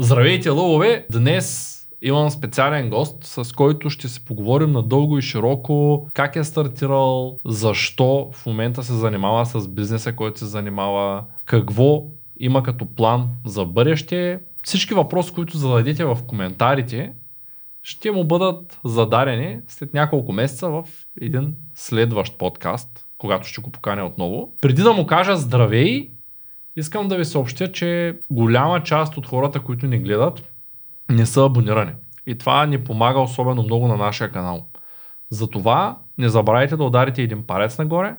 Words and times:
Здравейте, 0.00 0.48
лъвове! 0.48 1.06
Днес 1.12 1.74
имам 2.02 2.30
специален 2.30 2.90
гост, 2.90 3.24
с 3.24 3.52
който 3.52 3.90
ще 3.90 4.08
се 4.08 4.24
поговорим 4.24 4.72
надълго 4.72 5.18
и 5.18 5.22
широко 5.22 6.08
как 6.14 6.36
е 6.36 6.44
стартирал, 6.44 7.38
защо 7.44 8.30
в 8.32 8.46
момента 8.46 8.82
се 8.82 8.92
занимава 8.92 9.46
с 9.46 9.68
бизнеса, 9.68 10.12
който 10.12 10.38
се 10.38 10.46
занимава, 10.46 11.24
какво 11.44 12.04
има 12.40 12.62
като 12.62 12.94
план 12.94 13.28
за 13.46 13.64
бъдеще. 13.64 14.40
Всички 14.62 14.94
въпроси, 14.94 15.32
които 15.32 15.56
зададете 15.56 16.04
в 16.04 16.18
коментарите, 16.26 17.12
ще 17.82 18.10
му 18.10 18.24
бъдат 18.24 18.80
зададени 18.84 19.58
след 19.68 19.94
няколко 19.94 20.32
месеца 20.32 20.68
в 20.68 20.84
един 21.20 21.54
следващ 21.74 22.38
подкаст, 22.38 23.06
когато 23.18 23.48
ще 23.48 23.60
го 23.60 23.70
поканя 23.70 24.06
отново. 24.06 24.52
Преди 24.60 24.82
да 24.82 24.92
му 24.92 25.06
кажа 25.06 25.36
здравей, 25.36 26.10
искам 26.78 27.08
да 27.08 27.16
ви 27.16 27.24
съобщя, 27.24 27.72
че 27.72 28.18
голяма 28.30 28.82
част 28.82 29.16
от 29.16 29.26
хората, 29.26 29.60
които 29.60 29.86
ни 29.86 29.98
гледат, 29.98 30.52
не 31.10 31.26
са 31.26 31.44
абонирани. 31.44 31.92
И 32.26 32.38
това 32.38 32.66
ни 32.66 32.84
помага 32.84 33.20
особено 33.20 33.62
много 33.62 33.88
на 33.88 33.96
нашия 33.96 34.32
канал. 34.32 34.66
Затова 35.30 35.98
не 36.18 36.28
забравяйте 36.28 36.76
да 36.76 36.84
ударите 36.84 37.22
един 37.22 37.46
палец 37.46 37.78
нагоре, 37.78 38.16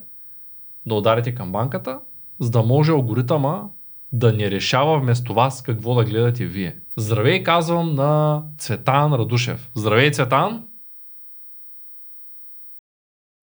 да 0.86 0.96
ударите 0.96 1.36
камбанката, 1.36 2.00
за 2.40 2.52
да 2.52 2.64
може 2.64 2.92
алгоритъма 2.92 3.64
да 4.12 4.34
не 4.34 4.52
решава 4.52 5.00
вместо 5.00 5.34
вас 5.34 5.62
какво 5.62 5.96
да 5.96 6.04
гледате 6.04 6.46
вие. 6.46 6.80
Здравей 6.96 7.44
казвам 7.44 7.96
на 7.96 8.44
Цветан 8.58 9.14
Радушев. 9.14 9.72
Здравей 9.76 10.12
Цветан! 10.12 10.68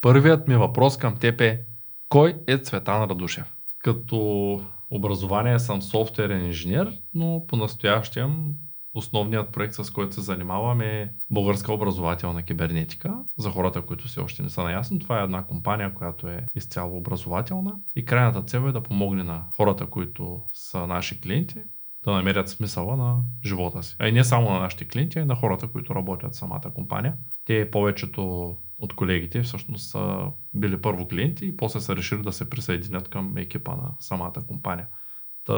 Първият 0.03 0.49
ми 0.49 0.57
въпрос 0.57 0.97
към 0.97 1.17
теб 1.17 1.41
е 1.41 1.61
кой 2.09 2.37
е 2.47 2.59
Цветан 2.59 3.03
Радушев? 3.03 3.55
Като 3.79 4.61
образование 4.91 5.59
съм 5.59 5.83
софтуерен 5.83 6.47
инженер, 6.47 7.01
но 7.15 7.45
по-настоящем 7.49 8.55
основният 8.95 9.53
проект, 9.53 9.75
с 9.75 9.91
който 9.91 10.15
се 10.15 10.21
занимавам 10.21 10.81
е 10.81 11.13
българска 11.31 11.73
образователна 11.73 12.43
кибернетика. 12.43 13.15
За 13.39 13.51
хората, 13.51 13.83
които 13.83 14.09
все 14.09 14.21
още 14.21 14.43
не 14.43 14.51
са 14.51 14.63
наясни, 14.63 14.99
това 14.99 15.21
е 15.21 15.25
една 15.25 15.45
компания, 15.45 15.95
която 15.95 16.29
е 16.29 16.47
изцяло 16.55 16.99
образователна 16.99 17.77
и 17.97 18.05
крайната 18.05 18.43
цел 18.43 18.69
е 18.69 18.73
да 18.73 18.83
помогне 18.83 19.23
на 19.23 19.45
хората, 19.53 19.87
които 19.87 20.43
са 20.53 20.87
наши 20.87 21.21
клиенти, 21.21 21.63
да 22.07 22.13
намерят 22.13 22.49
смисъла 22.49 22.97
на 22.97 23.17
живота 23.45 23.83
си. 23.83 23.97
А 23.99 24.09
и 24.09 24.13
не 24.13 24.25
само 24.25 24.51
на 24.51 24.61
нашите 24.61 24.89
клиенти, 24.89 25.19
а 25.19 25.23
и 25.23 25.25
на 25.25 25.35
хората, 25.35 25.69
които 25.69 25.95
работят 25.95 26.33
в 26.35 26.39
самата 26.39 26.73
компания. 26.75 27.15
Те 27.45 27.71
повечето 27.71 28.55
от 28.79 28.97
колегите 28.97 29.43
всъщност 29.43 29.91
са 29.91 30.19
били 30.55 30.83
първо 30.83 31.09
клиенти 31.09 31.47
и 31.47 31.57
после 31.57 31.81
са 31.81 31.97
решили 31.97 32.23
да 32.23 32.33
се 32.33 32.51
присъединят 32.51 33.09
към 33.09 33.37
екипа 33.37 33.77
на 33.77 33.91
самата 34.01 34.33
компания. 34.49 34.87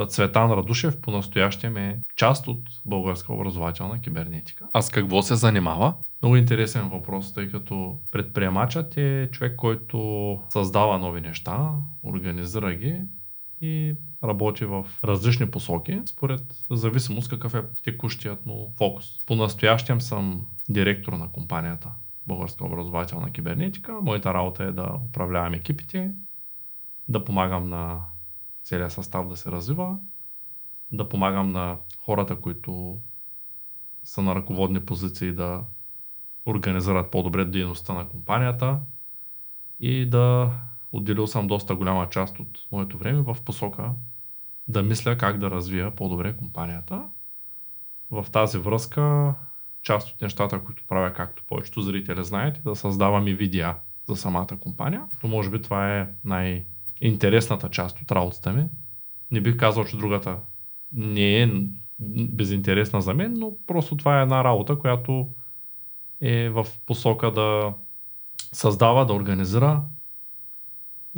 Цветан 0.07 0.51
Радушев 0.51 1.01
по-настоящем 1.01 1.77
е 1.77 1.99
част 2.15 2.47
от 2.47 2.61
българска 2.85 3.33
образователна 3.33 4.01
кибернетика. 4.01 4.65
А 4.73 4.81
с 4.81 4.89
какво 4.89 5.21
се 5.21 5.35
занимава? 5.35 5.93
Много 6.21 6.35
интересен 6.35 6.89
въпрос, 6.89 7.33
тъй 7.33 7.49
като 7.49 7.97
предприемачът 8.11 8.97
е 8.97 9.29
човек, 9.31 9.55
който 9.55 10.39
създава 10.49 10.99
нови 10.99 11.21
неща, 11.21 11.71
организира 12.03 12.73
ги 12.73 13.01
и 13.61 13.95
работи 14.23 14.65
в 14.65 14.85
различни 15.03 15.51
посоки, 15.51 16.01
според 16.05 16.41
зависимост 16.71 17.29
какъв 17.29 17.53
е 17.53 17.63
текущият 17.83 18.45
му 18.45 18.73
фокус. 18.77 19.25
По-настоящем 19.25 20.01
съм 20.01 20.47
директор 20.69 21.13
на 21.13 21.31
компанията 21.31 21.91
Българска 22.27 22.65
образователна 22.65 23.31
кибернетика. 23.31 24.01
Моята 24.01 24.33
работа 24.33 24.63
е 24.63 24.71
да 24.71 24.99
управлявам 25.05 25.53
екипите, 25.53 26.11
да 27.07 27.25
помагам 27.25 27.69
на 27.69 28.01
целият 28.63 28.91
състав 28.91 29.27
да 29.27 29.37
се 29.37 29.51
развива, 29.51 29.97
да 30.91 31.09
помагам 31.09 31.51
на 31.51 31.77
хората, 31.97 32.35
които 32.35 33.01
са 34.03 34.21
на 34.21 34.35
ръководни 34.35 34.85
позиции 34.85 35.31
да 35.31 35.63
организират 36.45 37.11
по-добре 37.11 37.45
дейността 37.45 37.93
на 37.93 38.09
компанията 38.09 38.79
и 39.79 40.05
да 40.05 40.53
отделил 40.91 41.27
съм 41.27 41.47
доста 41.47 41.75
голяма 41.75 42.09
част 42.09 42.39
от 42.39 42.59
моето 42.71 42.97
време 42.97 43.21
в 43.21 43.37
посока 43.45 43.91
да 44.67 44.83
мисля 44.83 45.17
как 45.17 45.37
да 45.37 45.51
развия 45.51 45.95
по-добре 45.95 46.37
компанията. 46.37 47.09
В 48.11 48.25
тази 48.31 48.57
връзка 48.57 49.33
част 49.81 50.09
от 50.09 50.21
нещата, 50.21 50.63
които 50.63 50.83
правя, 50.87 51.13
както 51.13 51.43
повечето 51.47 51.81
зрители 51.81 52.23
знаете, 52.23 52.61
да 52.65 52.75
създавам 52.75 53.27
и 53.27 53.33
видеа 53.33 53.75
за 54.07 54.15
самата 54.15 54.57
компания. 54.59 55.03
То 55.21 55.27
може 55.27 55.49
би 55.49 55.61
това 55.61 55.99
е 55.99 56.09
най- 56.23 56.65
интересната 57.01 57.69
част 57.69 58.01
от 58.01 58.11
работата 58.11 58.53
ми. 58.53 58.69
Не 59.31 59.41
бих 59.41 59.57
казал, 59.57 59.85
че 59.85 59.97
другата 59.97 60.39
не 60.91 61.41
е 61.41 61.51
безинтересна 62.29 63.01
за 63.01 63.13
мен, 63.13 63.33
но 63.37 63.51
просто 63.67 63.97
това 63.97 64.19
е 64.19 64.23
една 64.23 64.43
работа, 64.43 64.79
която 64.79 65.29
е 66.21 66.49
в 66.49 66.67
посока 66.85 67.31
да 67.31 67.73
създава, 68.53 69.05
да 69.05 69.13
организира 69.13 69.83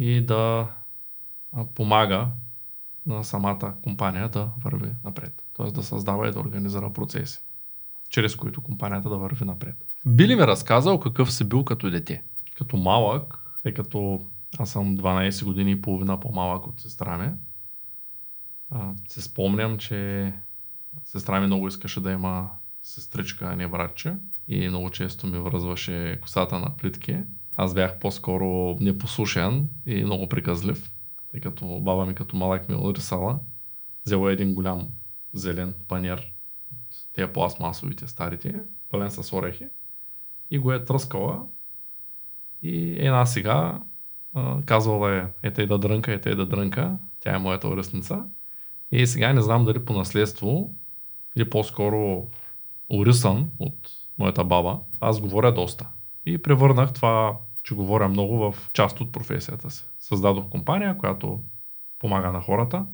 и 0.01 0.25
да 0.25 0.67
помага 1.75 2.27
на 3.05 3.23
самата 3.23 3.75
компания 3.83 4.29
да 4.29 4.49
върви 4.57 4.91
напред. 5.03 5.43
Тоест 5.53 5.75
да 5.75 5.83
създава 5.83 6.27
и 6.27 6.31
да 6.31 6.39
организира 6.39 6.93
процеси, 6.93 7.39
чрез 8.09 8.35
които 8.35 8.61
компанията 8.61 9.09
да 9.09 9.17
върви 9.17 9.45
напред. 9.45 9.75
Би 10.05 10.27
ли 10.27 10.35
ми 10.35 10.41
разказал 10.41 10.99
какъв 10.99 11.33
си 11.33 11.49
бил 11.49 11.63
като 11.63 11.89
дете? 11.89 12.23
Като 12.57 12.77
малък, 12.77 13.39
тъй 13.63 13.73
като 13.73 14.25
аз 14.59 14.69
съм 14.69 14.97
12 14.97 15.45
години 15.45 15.71
и 15.71 15.81
половина 15.81 16.19
по-малък 16.19 16.67
от 16.67 16.79
сестра 16.79 17.17
ми. 17.17 17.31
Се 19.07 19.21
спомням, 19.21 19.77
че 19.77 20.33
сестра 21.03 21.39
ми 21.39 21.45
много 21.45 21.67
искаше 21.67 22.01
да 22.01 22.11
има 22.11 22.49
сестричка, 22.83 23.45
а 23.45 23.55
не 23.55 23.67
братче. 23.67 24.15
И 24.47 24.69
много 24.69 24.89
често 24.89 25.27
ми 25.27 25.39
връзваше 25.39 26.19
косата 26.21 26.59
на 26.59 26.77
плитки. 26.77 27.23
Аз 27.55 27.73
бях 27.73 27.99
по-скоро 27.99 28.77
непослушен 28.79 29.69
и 29.85 30.03
много 30.03 30.29
приказлив, 30.29 30.93
тъй 31.31 31.39
като 31.39 31.79
баба 31.79 32.05
ми 32.05 32.15
като 32.15 32.35
малък 32.35 32.69
ми 32.69 32.75
отрисала. 32.75 33.39
Взела 34.05 34.31
един 34.31 34.53
голям 34.53 34.89
зелен 35.33 35.73
панер 35.87 36.33
тези 37.13 37.31
пластмасовите 37.33 38.07
старите, 38.07 38.55
пълен 38.89 39.11
с 39.11 39.33
орехи 39.33 39.67
и 40.51 40.57
го 40.57 40.71
е 40.71 40.85
тръскала. 40.85 41.45
И 42.61 42.95
една 42.99 43.25
сега 43.25 43.81
казвала 44.65 45.17
е, 45.17 45.27
ете 45.43 45.65
да 45.65 45.77
дрънка, 45.77 46.13
ете 46.13 46.35
да 46.35 46.45
дрънка. 46.45 46.97
Тя 47.19 47.35
е 47.35 47.39
моята 47.39 47.67
оръсница. 47.67 48.25
И 48.91 49.07
сега 49.07 49.33
не 49.33 49.41
знам 49.41 49.65
дали 49.65 49.85
по 49.85 49.93
наследство 49.93 50.75
или 51.35 51.49
по-скоро 51.49 52.27
урисан 52.89 53.49
от 53.59 53.89
моята 54.17 54.43
баба. 54.43 54.79
Аз 54.99 55.21
говоря 55.21 55.53
доста. 55.53 55.89
И 56.25 56.41
превърнах 56.41 56.93
това, 56.93 57.37
че 57.63 57.75
говоря 57.75 58.07
много 58.07 58.51
в 58.51 58.69
част 58.73 59.01
от 59.01 59.11
професията 59.11 59.69
си. 59.69 59.85
Създадох 59.99 60.49
компания, 60.49 60.97
която 60.97 61.43
помага 61.99 62.31
на 62.31 62.41
хората 62.41 62.85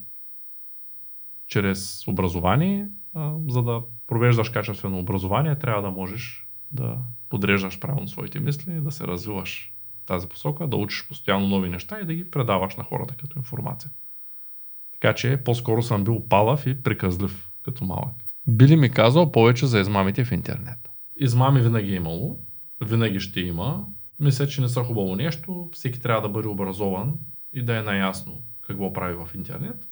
чрез 1.48 2.08
образование. 2.08 2.90
За 3.48 3.64
да 3.64 3.82
провеждаш 4.08 4.50
качествено 4.50 5.00
образование, 5.00 5.56
трябва 5.56 5.82
да 5.82 5.92
можеш 5.92 6.48
да 6.72 6.98
подреждаш 7.30 7.80
правилно 7.80 8.08
своите 8.08 8.40
мисли, 8.40 8.82
да 8.82 8.92
се 8.92 9.08
развиваш 9.08 9.74
тази 10.06 10.28
посока, 10.28 10.68
да 10.68 10.78
учиш 10.78 11.08
постоянно 11.08 11.48
нови 11.48 11.70
неща 11.70 12.00
и 12.00 12.06
да 12.06 12.14
ги 12.14 12.32
предаваш 12.32 12.76
на 12.76 12.84
хората 12.84 13.16
като 13.16 13.40
информация. 13.40 13.92
Така 14.92 15.14
че 15.14 15.38
по-скоро 15.38 15.82
съм 15.82 16.04
бил 16.04 16.28
палав 16.30 16.66
и 16.66 16.84
приказлив 16.84 17.50
като 17.64 17.86
малък. 17.86 18.14
Би 18.48 18.68
ли 18.68 18.76
ми 18.76 18.92
казал 18.92 19.32
повече 19.32 19.66
за 19.66 19.80
измамите 19.80 20.26
в 20.26 20.32
интернет? 20.32 20.90
Измами 21.16 21.62
винаги 21.62 21.92
е 21.92 21.96
имало, 21.96 22.40
винаги 22.82 23.20
ще 23.20 23.40
има. 23.40 23.86
Мисля, 24.20 24.48
че 24.48 24.62
не 24.62 24.68
са 24.68 24.84
хубаво 24.84 25.16
нещо. 25.16 25.70
Всеки 25.74 26.00
трябва 26.00 26.22
да 26.22 26.30
бъде 26.30 26.48
образован 26.48 27.20
и 27.54 27.64
да 27.64 27.78
е 27.78 27.82
наясно 27.82 28.42
какво 28.62 28.94
прави 28.94 29.16
в 29.16 29.30
интернет. 29.36 29.88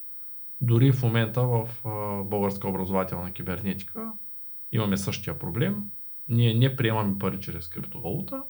Дори 0.61 0.91
в 0.91 1.03
момента 1.03 1.41
в 1.41 1.69
българска 2.25 2.67
образователна 2.67 3.31
кибернетика 3.31 4.11
имаме 4.71 4.97
същия 4.97 5.39
проблем. 5.39 5.83
Ние 6.27 6.53
не 6.53 6.75
приемаме 6.75 7.17
пари 7.19 7.39
чрез 7.39 7.67
криптовалута, 7.67 8.43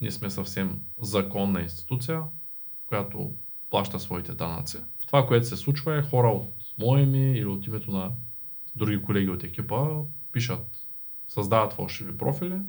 ние 0.00 0.10
сме 0.10 0.30
съвсем 0.30 0.82
законна 1.02 1.62
институция, 1.62 2.22
която 2.86 3.34
плаща 3.70 4.00
своите 4.00 4.32
данъци. 4.32 4.78
Това, 5.06 5.26
което 5.26 5.46
се 5.46 5.56
случва 5.56 5.98
е 5.98 6.02
хора 6.02 6.28
от 6.28 6.54
мое 6.78 7.02
име 7.02 7.32
или 7.32 7.46
от 7.46 7.66
името 7.66 7.90
на 7.90 8.12
други 8.76 9.02
колеги 9.02 9.30
от 9.30 9.44
екипа 9.44 9.88
пишат, 10.32 10.86
създават 11.28 11.72
фалшиви 11.72 12.18
профили, 12.18 12.60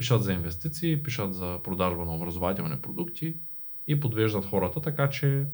пишат 0.00 0.22
за 0.22 0.32
инвестиции, 0.32 1.02
пишат 1.02 1.34
за 1.34 1.58
продажба 1.64 2.04
на 2.04 2.14
образователни 2.14 2.76
продукти 2.76 3.36
и 3.86 4.00
подвеждат 4.00 4.44
хората, 4.44 4.80
така 4.80 5.10
че 5.10 5.46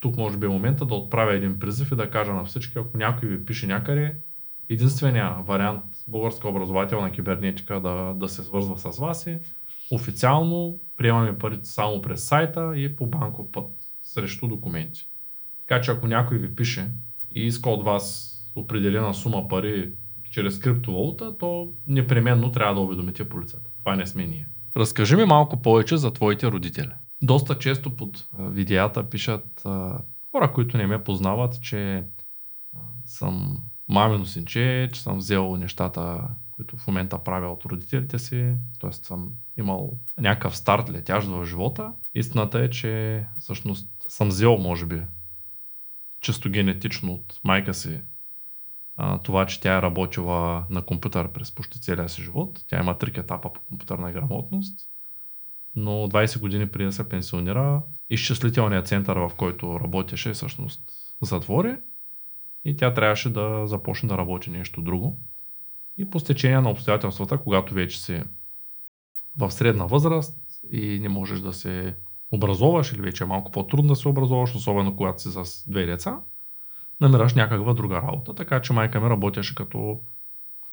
тук 0.00 0.16
може 0.16 0.38
би 0.38 0.46
е 0.46 0.48
момента 0.48 0.86
да 0.86 0.94
отправя 0.94 1.34
един 1.34 1.58
призив 1.58 1.92
и 1.92 1.96
да 1.96 2.10
кажа 2.10 2.32
на 2.32 2.44
всички, 2.44 2.78
ако 2.78 2.96
някой 2.96 3.28
ви 3.28 3.44
пише 3.44 3.66
някъде, 3.66 4.16
единствения 4.68 5.36
вариант 5.42 5.84
българска 6.08 6.48
образователна 6.48 7.12
кибернетика 7.12 7.80
да, 7.80 8.14
да 8.14 8.28
се 8.28 8.42
свързва 8.42 8.78
с 8.78 8.98
вас 8.98 9.26
е 9.26 9.40
официално 9.90 10.80
приемаме 10.96 11.38
парите 11.38 11.68
само 11.68 12.02
през 12.02 12.24
сайта 12.24 12.72
и 12.76 12.96
по 12.96 13.06
банков 13.06 13.46
път 13.52 13.70
срещу 14.02 14.48
документи. 14.48 15.08
Така 15.58 15.80
че 15.80 15.90
ако 15.90 16.06
някой 16.06 16.38
ви 16.38 16.54
пише 16.54 16.90
и 17.34 17.46
иска 17.46 17.70
от 17.70 17.84
вас 17.84 18.36
определена 18.54 19.14
сума 19.14 19.48
пари 19.48 19.92
чрез 20.30 20.58
криптовалута, 20.58 21.38
то 21.38 21.74
непременно 21.86 22.52
трябва 22.52 22.74
да 22.74 22.80
уведомите 22.80 23.28
полицията. 23.28 23.69
Това 23.84 23.96
не 23.96 24.06
сме 24.06 24.26
ние. 24.26 24.48
Разкажи 24.76 25.16
ми 25.16 25.24
малко 25.24 25.62
повече 25.62 25.96
за 25.96 26.12
твоите 26.12 26.46
родители. 26.46 26.90
Доста 27.22 27.58
често 27.58 27.96
под 27.96 28.26
видеята 28.38 29.10
пишат 29.10 29.62
а, 29.64 29.98
хора, 30.30 30.52
които 30.52 30.76
не 30.76 30.86
ме 30.86 31.04
познават, 31.04 31.62
че 31.62 32.04
съм 33.04 33.62
мамино 33.88 34.26
синче, 34.26 34.88
че 34.92 35.02
съм 35.02 35.18
взел 35.18 35.56
нещата, 35.56 36.28
които 36.50 36.76
в 36.76 36.86
момента 36.86 37.18
правя 37.18 37.52
от 37.52 37.64
родителите 37.64 38.18
си, 38.18 38.54
т.е. 38.80 38.92
съм 38.92 39.32
имал 39.56 39.98
някакъв 40.18 40.56
старт 40.56 40.90
летящ 40.90 41.28
в 41.28 41.44
живота. 41.44 41.92
Истината 42.14 42.60
е, 42.60 42.70
че 42.70 43.24
всъщност 43.38 43.88
съм 44.08 44.28
взел, 44.28 44.58
може 44.58 44.86
би, 44.86 45.02
чисто 46.20 46.50
генетично 46.50 47.12
от 47.12 47.40
майка 47.44 47.74
си 47.74 48.00
това, 49.22 49.46
че 49.46 49.60
тя 49.60 49.78
е 49.78 49.82
работила 49.82 50.66
на 50.70 50.82
компютър 50.82 51.28
през 51.28 51.52
почти 51.52 51.80
целия 51.80 52.08
си 52.08 52.22
живот. 52.22 52.64
Тя 52.66 52.80
има 52.80 52.98
три 52.98 53.12
етапа 53.20 53.52
по 53.52 53.60
компютърна 53.60 54.12
грамотност. 54.12 54.88
Но 55.76 55.90
20 55.90 56.40
години 56.40 56.68
преди 56.68 56.84
да 56.84 56.92
се 56.92 57.08
пенсионира, 57.08 57.82
изчислителният 58.10 58.86
център, 58.86 59.16
в 59.16 59.30
който 59.36 59.80
работеше, 59.80 60.32
всъщност 60.32 60.80
затвори 61.22 61.76
и 62.64 62.76
тя 62.76 62.94
трябваше 62.94 63.32
да 63.32 63.66
започне 63.66 64.08
да 64.08 64.18
работи 64.18 64.50
нещо 64.50 64.82
друго. 64.82 65.22
И 65.96 66.10
по 66.10 66.20
стечение 66.20 66.60
на 66.60 66.70
обстоятелствата, 66.70 67.38
когато 67.38 67.74
вече 67.74 68.02
си 68.02 68.22
в 69.38 69.50
средна 69.50 69.84
възраст 69.84 70.38
и 70.72 70.98
не 71.02 71.08
можеш 71.08 71.40
да 71.40 71.52
се 71.52 71.96
образоваш 72.32 72.92
или 72.92 73.00
вече 73.00 73.24
е 73.24 73.26
малко 73.26 73.50
по-трудно 73.50 73.88
да 73.88 73.96
се 73.96 74.08
образоваш, 74.08 74.54
особено 74.54 74.96
когато 74.96 75.22
си 75.22 75.28
с 75.30 75.70
две 75.70 75.86
деца, 75.86 76.20
намираш 77.00 77.34
някаква 77.34 77.74
друга 77.74 77.96
работа. 77.96 78.34
Така 78.34 78.62
че 78.62 78.72
майка 78.72 79.00
ми 79.00 79.10
работеше 79.10 79.54
като 79.54 80.00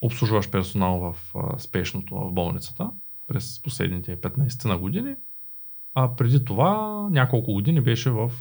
обслужваш 0.02 0.50
персонал 0.50 1.00
в 1.00 1.34
спешното 1.58 2.16
в 2.16 2.32
болницата 2.32 2.92
през 3.28 3.62
последните 3.64 4.22
15 4.22 4.66
на 4.66 4.78
години. 4.78 5.16
А 5.94 6.16
преди 6.16 6.46
това 6.46 7.08
няколко 7.12 7.54
години 7.54 7.82
беше 7.82 8.12
в 8.12 8.32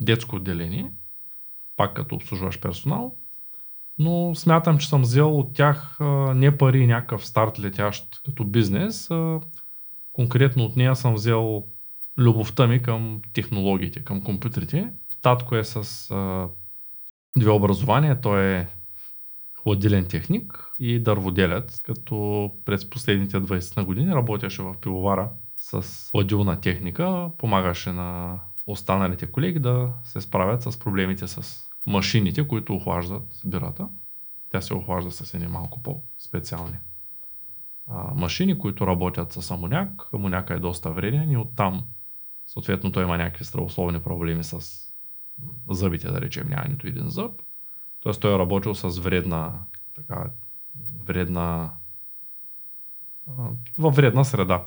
детско 0.00 0.36
отделение, 0.36 0.92
пак 1.76 1.94
като 1.94 2.14
обслужваш 2.14 2.60
персонал. 2.60 3.16
Но 3.98 4.34
смятам, 4.34 4.78
че 4.78 4.88
съм 4.88 5.02
взел 5.02 5.38
от 5.38 5.54
тях 5.54 5.98
не 6.34 6.58
пари 6.58 6.86
някакъв 6.86 7.26
старт 7.26 7.60
летящ 7.60 8.22
като 8.24 8.44
бизнес. 8.44 9.10
А, 9.10 9.40
конкретно 10.12 10.64
от 10.64 10.76
нея 10.76 10.96
съм 10.96 11.14
взел 11.14 11.64
любовта 12.18 12.66
ми 12.66 12.82
към 12.82 13.22
технологиите, 13.32 14.04
към 14.04 14.22
компютрите. 14.22 14.92
Татко 15.22 15.56
е 15.56 15.64
с 15.64 16.10
две 17.36 17.50
образования. 17.50 18.20
Той 18.20 18.44
е 18.44 18.68
хладилен 19.54 20.06
техник 20.06 20.74
и 20.78 20.98
дърводелец, 20.98 21.80
като 21.80 22.50
през 22.64 22.90
последните 22.90 23.36
20 23.36 23.76
на 23.76 23.84
години 23.84 24.14
работеше 24.14 24.62
в 24.62 24.74
пивовара 24.80 25.30
с 25.56 26.08
хладилна 26.10 26.60
техника, 26.60 27.30
помагаше 27.38 27.92
на 27.92 28.40
останалите 28.66 29.26
колеги 29.26 29.58
да 29.58 29.92
се 30.04 30.20
справят 30.20 30.62
с 30.62 30.78
проблемите 30.78 31.26
с 31.26 31.66
машините, 31.86 32.48
които 32.48 32.74
охлаждат 32.74 33.40
бирата. 33.44 33.88
Тя 34.50 34.60
се 34.60 34.74
охлажда 34.74 35.10
с 35.10 35.34
едни 35.34 35.46
малко 35.46 35.82
по-специални 35.82 36.76
а, 37.86 38.14
машини, 38.14 38.58
които 38.58 38.86
работят 38.86 39.32
с 39.32 39.50
амоняк. 39.50 40.08
Амоняка 40.14 40.54
е 40.54 40.58
доста 40.58 40.90
вреден 40.90 41.30
и 41.30 41.36
оттам 41.36 41.84
съответно 42.46 42.92
той 42.92 43.02
има 43.02 43.18
някакви 43.18 43.44
здравословни 43.44 44.00
проблеми 44.00 44.44
с 44.44 44.83
зъбите, 45.70 46.08
да 46.08 46.20
речем, 46.20 46.48
няма 46.48 46.64
нито 46.68 46.86
един 46.86 47.08
зъб. 47.08 47.42
Тоест 48.00 48.20
той 48.20 48.34
е 48.34 48.38
работил 48.38 48.74
с 48.74 48.98
вредна, 49.00 49.52
така, 49.94 50.30
вредна, 51.04 51.72
във 53.78 53.96
вредна 53.96 54.24
среда. 54.24 54.66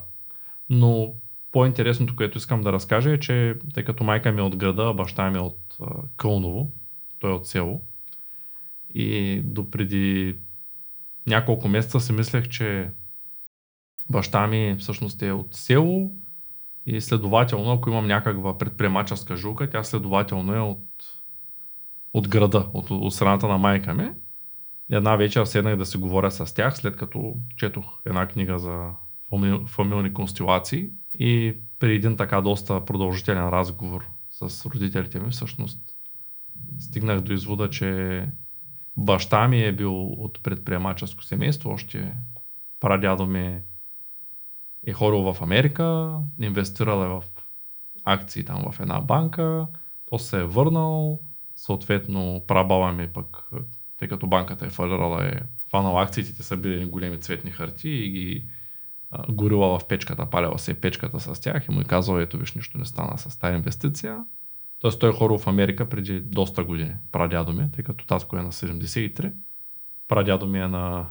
Но 0.70 1.14
по-интересното, 1.52 2.16
което 2.16 2.38
искам 2.38 2.62
да 2.62 2.74
разкажа 2.74 3.12
е, 3.12 3.20
че 3.20 3.56
тъй 3.74 3.84
като 3.84 4.04
майка 4.04 4.32
ми 4.32 4.40
е 4.40 4.44
от 4.44 4.56
града, 4.56 4.94
баща 4.94 5.32
ми 5.32 5.38
е 5.38 5.42
от 5.42 5.78
Кълново, 6.18 6.72
той 7.20 7.32
е 7.32 7.34
от 7.34 7.48
село, 7.48 7.82
и 8.94 9.42
до 9.46 9.72
преди 9.72 10.38
няколко 11.28 11.68
месеца 11.68 12.00
си 12.00 12.14
мислех, 12.14 12.48
че 12.48 12.92
баща 14.12 14.48
ми 14.48 14.76
всъщност 14.80 15.22
е 15.22 15.32
от 15.32 15.56
село, 15.56 16.18
и 16.90 17.02
следователно, 17.02 17.72
ако 17.72 17.90
имам 17.90 18.08
някаква 18.08 18.58
предприемаческа 18.58 19.38
жилка, 19.38 19.70
тя 19.70 19.84
следователно 19.84 20.54
е 20.54 20.60
от, 20.60 20.84
от 22.14 22.28
града, 22.28 22.70
от, 22.74 22.92
от 22.92 23.14
страната 23.14 23.48
на 23.48 23.58
майка 23.58 23.94
ми. 23.94 24.10
Една 24.92 25.16
вечер 25.16 25.46
седнах 25.46 25.76
да 25.76 25.86
си 25.86 25.98
говоря 25.98 26.32
с 26.32 26.54
тях, 26.54 26.78
след 26.78 26.96
като 26.96 27.36
четох 27.58 27.86
една 28.06 28.28
книга 28.28 28.60
за 28.60 28.92
фамилни 29.68 30.14
констелации 30.14 30.90
и 31.14 31.56
при 31.80 31.96
един 31.96 32.18
така 32.18 32.42
доста 32.42 32.86
продължителен 32.86 33.50
разговор 33.50 34.08
с 34.32 34.66
родителите 34.66 35.20
ми, 35.20 35.32
всъщност 35.32 35.80
стигнах 36.80 37.22
до 37.22 37.34
извода, 37.34 37.70
че 37.70 38.26
баща 38.98 39.48
ми 39.48 39.64
е 39.64 39.76
бил 39.76 40.04
от 40.04 40.44
предприемаческо 40.44 41.24
семейство, 41.24 41.70
още 41.70 42.14
прадядо 42.80 43.26
ми 43.26 43.62
е 44.88 44.94
ходил 44.94 45.34
в 45.34 45.42
Америка, 45.42 46.18
инвестирал 46.42 47.04
е 47.04 47.08
в 47.08 47.24
акции 48.04 48.46
там 48.46 48.72
в 48.72 48.80
една 48.80 49.02
банка, 49.02 49.68
после 50.06 50.26
се 50.28 50.40
е 50.40 50.44
върнал, 50.44 51.22
съответно 51.56 52.44
прабаба 52.48 52.92
ми 52.92 53.08
пък, 53.08 53.50
тъй 53.98 54.08
като 54.08 54.28
банката 54.28 54.66
е 54.66 54.70
фалирала, 54.70 55.26
е 55.26 55.40
фанал 55.72 56.00
акциите, 56.00 56.36
те 56.36 56.44
са 56.44 56.58
били 56.58 56.86
големи 56.86 57.22
цветни 57.22 57.52
харти 57.52 57.90
и 57.90 58.10
ги 58.10 58.50
горила 59.30 59.80
в 59.80 59.88
печката, 59.88 60.30
паляла 60.30 60.60
се 60.60 60.82
печката 60.82 61.20
с 61.20 61.42
тях 61.42 61.68
и 61.68 61.72
му 61.72 61.82
е 61.82 61.84
казал, 61.84 62.20
ето 62.20 62.38
виж, 62.38 62.54
нищо 62.54 62.78
не 62.78 62.86
стана 62.86 63.18
с 63.18 63.40
тази 63.40 63.56
инвестиция. 63.56 64.26
Тоест 64.80 65.00
той 65.00 65.10
е 65.10 65.14
ходил 65.14 65.38
в 65.38 65.48
Америка 65.48 65.90
преди 65.90 66.22
доста 66.22 66.64
години, 66.64 66.96
прадядо 67.12 67.54
ми, 67.54 67.72
тъй 67.72 67.84
като 67.84 68.06
татко 68.06 68.38
е 68.38 68.42
на 68.42 68.52
73, 68.52 69.34
прадядо 70.08 70.48
ми 70.48 70.60
е 70.60 70.68
на, 70.68 71.10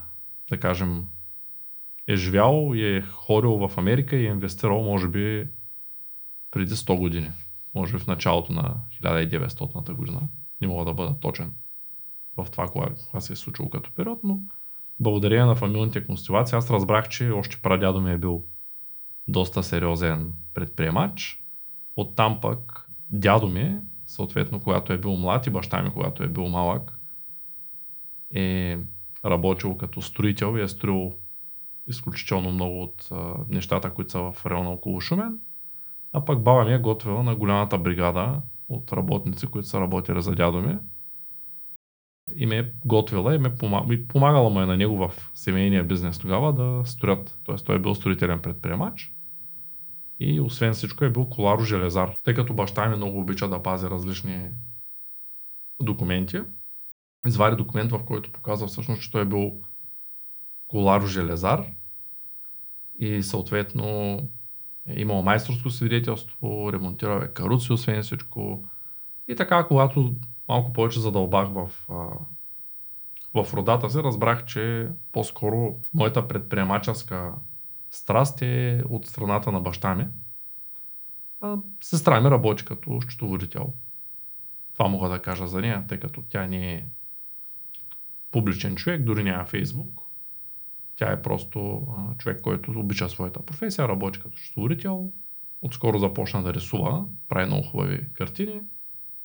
да 0.51 0.61
кажем, 0.61 1.05
е 2.07 2.17
живял 2.17 2.71
и 2.75 2.97
е 2.97 3.03
ходил 3.03 3.69
в 3.69 3.79
Америка 3.79 4.17
и 4.17 4.27
е 4.27 4.31
инвестирал, 4.31 4.83
може 4.83 5.09
би, 5.09 5.49
преди 6.51 6.73
100 6.73 6.99
години. 6.99 7.31
Може 7.75 7.93
би 7.93 7.99
в 7.99 8.07
началото 8.07 8.53
на 8.53 8.77
1900 9.03 9.93
година. 9.93 10.21
Не 10.61 10.69
мога 10.69 10.85
да 10.85 10.95
бъда 10.95 11.21
точен 11.21 11.55
в 12.37 12.47
това, 12.51 12.69
кога, 12.69 12.87
кога 13.07 13.21
се 13.21 13.33
е 13.33 13.37
случило 13.37 13.71
като 13.71 13.95
период, 13.95 14.21
но 14.25 14.41
благодарение 15.01 15.45
на 15.45 15.55
фамилните 15.55 16.07
констелации 16.07 16.57
аз 16.57 16.71
разбрах, 16.71 17.09
че 17.09 17.31
още 17.31 17.63
прадядо 17.63 18.01
ми 18.01 18.13
е 18.13 18.19
бил 18.19 18.45
доста 19.29 19.63
сериозен 19.63 20.33
предприемач. 20.55 21.45
Оттам 21.97 22.41
пък 22.41 22.91
дядо 23.11 23.49
ми, 23.49 23.79
съответно, 24.07 24.61
когато 24.61 24.93
е 24.93 24.99
бил 24.99 25.17
млад 25.17 25.47
и 25.47 25.51
баща 25.51 25.83
ми, 25.83 25.91
когато 25.91 26.23
е 26.23 26.29
бил 26.29 26.49
малък, 26.49 26.99
е 28.35 28.79
работил 29.25 29.77
като 29.77 30.03
строител 30.03 30.59
и 30.59 30.63
е 30.63 30.69
строил 30.69 31.13
изключително 31.87 32.53
много 32.53 32.83
от 32.83 33.09
а, 33.13 33.35
нещата, 33.49 33.95
които 33.95 34.11
са 34.11 34.19
в 34.19 34.47
района 34.47 34.71
около 34.71 35.01
Шумен. 35.01 35.39
А 36.13 36.25
пък 36.25 36.43
баба 36.43 36.65
ми 36.65 36.73
е 36.73 36.79
готвила 36.79 37.23
на 37.23 37.37
голямата 37.37 37.79
бригада 37.79 38.43
от 38.69 38.93
работници, 38.93 39.47
които 39.47 39.69
са 39.69 39.81
работили 39.81 40.23
за 40.23 40.35
дядо 40.35 40.61
ми. 40.61 40.79
И 42.37 42.47
ме 42.47 42.59
е 42.59 42.73
готвила 42.85 43.35
и 43.35 43.39
ме 43.39 43.57
помагала, 43.57 43.99
помагала 44.09 44.51
му 44.51 44.61
е 44.61 44.67
на 44.67 44.77
него 44.77 44.97
в 44.97 45.31
семейния 45.35 45.85
бизнес 45.85 46.19
тогава 46.19 46.53
да 46.53 46.83
строят. 46.87 47.39
Тоест 47.45 47.67
той 47.67 47.77
е 47.77 47.79
бил 47.79 47.95
строителен 47.95 48.43
предприемач. 48.43 49.13
И 50.21 50.41
освен 50.41 50.73
всичко 50.73 51.05
е 51.05 51.11
бил 51.11 51.25
коларо-железар. 51.25 52.15
Тъй 52.23 52.35
като 52.35 52.55
баща 52.55 52.89
ми 52.89 52.97
много 52.97 53.21
обича 53.21 53.49
да 53.49 53.63
пази 53.63 53.87
различни 53.87 54.51
документи, 55.83 56.41
извади 57.27 57.57
документ, 57.57 57.93
в 57.93 58.05
който 58.05 58.33
показва 58.33 58.67
всъщност, 58.67 59.03
че 59.03 59.13
той 59.13 59.23
е 59.23 59.25
бил 59.25 59.61
коларо-железар 60.69 61.65
и 62.99 63.23
съответно 63.23 64.21
е 64.87 65.01
имал 65.01 65.23
майсторско 65.23 65.71
свидетелство, 65.71 66.73
ремонтирал 66.73 67.21
е 67.21 67.33
каруци, 67.33 67.73
освен 67.73 68.03
всичко. 68.03 68.69
И 69.29 69.37
така, 69.37 69.67
когато 69.67 70.17
малко 70.49 70.73
повече 70.73 71.01
задълбах 71.01 71.49
в, 71.49 71.71
в 73.35 73.55
родата 73.55 73.91
си, 73.91 73.99
разбрах, 73.99 74.45
че 74.45 74.89
по-скоро 75.13 75.81
моята 75.95 76.29
предприемаческа 76.29 77.35
страст 77.91 78.43
е 78.43 78.83
от 78.89 79.07
страната 79.07 79.53
на 79.53 79.61
баща 79.61 79.95
ми. 79.95 80.07
А 81.41 81.57
сестра 81.81 82.21
ми 82.21 82.31
работи 82.31 82.65
като 82.65 83.01
счетоводител. 83.01 83.73
Това 84.73 84.89
мога 84.89 85.09
да 85.09 85.23
кажа 85.23 85.47
за 85.47 85.61
нея, 85.61 85.85
тъй 85.89 86.01
като 86.01 86.23
тя 86.23 86.47
не 86.47 86.75
е 86.75 86.87
публичен 88.31 88.77
човек, 88.77 89.03
дори 89.03 89.25
няма 89.25 89.45
Фейсбук. 89.45 90.06
Тя 90.97 91.13
е 91.13 91.23
просто 91.23 91.87
а, 91.97 92.17
човек, 92.17 92.41
който 92.41 92.71
обича 92.71 93.09
своята 93.09 93.43
професия, 93.43 93.89
работи 93.89 94.21
като 94.21 94.39
счетоводител. 94.39 95.13
Отскоро 95.63 95.99
започна 95.99 96.43
да 96.43 96.55
рисува, 96.55 97.05
прави 97.29 97.47
много 97.47 97.63
хубави 97.63 98.09
картини. 98.15 98.61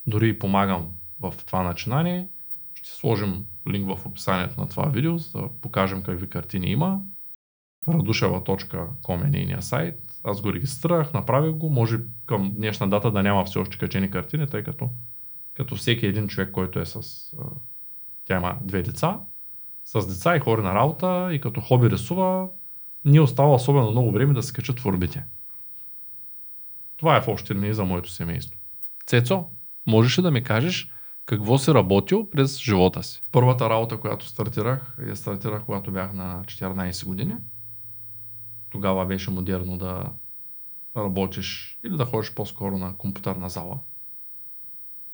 Дори 0.08 0.30
и 0.30 0.40
помагам 0.40 0.92
в 1.20 1.34
това 1.46 1.64
начинание. 1.64 2.30
Ще 2.74 2.90
сложим 2.90 3.46
линк 3.70 3.98
в 3.98 4.06
описанието 4.06 4.62
на 4.62 4.70
това 4.70 4.90
видео, 4.90 5.18
за 5.18 5.40
да 5.40 5.50
покажем 5.62 6.04
какви 6.04 6.30
картини 6.30 6.68
има. 6.68 7.02
Радушева.com 7.88 9.26
е 9.26 9.30
нейния 9.30 9.62
сайт. 9.62 9.96
Аз 10.24 10.42
го 10.42 10.54
регистрирах, 10.54 11.14
направих 11.14 11.56
го. 11.56 11.70
Може 11.70 12.00
към 12.26 12.54
днешна 12.56 12.90
дата 12.90 13.12
да 13.12 13.24
няма 13.24 13.46
все 13.46 13.60
още 13.60 13.78
качени 13.78 14.12
картини, 14.12 14.48
тъй 14.48 14.64
като 14.64 14.90
като 15.54 15.76
всеки 15.76 16.06
един 16.06 16.28
човек, 16.28 16.52
който 16.52 16.80
е 16.80 16.86
с... 16.86 17.02
Тя 18.26 18.38
има 18.38 18.58
две 18.62 18.82
деца, 18.82 19.20
с 19.86 20.08
деца 20.08 20.36
и 20.36 20.40
хори 20.40 20.62
на 20.62 20.76
работа 20.76 21.30
и 21.32 21.42
като 21.42 21.62
хоби 21.62 21.90
рисува, 21.90 22.50
ни 23.06 23.20
остава 23.20 23.54
особено 23.54 23.92
много 23.92 24.12
време 24.12 24.34
да 24.34 24.44
се 24.44 24.54
качат 24.54 24.78
творбите. 24.78 25.26
Това 26.98 27.18
е 27.18 27.22
в 27.22 27.28
общи 27.28 27.56
линии 27.56 27.74
за 27.74 27.86
моето 27.86 28.10
семейство. 28.10 28.60
Цецо, 29.08 29.46
можеш 29.88 30.18
ли 30.20 30.22
да 30.22 30.32
ми 30.32 30.44
кажеш 30.44 30.92
какво 31.26 31.58
си 31.58 31.74
работил 31.74 32.30
през 32.30 32.60
живота 32.60 33.04
си? 33.04 33.24
Първата 33.32 33.70
работа, 33.70 34.00
която 34.00 34.26
стартирах, 34.26 34.98
я 35.08 35.16
стартирах, 35.16 35.66
когато 35.66 35.92
бях 35.92 36.14
на 36.14 36.44
14 36.46 37.06
години. 37.06 37.36
Тогава 38.70 39.06
беше 39.06 39.32
модерно 39.32 39.78
да 39.78 40.04
работиш 40.98 41.80
или 41.86 41.98
да 41.98 42.06
ходиш 42.06 42.34
по-скоро 42.34 42.78
на 42.78 42.98
компютърна 42.98 43.50
зала. 43.50 43.80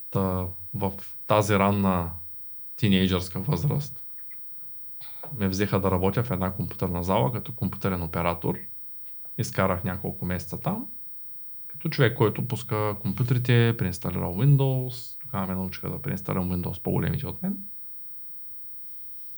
Та, 0.09 0.47
в 0.73 0.93
тази 1.27 1.53
ранна 1.53 2.11
тинейджърска 2.75 3.39
възраст 3.39 4.06
ме 5.37 5.47
взеха 5.47 5.79
да 5.79 5.91
работя 5.91 6.23
в 6.23 6.31
една 6.31 6.53
компютърна 6.53 7.03
зала 7.03 7.31
като 7.31 7.55
компютърен 7.55 8.03
оператор. 8.03 8.57
Изкарах 9.37 9.83
няколко 9.83 10.25
месеца 10.25 10.59
там. 10.61 10.87
Като 11.67 11.89
човек, 11.89 12.17
който 12.17 12.47
пуска 12.47 12.95
компютрите, 13.01 13.75
преинсталира 13.77 14.25
Windows. 14.25 15.21
Тогава 15.21 15.47
ме 15.47 15.55
научиха 15.55 15.89
да 15.89 16.01
преинсталирам 16.01 16.51
Windows 16.51 16.81
по-големите 16.81 17.27
от 17.27 17.41
мен. 17.41 17.57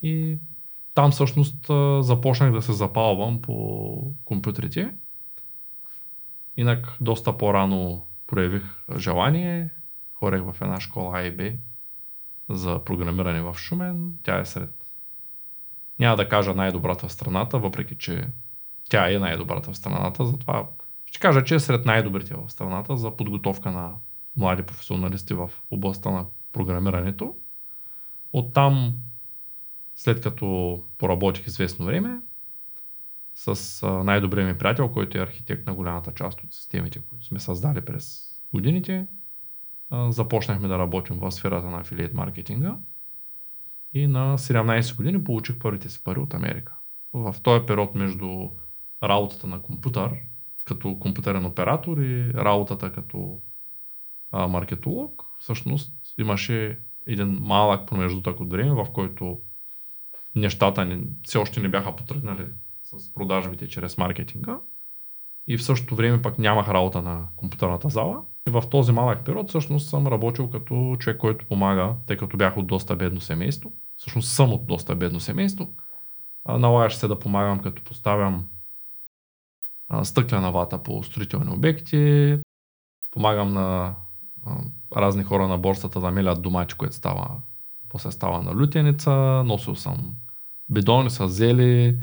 И 0.02 0.38
там 0.94 1.12
всъщност 1.12 1.66
започнах 2.06 2.52
да 2.52 2.62
се 2.62 2.74
запалвам 2.74 3.42
по 3.42 4.16
компютрите. 4.26 4.96
Инак 6.58 6.98
доста 7.02 7.38
по-рано 7.38 8.08
проявих 8.28 8.64
желание. 8.98 9.70
Хорех 10.14 10.42
в 10.44 10.56
една 10.62 10.80
школа 10.80 11.18
AIB 11.18 11.58
за 12.50 12.84
програмиране 12.86 13.42
в 13.42 13.56
Шумен. 13.58 14.14
Тя 14.24 14.40
е 14.40 14.46
сред 14.46 14.79
няма 16.00 16.18
да 16.18 16.30
кажа 16.30 16.54
най-добрата 16.56 17.08
в 17.08 17.12
страната, 17.12 17.60
въпреки 17.60 17.96
че 17.96 18.28
тя 18.90 19.12
е 19.12 19.20
най-добрата 19.20 19.72
в 19.72 19.78
страната, 19.78 20.26
затова 20.26 20.70
ще 21.06 21.20
кажа, 21.20 21.44
че 21.44 21.56
е 21.56 21.60
сред 21.60 21.86
най-добрите 21.86 22.34
в 22.34 22.50
страната 22.50 22.98
за 22.98 23.18
подготовка 23.18 23.72
на 23.72 23.96
млади 24.36 24.64
професионалисти 24.64 25.34
в 25.34 25.52
областта 25.72 26.12
на 26.12 26.26
програмирането. 26.52 27.36
Оттам, 28.34 28.96
след 29.96 30.22
като 30.22 30.80
поработих 30.98 31.48
известно 31.48 31.86
време, 31.86 32.20
с 33.36 33.88
най-добрият 34.04 34.48
ми 34.48 34.58
приятел, 34.58 34.92
който 34.92 35.18
е 35.18 35.22
архитект 35.22 35.68
на 35.68 35.74
голямата 35.74 36.14
част 36.14 36.44
от 36.44 36.54
системите, 36.54 37.00
които 37.10 37.26
сме 37.26 37.40
създали 37.40 37.86
през 37.86 38.34
годините, 38.54 39.08
започнахме 40.10 40.68
да 40.68 40.80
работим 40.80 41.20
в 41.20 41.32
сферата 41.32 41.68
на 41.68 41.80
афилиет 41.80 42.14
маркетинга 42.14 42.78
и 43.94 44.08
на 44.08 44.38
17 44.38 44.96
години 44.98 45.24
получих 45.24 45.60
първите 45.60 45.90
си 45.90 46.04
пари 46.04 46.20
от 46.20 46.34
Америка. 46.34 46.76
В 47.14 47.36
този 47.44 47.66
период 47.66 47.96
между 47.96 48.50
работата 49.04 49.48
на 49.48 49.62
компютър, 49.62 50.12
като 50.64 51.00
компютърен 51.00 51.46
оператор 51.46 51.98
и 51.98 52.34
работата 52.34 52.92
като 52.92 53.42
а, 54.32 54.48
маркетолог, 54.48 55.26
всъщност 55.40 55.94
имаше 56.18 56.80
един 57.06 57.38
малък 57.42 57.88
промеждутък 57.88 58.40
от 58.40 58.52
време, 58.52 58.72
в 58.72 58.88
който 58.94 59.40
нещата 60.36 60.86
не, 60.86 61.02
все 61.24 61.38
още 61.38 61.60
не 61.60 61.70
бяха 61.70 61.96
потръгнали 61.96 62.46
с 62.84 63.14
продажбите 63.14 63.68
чрез 63.68 63.98
маркетинга. 63.98 64.60
И 65.48 65.58
в 65.58 65.64
същото 65.64 65.96
време 65.96 66.22
пък 66.22 66.40
нямах 66.40 66.70
работа 66.70 67.02
на 67.02 67.28
компютърната 67.36 67.90
зала. 67.90 68.24
В 68.50 68.64
този 68.70 68.92
малък 68.92 69.26
период 69.26 69.50
всъщност 69.50 69.90
съм 69.90 70.08
работил 70.08 70.50
като 70.50 70.96
човек, 71.00 71.18
който 71.18 71.46
помага, 71.46 71.96
тъй 72.08 72.18
като 72.18 72.38
бях 72.38 72.58
от 72.58 72.68
доста 72.68 72.96
бедно 72.96 73.22
семейство. 73.22 73.72
Всъщност 73.98 74.32
съм 74.32 74.54
от 74.54 74.68
доста 74.68 74.96
бедно 74.96 75.20
семейство. 75.20 75.74
Налагаше 76.48 76.98
се 76.98 77.08
да 77.08 77.20
помагам 77.20 77.60
като 77.60 77.84
поставям 77.84 78.46
стъклена 80.04 80.52
вата 80.52 80.84
по 80.84 81.04
строителни 81.04 81.54
обекти, 81.54 82.38
помагам 83.12 83.54
на 83.54 83.96
разни 84.96 85.24
хора 85.24 85.48
на 85.48 85.58
борсата 85.58 86.00
да 86.00 86.12
мелят 86.12 86.42
домати, 86.42 86.74
което 86.74 86.96
става, 86.96 87.42
после 87.90 88.12
става 88.12 88.42
на 88.42 88.56
лютеница, 88.56 89.12
носил 89.46 89.76
съм 89.76 90.16
бидони 90.70 91.10
с 91.10 91.28
зели, 91.28 92.00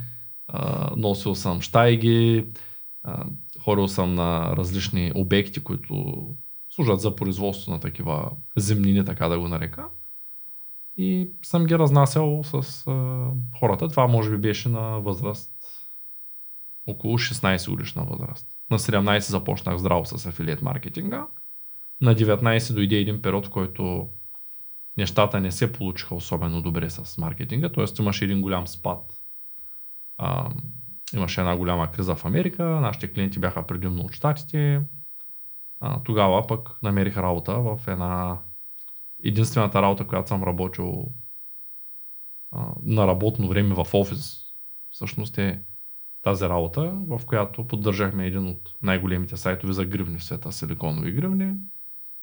носил 0.97 1.35
съм 1.35 1.61
штайги, 1.61 2.47
ходил 3.61 3.89
съм 3.89 4.15
на 4.15 4.57
различни 4.57 5.13
обекти, 5.15 5.65
които 5.65 6.17
служат 6.71 7.01
за 7.01 7.17
производство 7.17 7.73
на 7.73 7.81
такива 7.81 8.31
земнини, 8.57 9.05
така 9.05 9.29
да 9.29 9.39
го 9.39 9.49
нарека. 9.49 9.89
И 10.97 11.31
съм 11.43 11.67
ги 11.67 11.79
разнасял 11.79 12.43
с 12.45 12.87
а, 12.87 13.27
хората. 13.59 13.89
Това 13.89 14.07
може 14.07 14.31
би 14.31 14.37
беше 14.37 14.69
на 14.69 15.01
възраст 15.01 15.53
около 16.87 17.19
16 17.19 17.71
годишна 17.71 18.05
възраст. 18.05 18.47
На 18.71 18.79
17 18.79 19.19
започнах 19.19 19.79
здраво 19.79 20.05
с 20.05 20.27
афилиет 20.27 20.63
маркетинга. 20.63 21.27
На 22.01 22.15
19 22.15 22.75
дойде 22.75 22.97
един 22.97 23.23
период, 23.23 23.47
в 23.47 23.51
който 23.51 24.09
нещата 24.97 25.41
не 25.41 25.51
се 25.51 25.73
получиха 25.73 26.15
особено 26.15 26.63
добре 26.63 26.91
с 26.91 27.19
маркетинга, 27.19 27.69
т.е. 27.69 27.85
имаше 28.03 28.25
един 28.25 28.41
голям 28.41 28.67
спад. 28.67 29.21
А, 30.19 30.51
имаше 31.15 31.41
една 31.41 31.57
голяма 31.57 31.91
криза 31.91 32.17
в 32.17 32.25
Америка, 32.25 32.65
нашите 32.65 33.13
клиенти 33.13 33.39
бяха 33.39 33.67
предимно 33.67 34.03
от 34.03 34.13
щатите. 34.13 34.83
А, 35.81 36.03
тогава 36.03 36.47
пък 36.47 36.79
намерих 36.83 37.17
работа 37.17 37.55
в 37.55 37.81
една 37.89 38.39
единствената 39.25 39.83
работа, 39.83 40.07
която 40.07 40.29
съм 40.29 40.43
работил 40.43 41.13
а, 42.53 42.67
на 42.83 43.07
работно 43.07 43.49
време 43.49 43.75
в 43.75 43.87
офис, 43.95 44.47
всъщност 44.91 45.39
е 45.39 45.63
тази 46.23 46.45
работа, 46.45 46.93
в 47.09 47.21
която 47.27 47.67
поддържахме 47.67 48.27
един 48.27 48.47
от 48.47 48.75
най-големите 48.83 49.37
сайтове 49.37 49.73
за 49.73 49.85
гривни 49.85 50.19
в 50.19 50.25
света, 50.25 50.53
силиконови 50.53 51.13
гривни. 51.13 51.55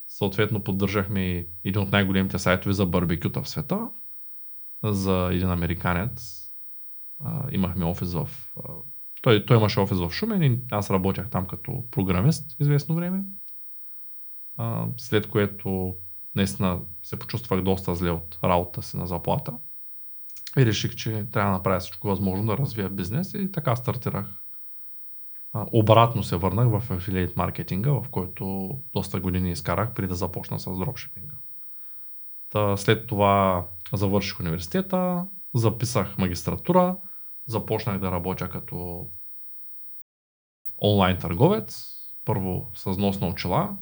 Съответно 0.06 0.64
поддържахме 0.64 1.20
и 1.20 1.48
един 1.64 1.82
от 1.82 1.92
най-големите 1.92 2.38
сайтове 2.38 2.72
за 2.72 2.86
барбекюта 2.86 3.42
в 3.42 3.48
света, 3.48 3.88
за 4.82 5.28
един 5.32 5.50
американец. 5.50 6.43
А, 7.20 7.46
имахме 7.50 7.84
офис 7.84 8.12
в... 8.12 8.28
А, 8.56 8.72
той, 9.22 9.46
той 9.46 9.56
имаше 9.56 9.80
офис 9.80 9.98
в 9.98 10.10
Шумен 10.10 10.42
и 10.42 10.60
аз 10.70 10.90
работях 10.90 11.30
там 11.30 11.46
като 11.46 11.84
програмист 11.90 12.56
известно 12.60 12.94
време. 12.94 13.22
А, 14.56 14.86
след 14.96 15.26
което 15.26 15.94
наистина 16.34 16.80
се 17.02 17.18
почувствах 17.18 17.62
доста 17.62 17.94
зле 17.94 18.10
от 18.10 18.38
работата 18.44 18.82
си 18.82 18.96
на 18.96 19.06
заплата. 19.06 19.58
И 20.58 20.66
реших, 20.66 20.94
че 20.94 21.26
трябва 21.32 21.50
да 21.50 21.56
направя 21.56 21.80
всичко 21.80 22.08
възможно 22.08 22.46
да 22.46 22.58
развия 22.58 22.90
бизнес 22.90 23.34
и 23.34 23.52
така 23.52 23.76
стартирах. 23.76 24.26
Обратно 25.54 26.22
се 26.22 26.36
върнах 26.36 26.68
в 26.68 26.90
афилиейт 26.90 27.36
маркетинга, 27.36 27.90
в 27.90 28.06
който 28.10 28.70
доста 28.92 29.20
години 29.20 29.50
изкарах 29.50 29.94
преди 29.94 30.08
да 30.08 30.14
започна 30.14 30.60
с 30.60 30.78
дропшипинга. 30.78 31.36
Та, 32.50 32.76
след 32.76 33.06
това 33.06 33.66
завърших 33.92 34.40
университета, 34.40 35.26
записах 35.54 36.18
магистратура, 36.18 36.96
започнах 37.46 37.98
да 37.98 38.12
работя 38.12 38.48
като 38.48 39.06
онлайн 40.82 41.18
търговец, 41.18 41.94
първо 42.24 42.70
с 42.74 42.96
нос 42.96 43.20
на 43.20 43.28
очила, 43.28 43.76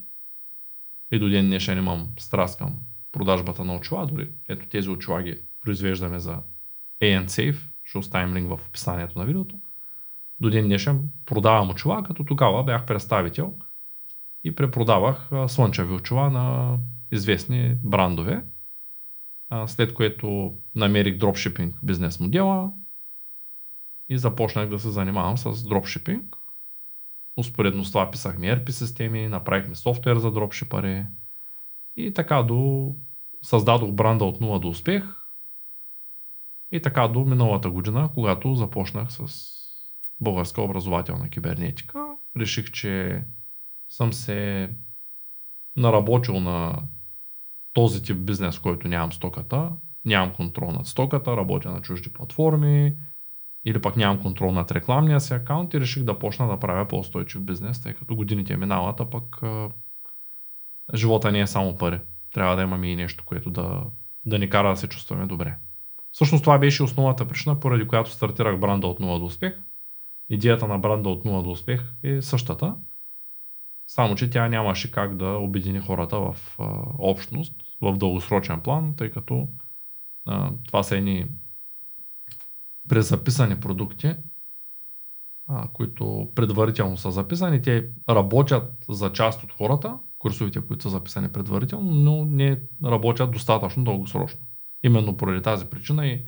и 1.11 1.19
до 1.19 1.29
ден 1.29 1.47
днешен 1.47 1.79
имам 1.79 2.09
страст 2.19 2.59
към 2.59 2.79
продажбата 3.13 3.65
на 3.65 3.75
очила. 3.75 4.07
Дори 4.07 4.31
ето 4.49 4.69
тези 4.69 4.91
очила 4.91 5.23
ги 5.23 5.39
произвеждаме 5.61 6.19
за 6.19 6.39
ANSafe. 7.01 7.69
Ще 7.85 7.99
оставим 7.99 8.35
линк 8.35 8.49
в 8.49 8.69
описанието 8.69 9.19
на 9.19 9.25
видеото. 9.25 9.61
До 10.41 10.51
ден 10.51 10.65
днешен 10.65 11.11
продавам 11.27 11.71
очила, 11.71 12.03
като 12.03 12.25
тогава 12.25 12.65
бях 12.65 12.87
представител 12.87 13.59
и 14.45 14.55
препродавах 14.55 15.31
слънчеви 15.49 15.95
очила 15.95 16.31
на 16.31 16.79
известни 17.13 17.77
брандове. 17.83 18.45
След 19.67 19.95
което 19.95 20.55
намерих 20.75 21.19
дропшипинг 21.19 21.77
бизнес 21.83 22.21
модела 22.21 22.73
и 24.09 24.19
започнах 24.19 24.69
да 24.69 24.79
се 24.79 24.91
занимавам 24.91 25.39
с 25.39 25.69
дропшипинг 25.69 26.37
Успоредно 27.37 27.85
с 27.85 27.93
това 27.93 28.11
писахме 28.11 28.47
ERP 28.47 28.71
системи, 28.71 29.29
направихме 29.29 29.75
софтуер 29.75 30.17
за 30.17 30.31
дропшипари 30.31 31.07
и 31.97 32.15
така 32.15 32.43
до 32.43 32.95
създадох 33.43 33.93
бранда 33.93 34.25
от 34.25 34.41
нула 34.41 34.61
до 34.61 34.69
успех 34.69 35.05
и 36.73 36.83
така 36.83 37.09
до 37.09 37.25
миналата 37.25 37.71
година, 37.71 38.11
когато 38.15 38.55
започнах 38.55 39.13
с 39.13 39.53
българска 40.21 40.63
образователна 40.63 41.29
кибернетика. 41.29 42.05
Реших, 42.37 42.71
че 42.71 43.25
съм 43.89 44.13
се 44.13 44.71
наработил 45.77 46.41
на 46.41 46.83
този 47.73 48.03
тип 48.03 48.17
бизнес, 48.17 48.59
който 48.59 48.89
нямам 48.89 49.13
стоката, 49.13 49.71
нямам 50.05 50.35
контрол 50.35 50.73
над 50.73 50.87
стоката, 50.87 51.37
работя 51.37 51.71
на 51.71 51.81
чужди 51.81 52.13
платформи, 52.13 52.97
или 53.65 53.83
пък 53.83 53.97
нямам 53.97 54.23
контрол 54.23 54.53
над 54.53 54.73
рекламния 54.73 55.21
си 55.21 55.35
акаунт 55.35 55.75
и 55.75 55.81
реших 55.81 56.03
да 56.03 56.19
почна 56.19 56.49
да 56.49 56.61
правя 56.61 56.89
по-устойчив 56.89 57.43
бизнес, 57.43 57.83
тъй 57.83 57.95
като 57.95 58.17
годините 58.17 58.57
минават, 58.57 59.01
а 59.01 59.11
пък 59.11 59.43
а, 59.43 59.69
живота 60.95 61.33
не 61.33 61.41
е 61.41 61.47
само 61.47 61.77
пари. 61.77 62.01
Трябва 62.33 62.57
да 62.57 62.63
имаме 62.63 62.89
и 62.89 62.97
нещо, 62.97 63.25
което 63.27 63.51
да, 63.51 63.85
да 64.27 64.39
ни 64.39 64.51
кара 64.51 64.69
да 64.69 64.77
се 64.77 64.89
чувстваме 64.89 65.27
добре. 65.27 65.57
Всъщност 66.13 66.45
това 66.45 66.59
беше 66.59 66.83
основната 66.83 67.29
причина, 67.29 67.61
поради 67.61 67.89
която 67.89 68.11
стартирах 68.11 68.59
бранда 68.59 68.87
от 68.87 69.01
0 69.01 69.19
до 69.19 69.25
успех. 69.25 69.61
Идеята 70.29 70.69
на 70.69 70.79
бранда 70.79 71.09
от 71.09 71.25
0 71.25 71.43
до 71.43 71.51
успех 71.51 71.93
е 72.03 72.23
същата, 72.23 72.75
само 73.93 74.15
че 74.15 74.31
тя 74.31 74.49
нямаше 74.49 74.91
как 74.91 75.17
да 75.17 75.27
обедини 75.27 75.81
хората 75.81 76.19
в 76.19 76.37
а, 76.59 76.65
общност, 76.99 77.55
в 77.81 77.97
дългосрочен 77.97 78.61
план, 78.61 78.95
тъй 78.97 79.11
като 79.11 79.49
а, 80.27 80.53
това 80.67 80.83
са 80.83 80.97
едни 80.97 81.27
презаписани 82.89 83.61
продукти, 83.61 84.15
а, 85.49 85.69
които 85.73 86.33
предварително 86.35 86.97
са 86.97 87.11
записани. 87.11 87.63
Те 87.63 87.89
работят 88.11 88.85
за 88.89 89.13
част 89.13 89.43
от 89.43 89.53
хората, 89.53 89.99
курсовите, 90.19 90.61
които 90.61 90.83
са 90.83 90.89
записани 90.89 91.33
предварително, 91.33 91.91
но 91.91 92.25
не 92.25 92.61
работят 92.85 93.31
достатъчно 93.31 93.85
дългосрочно. 93.85 94.41
Именно 94.83 95.17
поради 95.17 95.43
тази 95.43 95.67
причина 95.67 96.07
и 96.07 96.25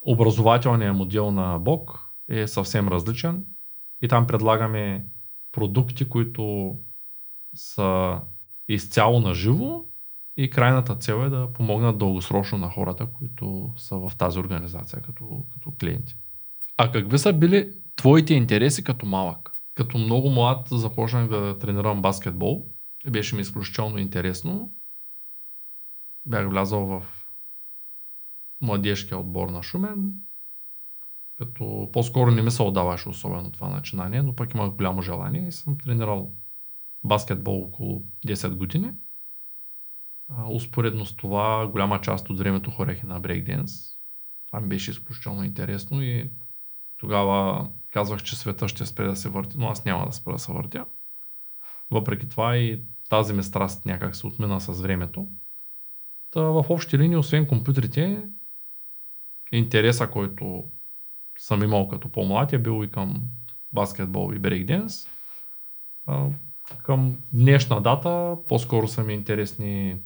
образователният 0.00 0.96
модел 0.96 1.30
на 1.30 1.58
Бог 1.58 2.00
е 2.28 2.46
съвсем 2.46 2.88
различен 2.88 3.44
и 4.02 4.08
там 4.08 4.26
предлагаме 4.26 5.06
продукти, 5.54 6.08
които 6.08 6.76
са 7.54 8.20
изцяло 8.68 9.20
на 9.20 9.34
живо 9.34 9.84
и 10.36 10.50
крайната 10.50 10.96
цел 10.96 11.14
е 11.26 11.28
да 11.28 11.52
помогнат 11.52 11.98
дългосрочно 11.98 12.58
на 12.58 12.70
хората, 12.70 13.06
които 13.06 13.74
са 13.76 13.96
в 13.96 14.12
тази 14.18 14.38
организация 14.38 15.02
като, 15.02 15.44
като 15.52 15.72
клиенти. 15.80 16.16
А 16.76 16.92
какви 16.92 17.18
са 17.18 17.32
били 17.32 17.72
твоите 17.96 18.34
интереси 18.34 18.84
като 18.84 19.06
малък? 19.06 19.50
Като 19.74 19.98
много 19.98 20.30
млад 20.30 20.68
започнах 20.70 21.28
да 21.28 21.58
тренирам 21.58 22.02
баскетбол. 22.02 22.66
Беше 23.10 23.36
ми 23.36 23.42
изключително 23.42 23.98
интересно. 23.98 24.72
Бях 26.26 26.48
влязал 26.48 26.86
в 26.86 27.02
младежкия 28.60 29.18
отбор 29.18 29.48
на 29.48 29.62
Шумен, 29.62 30.12
като 31.38 31.90
по-скоро 31.92 32.30
не 32.30 32.42
ми 32.42 32.50
се 32.50 32.62
отдаваше 32.62 33.08
особено 33.08 33.52
това 33.52 33.68
начинание, 33.68 34.22
но 34.22 34.36
пък 34.36 34.54
имах 34.54 34.70
голямо 34.70 35.02
желание 35.02 35.48
и 35.48 35.52
съм 35.52 35.78
тренирал 35.78 36.32
баскетбол 37.04 37.62
около 37.62 38.02
10 38.26 38.56
години. 38.56 38.92
А, 40.28 40.50
успоредно 40.50 41.06
с 41.06 41.16
това, 41.16 41.68
голяма 41.72 42.00
част 42.00 42.30
от 42.30 42.38
времето 42.38 42.70
хорех 42.70 43.02
на 43.02 43.20
брейкденс. 43.20 43.96
Това 44.46 44.60
ми 44.60 44.68
беше 44.68 44.90
изключително 44.90 45.44
интересно 45.44 46.02
и 46.02 46.30
тогава 46.96 47.68
казвах, 47.92 48.22
че 48.22 48.36
света 48.36 48.68
ще 48.68 48.86
спре 48.86 49.04
да 49.06 49.16
се 49.16 49.28
върти, 49.28 49.58
но 49.58 49.68
аз 49.68 49.84
няма 49.84 50.06
да 50.06 50.12
спра 50.12 50.32
да 50.32 50.38
се 50.38 50.52
въртя. 50.52 50.86
Въпреки 51.90 52.28
това 52.28 52.56
и 52.56 52.82
тази 53.08 53.32
ми 53.32 53.42
страст 53.42 53.86
някак 53.86 54.16
се 54.16 54.26
отмина 54.26 54.60
с 54.60 54.80
времето. 54.80 55.28
Та 56.30 56.40
в 56.40 56.64
общи 56.68 56.98
линии, 56.98 57.16
освен 57.16 57.46
компютрите, 57.46 58.28
интереса, 59.52 60.10
който 60.10 60.64
съм 61.38 61.62
имал 61.62 61.88
като 61.88 62.08
по-млад 62.08 62.52
е 62.52 62.58
бил 62.58 62.84
и 62.84 62.90
към 62.90 63.22
баскетбол 63.72 64.32
и 64.34 64.38
брейкденс. 64.38 65.08
Към 66.82 67.22
днешна 67.32 67.82
дата 67.82 68.36
по-скоро 68.48 68.88
са 68.88 69.04
ми 69.04 69.14
интересни 69.14 70.02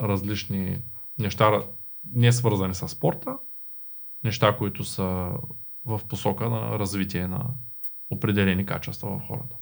различни 0.00 0.82
неща, 1.18 1.62
не 2.12 2.32
свързани 2.32 2.74
с 2.74 2.88
спорта, 2.88 3.36
неща, 4.24 4.56
които 4.56 4.84
са 4.84 5.32
в 5.84 6.00
посока 6.08 6.50
на 6.50 6.78
развитие 6.78 7.28
на 7.28 7.46
определени 8.10 8.66
качества 8.66 9.18
в 9.18 9.26
хората. 9.26 9.56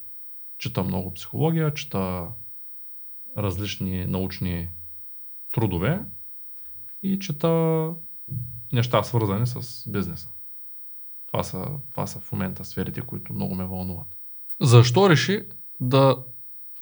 Чета 0.58 0.84
много 0.84 1.14
психология, 1.14 1.74
чета 1.74 2.28
различни 3.38 4.06
научни 4.06 4.68
трудове 5.52 6.04
и 7.02 7.18
чета 7.18 7.92
неща 8.72 9.02
свързани 9.02 9.46
с 9.46 9.90
бизнеса. 9.90 10.30
Това 11.32 11.42
са, 11.42 11.66
това 11.90 12.06
са 12.06 12.20
в 12.20 12.32
момента 12.32 12.64
сферите, 12.64 13.00
които 13.00 13.32
много 13.32 13.54
ме 13.54 13.64
вълнуват. 13.64 14.06
Защо 14.60 15.10
реши 15.10 15.42
да 15.80 16.16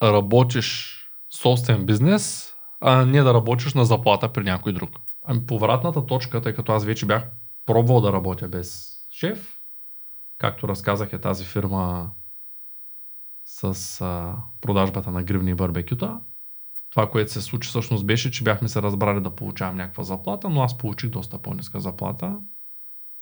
работиш 0.02 0.96
собствен 1.30 1.86
бизнес, 1.86 2.54
а 2.80 3.04
не 3.04 3.22
да 3.22 3.34
работиш 3.34 3.74
на 3.74 3.84
заплата 3.84 4.32
при 4.32 4.44
някой 4.44 4.72
друг? 4.72 4.90
Ами 5.22 5.46
повратната 5.46 6.06
точка, 6.06 6.42
тъй 6.42 6.54
като 6.54 6.72
аз 6.72 6.84
вече 6.84 7.06
бях 7.06 7.30
пробвал 7.66 8.00
да 8.00 8.12
работя 8.12 8.48
без 8.48 8.98
шеф, 9.10 9.60
както 10.38 10.68
разказах 10.68 11.12
е 11.12 11.20
тази 11.20 11.44
фирма 11.44 12.10
с 13.44 14.00
а, 14.00 14.36
продажбата 14.60 15.10
на 15.10 15.22
гривни 15.22 15.50
и 15.50 15.54
барбекюта. 15.54 16.20
Това, 16.90 17.10
което 17.10 17.32
се 17.32 17.40
случи 17.40 17.68
всъщност 17.68 18.06
беше, 18.06 18.30
че 18.30 18.44
бяхме 18.44 18.68
се 18.68 18.82
разбрали 18.82 19.20
да 19.20 19.34
получавам 19.34 19.76
някаква 19.76 20.04
заплата, 20.04 20.48
но 20.48 20.62
аз 20.62 20.78
получих 20.78 21.10
доста 21.10 21.38
по-ниска 21.38 21.80
заплата 21.80 22.38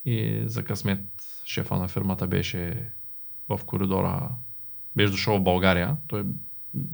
и 0.05 0.43
за 0.47 0.65
късмет 0.65 1.07
шефа 1.45 1.77
на 1.77 1.89
фирмата 1.89 2.27
беше 2.27 2.93
в 3.49 3.61
коридора, 3.67 4.31
беше 4.97 5.11
дошъл 5.11 5.39
в 5.39 5.43
България. 5.43 5.97
Той 6.07 6.25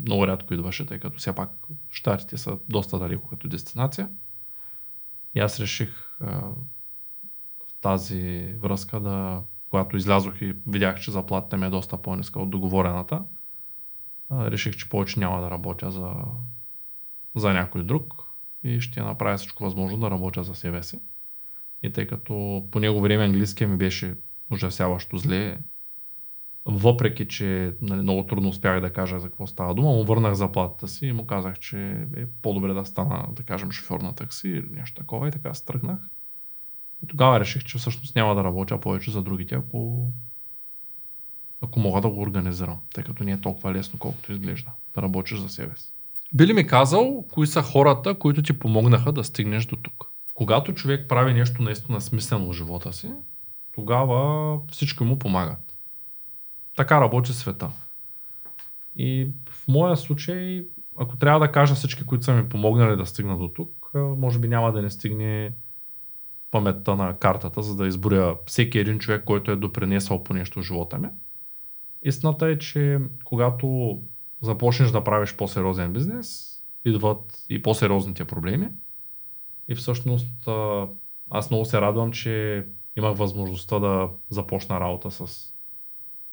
много 0.06 0.26
рядко 0.26 0.54
идваше, 0.54 0.86
тъй 0.86 0.98
като 0.98 1.18
все 1.18 1.34
пак 1.34 1.50
щатите 1.90 2.36
са 2.36 2.58
доста 2.68 2.98
далеко 2.98 3.28
като 3.28 3.48
дестинация. 3.48 4.10
И 5.34 5.40
аз 5.40 5.60
реших 5.60 6.18
в 6.20 7.74
тази 7.80 8.54
връзка 8.58 9.00
да, 9.00 9.42
когато 9.70 9.96
излязох 9.96 10.40
и 10.40 10.56
видях, 10.66 11.00
че 11.00 11.10
заплатата 11.10 11.56
ми 11.56 11.66
е 11.66 11.70
доста 11.70 12.02
по-ниска 12.02 12.40
от 12.40 12.50
договорената, 12.50 13.24
реших, 14.30 14.76
че 14.76 14.88
повече 14.88 15.20
няма 15.20 15.40
да 15.40 15.50
работя 15.50 15.90
за, 15.90 16.14
за 17.34 17.52
някой 17.52 17.84
друг 17.84 18.14
и 18.64 18.80
ще 18.80 19.02
направя 19.02 19.36
всичко 19.36 19.64
възможно 19.64 19.98
да 19.98 20.10
работя 20.10 20.44
за 20.44 20.54
себе 20.54 20.82
си. 20.82 21.00
И 21.82 21.92
тъй 21.92 22.06
като 22.06 22.64
по 22.70 22.80
него 22.80 23.00
време 23.00 23.24
английския 23.24 23.68
ми 23.68 23.76
беше 23.76 24.14
ужасяващо 24.50 25.18
зле, 25.18 25.58
въпреки, 26.64 27.28
че 27.28 27.74
нали, 27.80 28.02
много 28.02 28.26
трудно 28.26 28.48
успях 28.48 28.80
да 28.80 28.92
кажа 28.92 29.20
за 29.20 29.28
какво 29.28 29.46
става 29.46 29.74
дума, 29.74 29.88
му 29.88 30.04
върнах 30.04 30.34
заплатата 30.34 30.88
си 30.88 31.06
и 31.06 31.12
му 31.12 31.26
казах, 31.26 31.58
че 31.58 32.06
е 32.16 32.26
по-добре 32.42 32.72
да 32.72 32.86
стана, 32.86 33.28
да 33.32 33.42
кажем, 33.42 33.70
шофьор 33.70 34.00
на 34.00 34.14
такси 34.14 34.48
или 34.48 34.68
нещо 34.70 35.00
такова 35.00 35.28
и 35.28 35.30
така 35.30 35.54
стръгнах. 35.54 35.98
И 37.04 37.06
тогава 37.06 37.40
реших, 37.40 37.64
че 37.64 37.78
всъщност 37.78 38.16
няма 38.16 38.34
да 38.34 38.44
работя 38.44 38.80
повече 38.80 39.10
за 39.10 39.22
другите, 39.22 39.54
ако, 39.54 40.12
ако 41.60 41.80
мога 41.80 42.00
да 42.00 42.10
го 42.10 42.20
организирам, 42.20 42.80
тъй 42.94 43.04
като 43.04 43.24
не 43.24 43.32
е 43.32 43.40
толкова 43.40 43.72
лесно, 43.72 43.98
колкото 43.98 44.32
изглежда, 44.32 44.70
да 44.94 45.02
работиш 45.02 45.38
за 45.38 45.48
себе 45.48 45.76
си. 45.76 45.94
Би 46.34 46.46
ли 46.46 46.52
ми 46.52 46.66
казал, 46.66 47.24
кои 47.32 47.46
са 47.46 47.62
хората, 47.62 48.18
които 48.18 48.42
ти 48.42 48.58
помогнаха 48.58 49.12
да 49.12 49.24
стигнеш 49.24 49.66
до 49.66 49.76
тук? 49.76 50.09
Когато 50.40 50.74
човек 50.74 51.08
прави 51.08 51.34
нещо 51.34 51.62
наистина 51.62 52.00
смислено 52.00 52.48
в 52.48 52.56
живота 52.56 52.92
си, 52.92 53.10
тогава 53.72 54.60
всички 54.70 55.04
му 55.04 55.18
помагат. 55.18 55.76
Така 56.76 57.00
работи 57.00 57.32
света. 57.32 57.70
И 58.96 59.32
в 59.50 59.68
моя 59.68 59.96
случай, 59.96 60.66
ако 60.98 61.16
трябва 61.16 61.40
да 61.40 61.52
кажа 61.52 61.74
всички, 61.74 62.06
които 62.06 62.24
са 62.24 62.34
ми 62.34 62.48
помогнали 62.48 62.96
да 62.96 63.06
стигна 63.06 63.38
до 63.38 63.48
тук, 63.48 63.90
може 63.94 64.38
би 64.38 64.48
няма 64.48 64.72
да 64.72 64.82
не 64.82 64.90
стигне 64.90 65.52
паметта 66.50 66.96
на 66.96 67.18
картата, 67.18 67.62
за 67.62 67.76
да 67.76 67.86
изборя 67.86 68.36
всеки 68.46 68.78
един 68.78 68.98
човек, 68.98 69.24
който 69.24 69.50
е 69.50 69.56
допринесъл 69.56 70.24
по 70.24 70.34
нещо 70.34 70.60
в 70.60 70.64
живота 70.64 70.98
ми. 70.98 71.08
Истината 72.02 72.46
е, 72.46 72.58
че 72.58 72.98
когато 73.24 73.98
започнеш 74.40 74.90
да 74.90 75.04
правиш 75.04 75.36
по-сериозен 75.36 75.92
бизнес, 75.92 76.58
идват 76.84 77.44
и 77.48 77.62
по-сериозните 77.62 78.24
проблеми. 78.24 78.68
И 79.70 79.74
всъщност 79.74 80.48
аз 81.30 81.50
много 81.50 81.64
се 81.64 81.80
радвам, 81.80 82.12
че 82.12 82.66
имах 82.96 83.16
възможността 83.16 83.78
да 83.78 84.08
започна 84.30 84.80
работа 84.80 85.10
с 85.10 85.54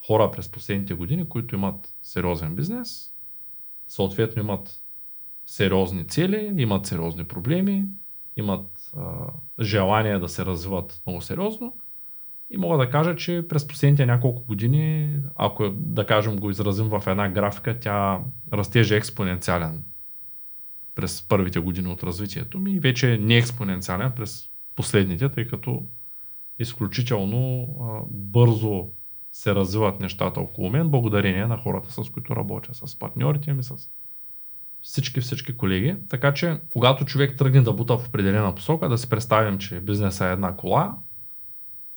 хора 0.07 0.31
през 0.31 0.51
последните 0.51 0.93
години, 0.93 1.29
които 1.29 1.55
имат 1.55 1.93
сериозен 2.01 2.55
бизнес, 2.55 3.13
съответно 3.87 4.41
имат 4.41 4.83
сериозни 5.45 6.07
цели, 6.07 6.53
имат 6.57 6.85
сериозни 6.85 7.23
проблеми, 7.23 7.85
имат 8.35 8.91
а, 8.97 9.27
желание 9.61 10.19
да 10.19 10.29
се 10.29 10.45
развиват 10.45 11.01
много 11.05 11.21
сериозно. 11.21 11.77
И 12.49 12.57
мога 12.57 12.77
да 12.77 12.89
кажа, 12.89 13.15
че 13.15 13.45
през 13.49 13.67
последните 13.67 14.05
няколко 14.05 14.45
години, 14.45 15.19
ако 15.35 15.69
да 15.69 16.05
кажем 16.05 16.35
го 16.37 16.49
изразим 16.49 16.89
в 16.89 17.03
една 17.07 17.29
графика, 17.29 17.79
тя 17.79 18.21
растеже 18.53 18.95
експоненциален 18.95 19.83
през 20.97 21.27
първите 21.27 21.59
години 21.59 21.87
от 21.87 22.03
развитието 22.03 22.59
ми 22.59 22.71
и 22.71 22.79
вече 22.79 23.13
е 23.13 23.17
не 23.17 23.37
експоненциален 23.37 24.11
през 24.15 24.49
последните, 24.75 25.29
тъй 25.29 25.47
като 25.47 25.85
изключително 26.59 27.67
а, 27.81 28.01
бързо 28.11 28.87
се 29.31 29.55
развиват 29.55 29.99
нещата 29.99 30.39
около 30.39 30.69
мен, 30.69 30.89
благодарение 30.89 31.47
на 31.47 31.57
хората, 31.57 31.91
с 31.91 32.09
които 32.09 32.35
работя, 32.35 32.73
с 32.73 32.99
партньорите 32.99 33.53
ми, 33.53 33.63
с 33.63 33.75
всички, 34.81 35.21
всички 35.21 35.57
колеги. 35.57 35.95
Така 36.09 36.33
че, 36.33 36.61
когато 36.69 37.05
човек 37.05 37.37
тръгне 37.37 37.61
да 37.61 37.73
бута 37.73 37.97
в 37.97 38.07
определена 38.07 38.55
посока, 38.55 38.89
да 38.89 38.97
си 38.97 39.09
представим, 39.09 39.57
че 39.57 39.79
бизнеса 39.79 40.25
е 40.25 40.31
една 40.31 40.55
кола 40.55 40.97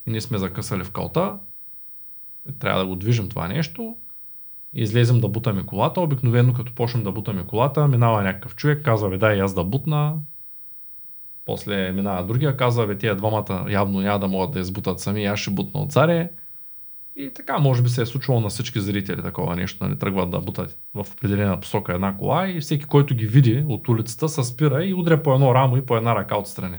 и 0.06 0.10
ние 0.10 0.20
сме 0.20 0.38
закъсали 0.38 0.84
в 0.84 0.90
кълта, 0.90 1.38
трябва 2.58 2.80
да 2.80 2.86
го 2.86 2.96
движим 2.96 3.28
това 3.28 3.48
нещо, 3.48 3.96
излезем 4.74 5.20
да 5.20 5.28
бутаме 5.28 5.66
колата. 5.66 6.00
Обикновено 6.00 6.52
като 6.52 6.74
почнем 6.74 7.02
да 7.02 7.12
бутаме 7.12 7.46
колата, 7.46 7.88
минава 7.88 8.22
някакъв 8.22 8.56
човек, 8.56 8.84
казва, 8.84 9.08
бе, 9.08 9.18
дай 9.18 9.40
аз 9.40 9.54
да 9.54 9.64
бутна. 9.64 10.16
После 11.44 11.92
минава 11.92 12.26
другия, 12.26 12.56
казва, 12.56 12.86
бе, 12.86 12.98
тия 12.98 13.16
двамата 13.16 13.66
явно 13.68 14.00
няма 14.00 14.18
да 14.18 14.28
могат 14.28 14.50
да 14.50 14.60
избутат 14.60 15.00
сами, 15.00 15.24
аз 15.24 15.38
ще 15.38 15.50
бутна 15.50 15.80
от 15.80 15.92
царе. 15.92 16.30
И 17.16 17.30
така, 17.34 17.58
може 17.58 17.82
би 17.82 17.88
се 17.88 18.02
е 18.02 18.06
случвало 18.06 18.40
на 18.40 18.48
всички 18.48 18.80
зрители 18.80 19.22
такова 19.22 19.56
нещо, 19.56 19.84
нали, 19.84 19.98
тръгват 19.98 20.30
да 20.30 20.40
бутат 20.40 20.78
в 20.94 21.06
определена 21.12 21.60
посока 21.60 21.94
една 21.94 22.16
кола 22.16 22.48
и 22.48 22.60
всеки, 22.60 22.84
който 22.84 23.14
ги 23.14 23.26
види 23.26 23.64
от 23.68 23.88
улицата, 23.88 24.28
се 24.28 24.44
спира 24.44 24.84
и 24.84 24.94
удря 24.94 25.22
по 25.22 25.34
едно 25.34 25.54
рамо 25.54 25.76
и 25.76 25.86
по 25.86 25.96
една 25.96 26.14
ръка 26.14 26.38
отстрани. 26.38 26.76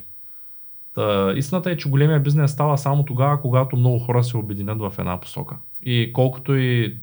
Та, 0.94 1.34
истината 1.36 1.72
е, 1.72 1.78
че 1.78 1.90
големия 1.90 2.20
бизнес 2.20 2.52
става 2.52 2.78
само 2.78 3.06
тогава, 3.06 3.42
когато 3.42 3.78
много 3.78 4.00
хора 4.00 4.24
се 4.24 4.38
обединят 4.38 4.80
в 4.80 4.94
една 5.00 5.20
посока. 5.20 5.58
И 5.82 6.14
колкото 6.14 6.56
и 6.56 6.98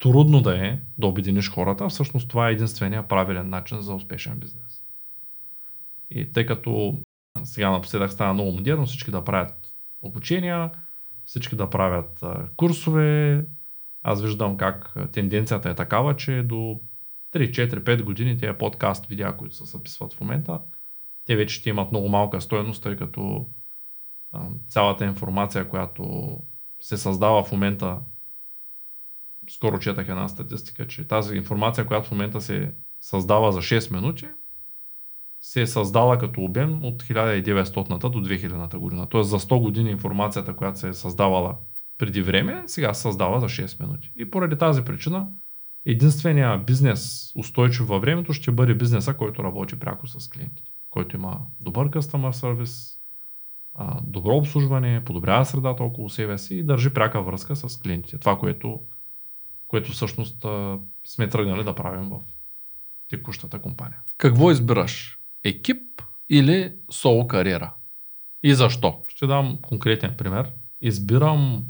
трудно 0.00 0.40
да 0.40 0.66
е 0.66 0.78
да 0.98 1.06
обединиш 1.06 1.50
хората, 1.50 1.88
всъщност 1.88 2.28
това 2.28 2.48
е 2.48 2.52
единствения 2.52 3.08
правилен 3.08 3.48
начин 3.48 3.80
за 3.80 3.94
успешен 3.94 4.38
бизнес. 4.38 4.82
И 6.10 6.32
тъй 6.32 6.46
като 6.46 6.98
сега 7.42 7.70
напоследък 7.70 8.12
стана 8.12 8.34
много 8.34 8.52
модерно 8.52 8.86
всички 8.86 9.10
да 9.10 9.24
правят 9.24 9.54
обучения, 10.02 10.70
всички 11.24 11.56
да 11.56 11.70
правят 11.70 12.20
курсове, 12.56 13.44
аз 14.02 14.22
виждам 14.22 14.56
как 14.56 14.94
тенденцията 15.12 15.70
е 15.70 15.74
такава, 15.74 16.16
че 16.16 16.42
до 16.42 16.54
3, 16.54 16.80
4, 17.34 17.74
5 17.74 18.02
години 18.02 18.38
тези 18.38 18.58
подкаст 18.58 19.06
видеа, 19.06 19.36
които 19.36 19.54
се 19.54 19.64
записват 19.64 20.14
в 20.14 20.20
момента, 20.20 20.60
те 21.24 21.36
вече 21.36 21.54
ще 21.54 21.70
имат 21.70 21.90
много 21.90 22.08
малка 22.08 22.40
стоеност, 22.40 22.82
тъй 22.82 22.96
като 22.96 23.48
цялата 24.68 25.04
информация, 25.04 25.68
която 25.68 26.36
се 26.80 26.96
създава 26.96 27.44
в 27.44 27.52
момента 27.52 27.98
скоро 29.50 29.78
четах 29.78 30.08
една 30.08 30.28
статистика, 30.28 30.86
че 30.86 31.08
тази 31.08 31.36
информация, 31.36 31.86
която 31.86 32.08
в 32.08 32.10
момента 32.10 32.40
се 32.40 32.72
създава 33.00 33.52
за 33.52 33.58
6 33.58 33.92
минути, 33.92 34.26
се 35.40 35.62
е 35.62 35.66
създала 35.66 36.18
като 36.18 36.40
обем 36.40 36.84
от 36.84 37.02
1900-та 37.02 38.08
до 38.08 38.18
2000-та 38.18 38.78
година. 38.78 39.06
Тоест 39.08 39.30
за 39.30 39.38
100 39.38 39.60
години 39.60 39.90
информацията, 39.90 40.56
която 40.56 40.78
се 40.78 40.88
е 40.88 40.94
създавала 40.94 41.56
преди 41.98 42.22
време, 42.22 42.62
сега 42.66 42.94
се 42.94 43.02
създава 43.02 43.40
за 43.40 43.46
6 43.46 43.80
минути. 43.80 44.12
И 44.16 44.30
поради 44.30 44.58
тази 44.58 44.84
причина, 44.84 45.28
единствения 45.86 46.58
бизнес 46.58 47.32
устойчив 47.36 47.86
във 47.86 48.00
времето 48.00 48.32
ще 48.32 48.52
бъде 48.52 48.74
бизнеса, 48.74 49.14
който 49.14 49.44
работи 49.44 49.78
пряко 49.78 50.06
с 50.06 50.28
клиентите, 50.28 50.70
който 50.90 51.16
има 51.16 51.40
добър 51.60 51.90
customer 51.90 52.30
сервис, 52.30 52.96
добро 54.02 54.36
обслужване, 54.36 55.04
подобрява 55.04 55.44
средата 55.44 55.82
около 55.82 56.08
себе 56.08 56.38
си 56.38 56.54
и 56.56 56.62
държи 56.62 56.94
пряка 56.94 57.22
връзка 57.22 57.56
с 57.56 57.80
клиентите. 57.80 58.18
Това, 58.18 58.38
което 58.38 58.80
което 59.70 59.92
всъщност 59.92 60.44
а, 60.44 60.78
сме 61.04 61.28
тръгнали 61.28 61.64
да 61.64 61.74
правим 61.74 62.08
в 62.08 62.20
текущата 63.08 63.62
компания. 63.62 63.98
Какво 64.16 64.50
избираш? 64.50 65.18
Екип 65.44 66.02
или 66.28 66.74
соло 66.90 67.26
кариера? 67.26 67.74
И 68.42 68.54
защо? 68.54 69.04
Ще 69.08 69.26
дам 69.26 69.58
конкретен 69.62 70.14
пример. 70.16 70.52
Избирам 70.80 71.66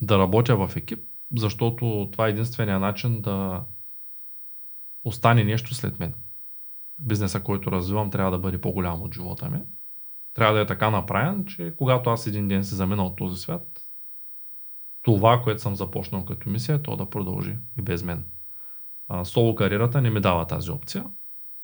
да 0.00 0.18
работя 0.18 0.66
в 0.66 0.76
екип, 0.76 1.04
защото 1.36 2.08
това 2.12 2.26
е 2.26 2.30
единствения 2.30 2.80
начин 2.80 3.20
да 3.20 3.64
остане 5.04 5.44
нещо 5.44 5.74
след 5.74 5.98
мен. 5.98 6.14
Бизнеса, 7.00 7.42
който 7.42 7.72
развивам, 7.72 8.10
трябва 8.10 8.30
да 8.30 8.38
бъде 8.38 8.60
по-голям 8.60 9.02
от 9.02 9.14
живота 9.14 9.50
ми. 9.50 9.60
Трябва 10.34 10.54
да 10.54 10.60
е 10.60 10.66
така 10.66 10.90
направен, 10.90 11.44
че 11.44 11.74
когато 11.78 12.10
аз 12.10 12.26
един 12.26 12.48
ден 12.48 12.64
се 12.64 12.74
замина 12.74 13.06
от 13.06 13.16
този 13.16 13.40
свят, 13.42 13.85
това, 15.06 15.42
което 15.42 15.62
съм 15.62 15.76
започнал 15.76 16.24
като 16.24 16.50
мисия, 16.50 16.82
то 16.82 16.96
да 16.96 17.10
продължи 17.10 17.56
и 17.78 17.82
без 17.82 18.02
мен. 18.02 18.24
А, 19.08 19.24
соло 19.24 19.54
кариерата 19.54 20.00
не 20.00 20.10
ми 20.10 20.20
дава 20.20 20.46
тази 20.46 20.70
опция. 20.70 21.04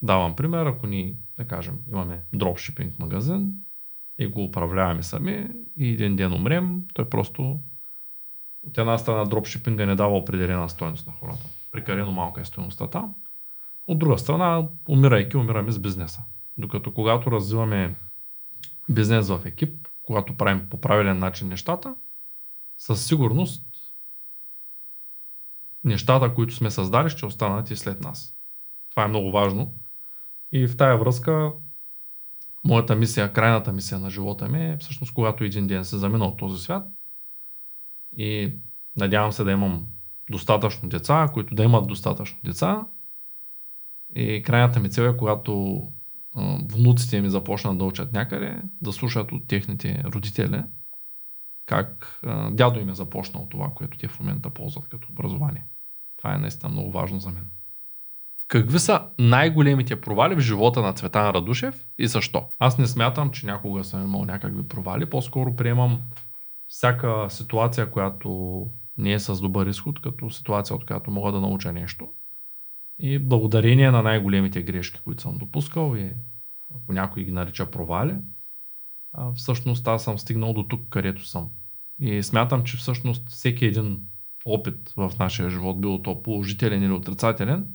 Давам 0.01 0.35
пример, 0.35 0.65
ако 0.65 0.87
ни, 0.87 1.15
да 1.37 1.47
кажем, 1.47 1.79
имаме 1.91 2.21
дропшипинг 2.33 2.99
магазин 2.99 3.53
и 4.19 4.27
го 4.27 4.43
управляваме 4.43 5.03
сами 5.03 5.49
и 5.77 5.89
един 5.89 6.15
ден 6.15 6.33
умрем, 6.33 6.81
той 6.93 7.09
просто 7.09 7.61
от 8.67 8.77
една 8.77 8.97
страна 8.97 9.23
дропшипинга 9.25 9.85
не 9.85 9.95
дава 9.95 10.17
определена 10.17 10.69
стоеност 10.69 11.07
на 11.07 11.13
хората. 11.13 11.45
Прекалено 11.71 12.11
малка 12.11 12.41
е 12.41 12.45
стоеността 12.45 12.87
там. 12.87 13.15
От 13.87 13.99
друга 13.99 14.17
страна, 14.17 14.67
умирайки, 14.89 15.37
умираме 15.37 15.71
с 15.71 15.79
бизнеса. 15.79 16.23
Докато 16.57 16.93
когато 16.93 17.31
развиваме 17.31 17.95
бизнес 18.89 19.29
в 19.29 19.41
екип, 19.45 19.87
когато 20.03 20.37
правим 20.37 20.67
по 20.69 20.81
правилен 20.81 21.19
начин 21.19 21.47
нещата, 21.47 21.95
със 22.77 23.05
сигурност 23.05 23.65
нещата, 25.83 26.33
които 26.33 26.55
сме 26.55 26.71
създали, 26.71 27.09
ще 27.09 27.25
останат 27.25 27.71
и 27.71 27.75
след 27.75 28.01
нас. 28.01 28.35
Това 28.89 29.03
е 29.03 29.07
много 29.07 29.31
важно. 29.31 29.73
И 30.51 30.67
в 30.67 30.77
тая 30.77 30.97
връзка, 30.97 31.51
моята 32.63 32.95
мисия, 32.95 33.33
крайната 33.33 33.73
мисия 33.73 33.99
на 33.99 34.09
живота 34.09 34.49
ми 34.49 34.65
е 34.65 34.77
всъщност, 34.77 35.13
когато 35.13 35.43
един 35.43 35.67
ден 35.67 35.85
се 35.85 35.97
замина 35.97 36.25
от 36.25 36.37
този 36.37 36.63
свят 36.63 36.87
и 38.17 38.55
надявам 38.95 39.31
се 39.31 39.43
да 39.43 39.51
имам 39.51 39.87
достатъчно 40.31 40.89
деца, 40.89 41.27
които 41.33 41.55
да 41.55 41.63
имат 41.63 41.87
достатъчно 41.87 42.39
деца. 42.43 42.87
И 44.15 44.43
крайната 44.43 44.79
ми 44.79 44.89
цел 44.89 45.03
е, 45.03 45.17
когато 45.17 45.83
внуците 46.71 47.21
ми 47.21 47.29
започнат 47.29 47.77
да 47.77 47.83
учат 47.83 48.13
някъде, 48.13 48.61
да 48.81 48.93
слушат 48.93 49.31
от 49.31 49.47
техните 49.47 50.03
родители– 50.05 50.63
как 51.65 52.19
а, 52.25 52.51
дядо 52.51 52.79
им 52.79 52.89
е 52.89 52.95
започнал 52.95 53.47
това, 53.51 53.71
което 53.75 53.97
те 53.97 54.07
в 54.07 54.19
момента 54.19 54.49
ползват 54.49 54.87
като 54.87 55.07
образование. 55.11 55.65
Това 56.17 56.35
е 56.35 56.37
наистина 56.37 56.71
много 56.71 56.91
важно 56.91 57.19
за 57.19 57.29
мен. 57.29 57.45
Какви 58.47 58.79
са 58.79 59.07
най-големите 59.19 60.01
провали 60.01 60.35
в 60.35 60.39
живота 60.39 60.81
на 60.81 60.93
Цветан 60.93 61.29
Радушев 61.29 61.85
и 61.97 62.07
защо? 62.07 62.45
Аз 62.59 62.77
не 62.77 62.87
смятам, 62.87 63.31
че 63.31 63.45
някога 63.45 63.83
съм 63.83 64.03
имал 64.03 64.25
някакви 64.25 64.67
провали. 64.67 65.09
По-скоро 65.09 65.55
приемам 65.55 66.01
всяка 66.67 67.25
ситуация, 67.29 67.91
която 67.91 68.67
не 68.97 69.13
е 69.13 69.19
с 69.19 69.41
добър 69.41 69.67
изход, 69.67 70.01
като 70.01 70.29
ситуация, 70.29 70.75
от 70.75 70.85
която 70.85 71.11
мога 71.11 71.31
да 71.31 71.41
науча 71.41 71.73
нещо. 71.73 72.09
И 72.99 73.19
благодарение 73.19 73.91
на 73.91 74.03
най-големите 74.03 74.63
грешки, 74.63 75.01
които 75.03 75.21
съм 75.21 75.37
допускал 75.37 75.95
и 75.95 76.11
ако 76.75 76.93
някой 76.93 77.23
ги 77.23 77.31
нарича 77.31 77.71
провали, 77.71 78.15
всъщност 79.35 79.87
аз 79.87 80.03
съм 80.03 80.19
стигнал 80.19 80.53
до 80.53 80.63
тук, 80.63 80.89
където 80.89 81.25
съм. 81.25 81.49
И 81.99 82.23
смятам, 82.23 82.63
че 82.63 82.77
всъщност 82.77 83.29
всеки 83.29 83.65
един 83.65 83.99
опит 84.45 84.93
в 84.97 85.11
нашия 85.19 85.49
живот, 85.49 85.81
било 85.81 86.01
то 86.01 86.23
положителен 86.23 86.83
или 86.83 86.91
отрицателен, 86.91 87.67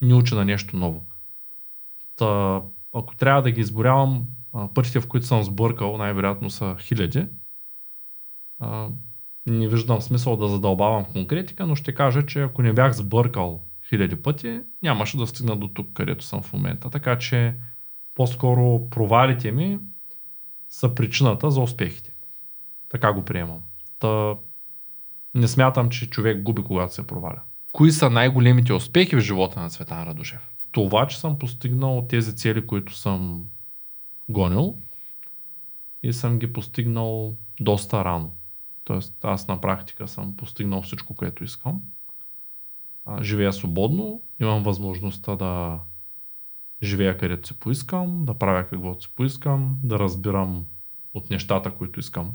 ни 0.00 0.14
учи 0.14 0.34
на 0.34 0.44
нещо 0.44 0.76
ново. 0.76 1.06
Та, 2.16 2.62
ако 2.94 3.16
трябва 3.16 3.42
да 3.42 3.50
ги 3.50 3.60
изборявам, 3.60 4.26
пътите, 4.74 5.00
в 5.00 5.08
които 5.08 5.26
съм 5.26 5.42
сбъркал, 5.42 5.96
най-вероятно 5.96 6.50
са 6.50 6.76
хиляди. 6.78 7.26
А, 8.58 8.88
не 9.46 9.68
виждам 9.68 10.00
смисъл 10.00 10.36
да 10.36 10.48
задълбавам 10.48 11.04
конкретика, 11.04 11.66
но 11.66 11.74
ще 11.74 11.94
кажа, 11.94 12.26
че 12.26 12.42
ако 12.42 12.62
не 12.62 12.72
бях 12.72 12.92
сбъркал 12.92 13.64
хиляди 13.88 14.16
пъти, 14.16 14.60
нямаше 14.82 15.16
да 15.16 15.26
стигна 15.26 15.56
до 15.56 15.68
тук, 15.68 15.92
където 15.92 16.24
съм 16.24 16.42
в 16.42 16.52
момента. 16.52 16.90
Така 16.90 17.18
че 17.18 17.54
по-скоро 18.14 18.90
провалите 18.90 19.52
ми 19.52 19.78
са 20.70 20.94
причината 20.94 21.50
за 21.50 21.60
успехите. 21.60 22.14
Така 22.88 23.12
го 23.12 23.24
приемам. 23.24 23.62
Та, 23.98 24.36
не 25.34 25.48
смятам, 25.48 25.90
че 25.90 26.10
човек 26.10 26.42
губи, 26.42 26.62
когато 26.62 26.94
се 26.94 27.06
проваля. 27.06 27.42
Кои 27.72 27.92
са 27.92 28.10
най-големите 28.10 28.72
успехи 28.72 29.16
в 29.16 29.20
живота 29.20 29.60
на 29.60 29.70
Цветан 29.70 30.02
Радушев? 30.02 30.50
Това, 30.72 31.06
че 31.06 31.20
съм 31.20 31.38
постигнал 31.38 32.06
тези 32.08 32.36
цели, 32.36 32.66
които 32.66 32.94
съм 32.94 33.46
гонил 34.28 34.76
и 36.02 36.12
съм 36.12 36.38
ги 36.38 36.52
постигнал 36.52 37.36
доста 37.60 38.04
рано. 38.04 38.36
Тоест, 38.84 39.24
аз 39.24 39.48
на 39.48 39.60
практика 39.60 40.08
съм 40.08 40.36
постигнал 40.36 40.82
всичко, 40.82 41.14
което 41.14 41.44
искам. 41.44 41.82
живея 43.22 43.52
свободно, 43.52 44.22
имам 44.40 44.62
възможността 44.62 45.36
да 45.36 45.80
живея 46.82 47.18
където 47.18 47.48
си 47.48 47.58
поискам, 47.58 48.24
да 48.24 48.34
правя 48.34 48.68
каквото 48.68 49.02
си 49.02 49.12
поискам, 49.16 49.78
да 49.82 49.98
разбирам 49.98 50.66
от 51.14 51.30
нещата, 51.30 51.74
които 51.74 52.00
искам, 52.00 52.32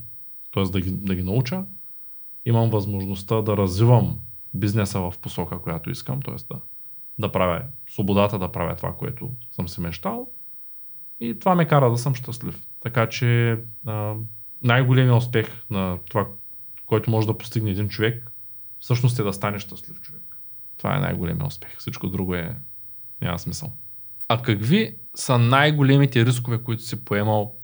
т.е. 0.53 0.63
Да 0.63 0.81
ги, 0.81 0.91
да 0.91 1.15
ги 1.15 1.23
науча. 1.23 1.65
Имам 2.45 2.69
възможността 2.69 3.41
да 3.41 3.57
развивам 3.57 4.19
бизнеса 4.53 4.99
в 4.99 5.13
посока, 5.21 5.61
която 5.61 5.89
искам, 5.89 6.21
т.е. 6.21 6.35
Да, 6.53 6.61
да 7.19 7.31
правя 7.31 7.61
свободата 7.89 8.39
да 8.39 8.51
правя 8.51 8.75
това, 8.75 8.95
което 8.95 9.31
съм 9.51 9.69
си 9.69 9.81
мечтал. 9.81 10.31
И 11.19 11.39
това 11.39 11.55
ме 11.55 11.67
кара 11.67 11.91
да 11.91 11.97
съм 11.97 12.15
щастлив. 12.15 12.65
Така 12.79 13.09
че 13.09 13.59
най-големият 14.61 15.17
успех 15.17 15.63
на 15.69 15.99
това, 16.09 16.27
който 16.85 17.11
може 17.11 17.27
да 17.27 17.37
постигне 17.37 17.71
един 17.71 17.89
човек, 17.89 18.31
всъщност 18.79 19.19
е 19.19 19.23
да 19.23 19.33
стане 19.33 19.59
щастлив 19.59 20.01
човек. 20.01 20.41
Това 20.77 20.97
е 20.97 20.99
най-големият 20.99 21.47
успех. 21.47 21.77
Всичко 21.77 22.07
друго 22.07 22.35
е 22.35 22.57
Няма 23.21 23.39
смисъл. 23.39 23.73
А 24.27 24.41
какви 24.41 24.95
са 25.15 25.37
най-големите 25.37 26.25
рискове, 26.25 26.63
които 26.63 26.83
си 26.83 27.05
поемал 27.05 27.55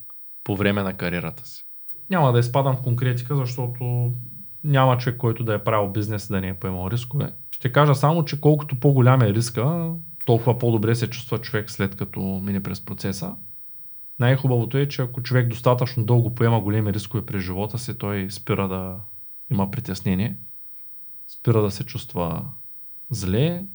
по 0.43 0.55
време 0.55 0.83
на 0.83 0.93
кариерата 0.93 1.47
си? 1.47 1.65
Няма 2.09 2.31
да 2.31 2.39
изпадам 2.39 2.75
в 2.75 2.81
конкретика, 2.81 3.35
защото 3.35 4.13
няма 4.63 4.97
човек, 4.97 5.17
който 5.17 5.43
да 5.43 5.53
е 5.53 5.63
правил 5.63 5.91
бизнес 5.91 6.25
и 6.25 6.33
да 6.33 6.41
не 6.41 6.47
е 6.47 6.59
поемал 6.59 6.89
рискове. 6.91 7.33
Ще 7.51 7.71
кажа 7.71 7.95
само, 7.95 8.25
че 8.25 8.41
колкото 8.41 8.79
по-голям 8.79 9.21
е 9.21 9.33
риска, 9.33 9.93
толкова 10.25 10.57
по-добре 10.57 10.95
се 10.95 11.09
чувства 11.09 11.37
човек 11.37 11.71
след 11.71 11.95
като 11.95 12.19
мине 12.19 12.63
през 12.63 12.85
процеса. 12.85 13.35
Най-хубавото 14.19 14.77
е, 14.77 14.87
че 14.87 15.01
ако 15.01 15.23
човек 15.23 15.47
достатъчно 15.47 16.05
дълго 16.05 16.35
поема 16.35 16.61
големи 16.61 16.93
рискове 16.93 17.25
през 17.25 17.43
живота 17.43 17.77
си, 17.77 17.97
той 17.97 18.31
спира 18.31 18.67
да 18.67 18.99
има 19.51 19.71
притеснение, 19.71 20.37
спира 21.27 21.61
да 21.61 21.71
се 21.71 21.83
чувства 21.83 22.45
зле 23.09 23.65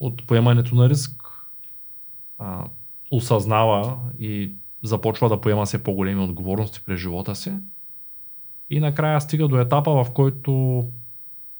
от 0.00 0.26
поемането 0.26 0.74
на 0.74 0.88
риск, 0.88 1.27
а, 2.38 2.64
осъзнава 3.10 3.98
и 4.18 4.52
започва 4.82 5.28
да 5.28 5.40
поема 5.40 5.64
все 5.64 5.82
по-големи 5.82 6.24
отговорности 6.24 6.80
през 6.84 7.00
живота 7.00 7.34
си. 7.34 7.52
И 8.70 8.80
накрая 8.80 9.20
стига 9.20 9.48
до 9.48 9.60
етапа, 9.60 10.04
в 10.04 10.12
който 10.14 10.84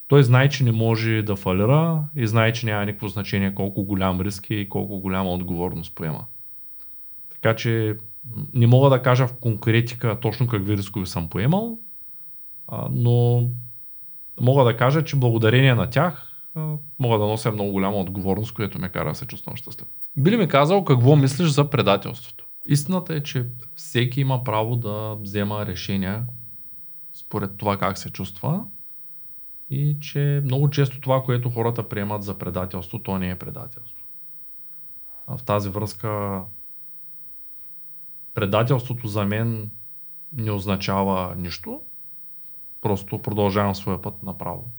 той 0.08 0.22
знае, 0.22 0.48
че 0.48 0.64
не 0.64 0.72
може 0.72 1.22
да 1.22 1.36
фалира 1.36 2.08
и 2.16 2.26
знае, 2.26 2.52
че 2.52 2.66
няма 2.66 2.86
никакво 2.86 3.08
значение 3.08 3.54
колко 3.54 3.84
голям 3.84 4.20
риск 4.20 4.50
е 4.50 4.54
и 4.54 4.68
колко 4.68 5.00
голяма 5.00 5.30
отговорност 5.30 5.94
поема. 5.94 6.26
Така 7.30 7.56
че 7.56 7.98
не 8.54 8.66
мога 8.66 8.90
да 8.90 9.02
кажа 9.02 9.26
в 9.26 9.36
конкретика 9.36 10.20
точно 10.20 10.46
какви 10.46 10.76
рискове 10.76 11.06
съм 11.06 11.28
поемал, 11.28 11.78
но 12.90 13.48
мога 14.40 14.64
да 14.64 14.76
кажа, 14.76 15.04
че 15.04 15.16
благодарение 15.16 15.74
на 15.74 15.90
тях 15.90 16.27
мога 16.98 17.18
да 17.18 17.26
нося 17.26 17.52
много 17.52 17.70
голяма 17.70 17.96
отговорност, 17.96 18.54
което 18.54 18.78
ме 18.78 18.88
кара 18.88 19.08
да 19.08 19.14
се 19.14 19.26
чувствам 19.26 19.56
щастлив. 19.56 19.88
Би 20.16 20.30
ли 20.30 20.36
ми 20.36 20.48
казал 20.48 20.84
какво 20.84 21.16
мислиш 21.16 21.48
за 21.48 21.70
предателството? 21.70 22.48
Истината 22.66 23.14
е, 23.14 23.22
че 23.22 23.46
всеки 23.74 24.20
има 24.20 24.44
право 24.44 24.76
да 24.76 25.16
взема 25.20 25.66
решения 25.66 26.26
според 27.12 27.56
това 27.56 27.76
как 27.76 27.98
се 27.98 28.10
чувства 28.10 28.64
и 29.70 29.98
че 30.00 30.40
много 30.44 30.70
често 30.70 31.00
това, 31.00 31.22
което 31.22 31.50
хората 31.50 31.88
приемат 31.88 32.22
за 32.22 32.38
предателство, 32.38 33.02
то 33.02 33.18
не 33.18 33.30
е 33.30 33.38
предателство. 33.38 34.06
В 35.28 35.44
тази 35.44 35.68
връзка 35.68 36.42
предателството 38.34 39.08
за 39.08 39.24
мен 39.24 39.70
не 40.32 40.50
означава 40.50 41.34
нищо, 41.36 41.80
просто 42.80 43.22
продължавам 43.22 43.74
своя 43.74 44.02
път 44.02 44.22
направо, 44.22 44.70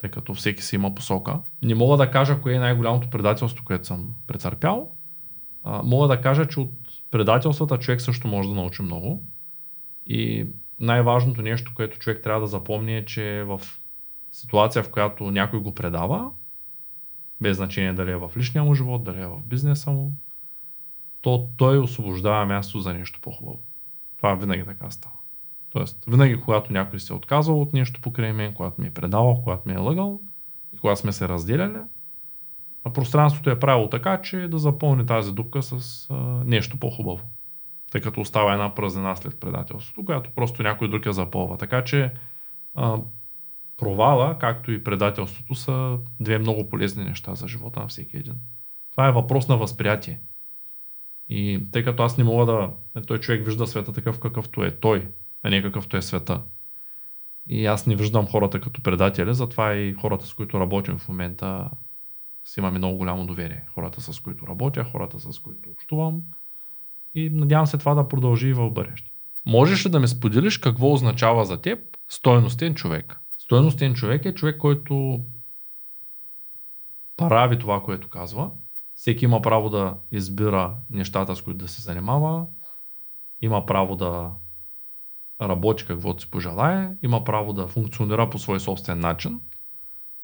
тъй 0.00 0.10
като 0.10 0.34
всеки 0.34 0.62
си 0.62 0.74
има 0.74 0.94
посока. 0.94 1.40
Не 1.62 1.74
мога 1.74 1.96
да 1.96 2.10
кажа 2.10 2.40
кое 2.40 2.54
е 2.54 2.58
най-голямото 2.58 3.10
предателство, 3.10 3.64
което 3.64 3.86
съм 3.86 4.14
претърпял. 4.26 4.96
А, 5.62 5.82
мога 5.82 6.08
да 6.08 6.20
кажа, 6.20 6.46
че 6.46 6.60
от 6.60 6.72
предателствата 7.10 7.78
човек 7.78 8.00
също 8.00 8.28
може 8.28 8.48
да 8.48 8.54
научи 8.54 8.82
много. 8.82 9.28
И 10.06 10.46
най-важното 10.80 11.42
нещо, 11.42 11.72
което 11.74 11.98
човек 11.98 12.22
трябва 12.22 12.40
да 12.40 12.46
запомни 12.46 12.96
е, 12.96 13.04
че 13.04 13.44
в 13.46 13.60
ситуация, 14.32 14.82
в 14.82 14.90
която 14.90 15.30
някой 15.30 15.60
го 15.60 15.74
предава, 15.74 16.30
без 17.40 17.56
значение 17.56 17.92
дали 17.92 18.10
е 18.10 18.16
в 18.16 18.32
личния 18.36 18.64
му 18.64 18.74
живот, 18.74 19.04
дали 19.04 19.20
е 19.20 19.26
в 19.26 19.42
бизнеса 19.44 19.90
му, 19.90 20.16
то 21.20 21.50
той 21.56 21.78
освобождава 21.78 22.46
място 22.46 22.80
за 22.80 22.94
нещо 22.94 23.20
по-хубаво. 23.22 23.66
Това 24.16 24.34
винаги 24.34 24.64
така 24.64 24.90
става. 24.90 25.14
Тоест, 25.76 26.04
винаги 26.06 26.40
когато 26.40 26.72
някой 26.72 27.00
се 27.00 27.12
е 27.12 27.16
отказал 27.16 27.60
от 27.60 27.72
нещо 27.72 28.00
покрай 28.00 28.32
мен, 28.32 28.54
когато 28.54 28.80
ми 28.80 28.86
е 28.86 28.94
предавал, 28.94 29.42
когато 29.42 29.68
ми 29.68 29.74
е 29.74 29.78
лъгал 29.78 30.20
и 30.72 30.78
когато 30.78 31.00
сме 31.00 31.12
се 31.12 31.28
разделяли, 31.28 31.78
а 32.84 32.92
пространството 32.92 33.50
е 33.50 33.58
правило 33.58 33.88
така, 33.88 34.22
че 34.22 34.48
да 34.48 34.58
запълни 34.58 35.06
тази 35.06 35.32
дупка 35.32 35.62
с 35.62 36.06
а, 36.10 36.14
нещо 36.44 36.78
по-хубаво. 36.78 37.22
Тъй 37.90 38.00
като 38.00 38.20
остава 38.20 38.52
една 38.52 38.74
празнина 38.74 39.16
след 39.16 39.40
предателството, 39.40 40.04
която 40.04 40.30
просто 40.34 40.62
някой 40.62 40.90
друг 40.90 41.06
я 41.06 41.12
запълва. 41.12 41.58
Така 41.58 41.84
че 41.84 42.12
а, 42.74 42.98
провала, 43.76 44.38
както 44.38 44.72
и 44.72 44.84
предателството, 44.84 45.54
са 45.54 45.98
две 46.20 46.38
много 46.38 46.68
полезни 46.68 47.04
неща 47.04 47.34
за 47.34 47.48
живота 47.48 47.80
на 47.80 47.88
всеки 47.88 48.16
един. 48.16 48.34
Това 48.90 49.08
е 49.08 49.12
въпрос 49.12 49.48
на 49.48 49.56
възприятие. 49.56 50.20
И 51.28 51.66
тъй 51.72 51.84
като 51.84 52.02
аз 52.02 52.18
не 52.18 52.24
мога 52.24 52.46
да... 52.46 52.70
Той 53.06 53.18
човек 53.18 53.44
вижда 53.44 53.66
света 53.66 53.92
такъв 53.92 54.20
какъвто 54.20 54.64
е 54.64 54.70
той, 54.70 55.08
а 55.46 55.50
не 55.50 55.62
какъвто 55.62 55.96
е 55.96 56.02
света. 56.02 56.42
И 57.46 57.66
аз 57.66 57.86
не 57.86 57.96
виждам 57.96 58.26
хората 58.26 58.60
като 58.60 58.82
предатели, 58.82 59.34
затова 59.34 59.74
и 59.74 59.94
хората, 59.94 60.26
с 60.26 60.34
които 60.34 60.60
работим 60.60 60.98
в 60.98 61.08
момента, 61.08 61.70
си 62.44 62.60
имаме 62.60 62.78
много 62.78 62.98
голямо 62.98 63.26
доверие. 63.26 63.64
Хората, 63.74 64.00
с 64.00 64.20
които 64.20 64.46
работя, 64.46 64.84
хората, 64.84 65.32
с 65.32 65.38
които 65.38 65.70
общувам. 65.70 66.20
И 67.14 67.30
надявам 67.30 67.66
се 67.66 67.78
това 67.78 67.94
да 67.94 68.08
продължи 68.08 68.48
и 68.48 68.52
в 68.52 68.70
бъдеще. 68.70 69.10
Можеш 69.46 69.86
ли 69.86 69.90
да 69.90 70.00
ми 70.00 70.08
споделиш 70.08 70.58
какво 70.58 70.92
означава 70.92 71.44
за 71.44 71.60
теб 71.60 71.78
стойностен 72.08 72.74
човек? 72.74 73.20
Стойностен 73.38 73.94
човек 73.94 74.24
е 74.24 74.34
човек, 74.34 74.58
който 74.58 75.24
прави 77.16 77.58
това, 77.58 77.82
което 77.82 78.08
казва. 78.08 78.50
Всеки 78.94 79.24
има 79.24 79.42
право 79.42 79.70
да 79.70 79.98
избира 80.12 80.76
нещата, 80.90 81.36
с 81.36 81.42
които 81.42 81.58
да 81.58 81.68
се 81.68 81.82
занимава. 81.82 82.46
Има 83.42 83.66
право 83.66 83.96
да 83.96 84.32
работи 85.42 85.86
каквото 85.86 86.22
си 86.22 86.30
пожелае. 86.30 86.90
Има 87.02 87.24
право 87.24 87.52
да 87.52 87.66
функционира 87.66 88.30
по 88.30 88.38
свой 88.38 88.60
собствен 88.60 89.00
начин. 89.00 89.40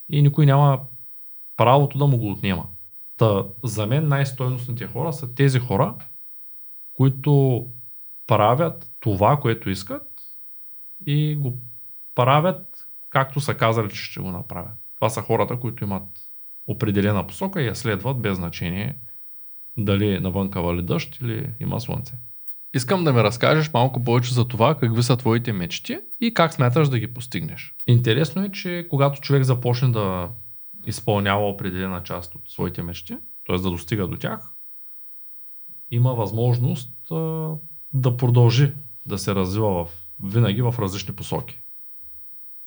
И 0.09 0.23
никой 0.23 0.47
няма 0.47 0.81
правото 1.57 1.99
да 1.99 2.07
му 2.07 2.19
го 2.19 2.31
отнема. 2.31 2.67
Та, 3.17 3.45
за 3.65 3.87
мен 3.87 4.09
най-стойностните 4.09 4.87
хора 4.87 5.13
са 5.13 5.35
тези 5.35 5.59
хора, 5.59 5.95
които 6.95 7.67
правят 8.27 8.93
това, 9.01 9.41
което 9.41 9.71
искат 9.71 10.09
и 11.07 11.37
го 11.37 11.59
правят 12.15 12.89
както 13.11 13.41
са 13.41 13.55
казали, 13.55 13.91
че 13.91 14.03
ще 14.03 14.21
го 14.21 14.31
направят. 14.31 14.79
Това 14.95 15.11
са 15.11 15.23
хората, 15.23 15.61
които 15.61 15.85
имат 15.85 16.09
определена 16.67 17.27
посока 17.27 17.63
и 17.63 17.67
я 17.67 17.77
следват 17.77 18.21
без 18.21 18.37
значение 18.37 18.99
дали 19.77 20.21
навънка 20.21 20.63
вали 20.63 20.83
дъжд 20.83 21.17
или 21.21 21.51
има 21.61 21.81
слънце. 21.81 22.15
Искам 22.75 23.05
да 23.05 23.13
ми 23.13 23.23
разкажеш 23.23 23.73
малко 23.73 24.05
повече 24.05 24.35
за 24.35 24.49
това, 24.49 24.75
какви 24.75 25.03
са 25.03 25.17
твоите 25.17 25.53
мечти 25.53 25.99
и 26.21 26.35
как 26.35 26.53
смяташ 26.53 26.89
да 26.89 26.99
ги 26.99 27.15
постигнеш. 27.15 27.75
Интересно 27.87 28.45
е, 28.45 28.51
че 28.51 28.87
когато 28.91 29.21
човек 29.21 29.43
започне 29.43 29.89
да 29.89 30.31
изпълнява 30.87 31.49
определена 31.49 32.03
част 32.03 32.35
от 32.35 32.43
своите 32.47 32.83
мечти, 32.83 33.17
т.е. 33.47 33.57
да 33.57 33.71
достига 33.71 34.09
до 34.09 34.17
тях, 34.17 34.55
има 35.91 36.15
възможност 36.15 37.11
а, 37.11 37.51
да 37.95 38.17
продължи 38.17 38.73
да 39.07 39.19
се 39.19 39.35
развива 39.35 39.85
в, 39.85 39.89
винаги 40.25 40.63
в 40.63 40.75
различни 40.79 41.15
посоки. 41.15 41.61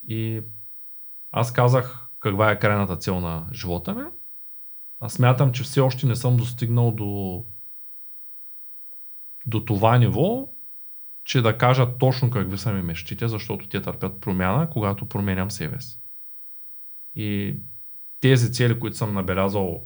И 0.08 0.42
аз 1.32 1.54
казах 1.54 2.10
каква 2.20 2.52
е 2.52 2.60
крайната 2.60 2.98
цел 2.98 3.20
на 3.20 3.48
живота 3.54 3.96
ми. 3.96 4.04
Аз 5.00 5.14
смятам, 5.14 5.52
че 5.52 5.64
все 5.64 5.80
още 5.82 6.06
не 6.06 6.16
съм 6.16 6.38
достигнал 6.38 6.92
до, 6.92 7.44
до 9.46 9.66
това 9.66 9.98
ниво, 9.98 10.48
че 11.24 11.42
да 11.42 11.58
кажа 11.58 11.98
точно 11.98 12.30
какви 12.30 12.58
са 12.58 12.74
ми 12.74 12.82
мечтите, 12.82 13.28
защото 13.28 13.70
те 13.70 13.82
търпят 13.82 14.22
промяна, 14.22 14.70
когато 14.70 15.10
променям 15.10 15.52
себе 15.52 15.82
си. 15.82 16.00
И 17.16 17.58
тези 18.20 18.54
цели, 18.54 18.80
които 18.80 18.98
съм 18.98 19.14
набелязал, 19.14 19.84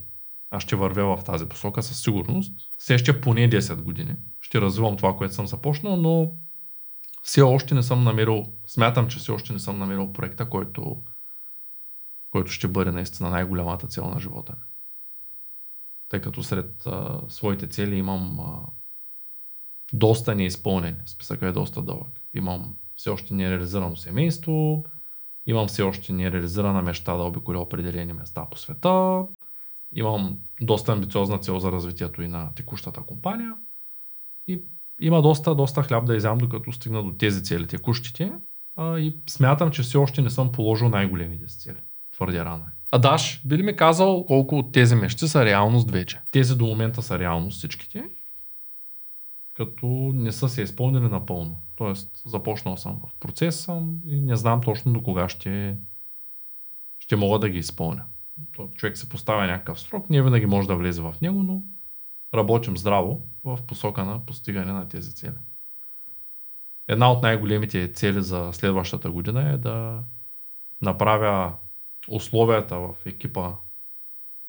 аз 0.50 0.64
ще 0.64 0.76
вървя 0.76 1.18
в 1.18 1.24
тази 1.24 1.46
посока 1.46 1.84
със 1.84 2.02
сигурност. 2.02 2.54
Все 2.78 2.98
ще 2.98 3.22
поне 3.22 3.50
10 3.50 3.82
години. 3.82 4.16
Ще 4.42 4.62
развивам 4.62 4.98
това, 4.98 5.16
което 5.16 5.34
съм 5.34 5.48
започнал, 5.48 5.96
но 5.96 6.34
все 7.24 7.42
още 7.42 7.76
не 7.76 7.84
съм 7.84 8.04
намерил, 8.04 8.46
смятам, 8.68 9.08
че 9.08 9.20
все 9.20 9.32
още 9.32 9.54
не 9.54 9.60
съм 9.60 9.80
намерил 9.80 10.14
проекта, 10.14 10.50
който, 10.50 11.04
който 12.32 12.52
ще 12.52 12.68
бъде 12.68 12.92
наистина 12.92 13.30
най-голямата 13.30 13.88
цел 13.88 14.10
на 14.10 14.20
живота 14.20 14.52
ми. 14.52 14.64
Тъй 16.10 16.22
като 16.22 16.44
сред 16.44 16.86
а, 16.86 17.22
своите 17.28 17.68
цели 17.68 17.96
имам 17.96 18.40
а, 18.40 18.60
доста 19.94 20.36
неизпълнени. 20.36 20.98
Списъка 21.06 21.48
е 21.48 21.52
доста 21.52 21.82
дълъг. 21.82 22.22
Имам 22.34 22.76
все 22.96 23.10
още 23.10 23.34
нереализирано 23.34 23.96
семейство, 23.96 24.86
имам 25.46 25.68
все 25.68 25.82
още 25.82 26.14
нереализирана 26.14 26.82
мечта 26.82 27.18
да 27.18 27.24
обиколя 27.24 27.60
определени 27.60 28.14
места 28.14 28.46
по 28.52 28.58
света, 28.58 29.24
имам 29.94 30.38
доста 30.62 30.92
амбициозна 30.92 31.38
цел 31.38 31.60
за 31.60 31.72
развитието 31.72 32.22
и 32.22 32.28
на 32.28 32.54
текущата 32.56 33.02
компания 33.02 33.54
и 34.48 34.62
има 35.02 35.22
доста, 35.22 35.56
доста 35.56 35.84
хляб 35.84 36.06
да 36.06 36.16
изям, 36.16 36.38
докато 36.38 36.72
стигна 36.72 37.04
до 37.04 37.12
тези 37.12 37.44
цели, 37.44 37.68
текущите. 37.68 38.32
А, 38.76 39.00
и 39.00 39.16
смятам, 39.30 39.72
че 39.72 39.82
все 39.82 39.98
още 39.98 40.22
не 40.22 40.30
съм 40.30 40.52
положил 40.52 40.90
най-големите 40.90 41.50
си 41.50 41.60
цели. 41.60 41.78
Твърде 42.12 42.46
рано 42.46 42.64
е. 42.64 42.72
А 42.92 42.98
Даш, 42.98 43.42
би 43.46 43.58
ли 43.58 43.64
ми 43.64 43.76
казал 43.76 44.26
колко 44.26 44.58
от 44.58 44.72
тези 44.72 44.96
мечти 44.96 45.28
са 45.28 45.46
реалност 45.46 45.92
вече? 45.92 46.22
Тези 46.32 46.58
до 46.58 46.66
момента 46.66 47.02
са 47.02 47.20
реалност 47.20 47.58
всичките, 47.58 48.04
като 49.60 50.12
не 50.16 50.32
са 50.32 50.50
се 50.50 50.62
изпълнили 50.62 51.10
напълно. 51.10 51.62
Тоест, 51.76 52.22
започнал 52.26 52.78
съм 52.78 53.02
в 53.08 53.16
процес 53.20 53.60
съм 53.60 54.00
и 54.06 54.22
не 54.22 54.36
знам 54.36 54.62
точно 54.62 54.94
до 54.94 55.04
кога 55.04 55.30
ще, 55.30 55.78
ще 57.00 57.16
мога 57.16 57.40
да 57.40 57.50
ги 57.50 57.58
изпълня. 57.58 58.06
то 58.56 58.68
човек 58.68 58.98
се 58.98 59.10
поставя 59.10 59.48
някакъв 59.48 59.80
срок, 59.80 60.10
не 60.10 60.22
винаги 60.22 60.46
може 60.46 60.68
да 60.68 60.76
влезе 60.76 61.02
в 61.02 61.16
него, 61.22 61.44
но 61.44 61.64
работим 62.34 62.78
здраво 62.78 63.28
в 63.44 63.60
посока 63.68 64.06
на 64.06 64.26
постигане 64.26 64.72
на 64.72 64.88
тези 64.88 65.16
цели. 65.16 65.38
Една 66.88 67.12
от 67.12 67.22
най-големите 67.22 67.94
цели 67.94 68.22
за 68.22 68.50
следващата 68.54 69.12
година 69.12 69.50
е 69.50 69.58
да 69.58 70.04
направя 70.82 71.54
условията 72.10 72.78
в 72.78 72.96
екипа 73.06 73.54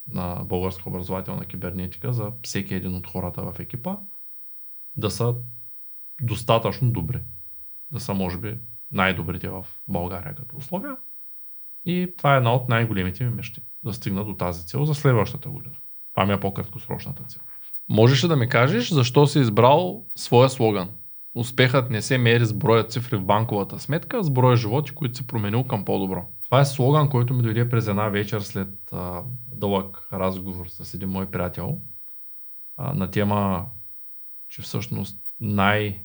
на 0.08 0.44
българска 0.44 0.88
образователна 0.88 1.44
кибернетика 1.44 2.12
за 2.12 2.32
всеки 2.42 2.74
един 2.74 2.94
от 2.94 3.06
хората 3.06 3.42
в 3.42 3.60
екипа 3.60 3.96
да 5.00 5.10
са 5.10 5.34
достатъчно 6.22 6.90
добри. 6.90 7.20
Да 7.92 8.00
са, 8.00 8.14
може 8.14 8.38
би, 8.38 8.58
най-добрите 8.92 9.48
в 9.48 9.66
България 9.88 10.34
като 10.34 10.56
условия. 10.56 10.96
И 11.86 12.14
това 12.16 12.34
е 12.34 12.36
една 12.36 12.54
от 12.54 12.68
най-големите 12.68 13.24
ми 13.24 13.30
мечти. 13.30 13.62
Да 13.84 13.92
стигна 13.92 14.24
до 14.24 14.34
тази 14.34 14.66
цел 14.66 14.84
за 14.84 14.94
следващата 14.94 15.48
година. 15.48 15.74
Това 16.14 16.26
ми 16.26 16.32
е 16.32 16.40
по-краткосрочната 16.40 17.24
цел. 17.24 17.42
Можеш 17.88 18.24
ли 18.24 18.28
да 18.28 18.36
ми 18.36 18.48
кажеш 18.48 18.90
защо 18.92 19.26
си 19.26 19.38
избрал 19.38 20.06
своя 20.16 20.50
слоган? 20.50 20.90
Успехът 21.34 21.90
не 21.90 22.02
се 22.02 22.18
мери 22.18 22.46
с 22.46 22.52
броя 22.52 22.84
цифри 22.84 23.16
в 23.16 23.24
банковата 23.24 23.78
сметка, 23.78 24.18
а 24.18 24.22
с 24.22 24.30
броя 24.30 24.56
животи, 24.56 24.90
които 24.90 25.16
си 25.16 25.26
променил 25.26 25.64
към 25.64 25.84
по-добро. 25.84 26.24
Това 26.44 26.60
е 26.60 26.64
слоган, 26.64 27.08
който 27.08 27.34
ми 27.34 27.42
дойде 27.42 27.68
през 27.68 27.86
една 27.86 28.08
вечер 28.08 28.40
след 28.40 28.68
а, 28.92 29.22
дълъг 29.52 30.08
разговор 30.12 30.66
с 30.68 30.94
един 30.94 31.08
мой 31.08 31.30
приятел 31.30 31.80
а, 32.76 32.94
на 32.94 33.10
тема, 33.10 33.66
че 34.50 34.62
всъщност 34.62 35.18
най- 35.40 36.02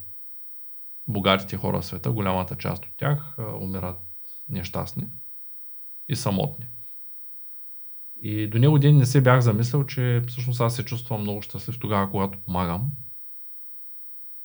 богатите 1.07 1.57
хора 1.57 1.81
в 1.81 1.85
света, 1.85 2.11
голямата 2.11 2.55
част 2.55 2.85
от 2.85 2.91
тях 2.97 3.37
умират 3.61 3.99
нещастни 4.49 5.07
и 6.09 6.15
самотни. 6.15 6.67
И 8.21 8.47
до 8.47 8.59
него 8.59 8.79
ден 8.79 8.97
не 8.97 9.05
се 9.05 9.21
бях 9.21 9.41
замислял, 9.41 9.85
че 9.85 10.21
всъщност 10.27 10.61
аз 10.61 10.75
се 10.75 10.85
чувствам 10.85 11.21
много 11.21 11.41
щастлив 11.41 11.79
тогава, 11.79 12.11
когато 12.11 12.41
помагам. 12.41 12.91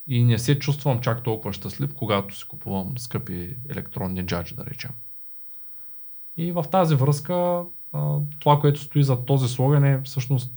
И 0.07 0.25
не 0.25 0.39
се 0.39 0.59
чувствам 0.59 1.01
чак 1.01 1.23
толкова 1.23 1.53
щастлив, 1.53 1.95
когато 1.95 2.37
си 2.37 2.45
купувам 2.49 2.99
скъпи 2.99 3.57
електронни 3.69 4.27
джаджи, 4.27 4.55
да 4.55 4.67
речем. 4.67 4.91
И 6.37 6.53
в 6.53 6.65
тази 6.71 6.95
връзка, 6.95 7.65
това, 8.39 8.61
което 8.61 8.81
стои 8.81 9.03
за 9.03 9.25
този 9.25 9.49
слоган 9.49 9.85
е 9.85 10.03
всъщност 10.03 10.55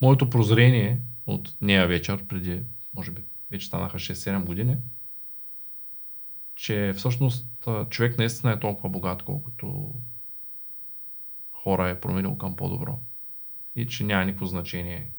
моето 0.00 0.30
прозрение 0.30 1.00
от 1.26 1.56
нея 1.60 1.86
вечер, 1.86 2.26
преди, 2.26 2.64
може 2.94 3.10
би, 3.10 3.22
вече 3.50 3.66
станаха 3.66 3.98
6-7 3.98 4.44
години, 4.44 4.76
че 6.54 6.92
всъщност 6.96 7.48
човек 7.90 8.18
наистина 8.18 8.52
е 8.52 8.60
толкова 8.60 8.88
богат, 8.88 9.22
колкото 9.22 9.94
хора 11.52 11.88
е 11.88 12.00
променил 12.00 12.36
към 12.36 12.56
по-добро. 12.56 13.00
И 13.76 13.86
че 13.86 14.04
няма 14.04 14.24
никакво 14.24 14.46
значение 14.46 15.12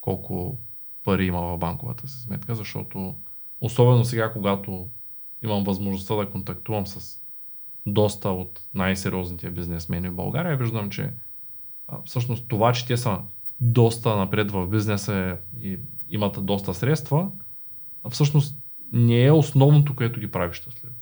колко 0.00 0.60
пари 1.04 1.26
има 1.26 1.40
в 1.40 1.58
банковата 1.58 2.08
си 2.08 2.20
сметка, 2.22 2.54
защото 2.54 3.20
особено 3.60 4.04
сега, 4.04 4.32
когато 4.32 4.90
имам 5.42 5.64
възможността 5.64 6.14
да 6.14 6.30
контактувам 6.30 6.86
с 6.86 7.22
доста 7.86 8.28
от 8.28 8.62
най-сериозните 8.74 9.50
бизнесмени 9.50 10.08
в 10.08 10.14
България, 10.14 10.56
виждам, 10.56 10.90
че 10.90 11.14
всъщност 12.04 12.48
това, 12.48 12.72
че 12.72 12.86
те 12.86 12.96
са 12.96 13.22
доста 13.60 14.16
напред 14.16 14.50
в 14.50 14.66
бизнеса 14.66 15.36
и 15.60 15.78
имат 16.08 16.46
доста 16.46 16.74
средства, 16.74 17.30
всъщност 18.10 18.58
не 18.92 19.24
е 19.24 19.32
основното, 19.32 19.96
което 19.96 20.20
ги 20.20 20.30
прави 20.30 20.54
щастливи. 20.54 20.94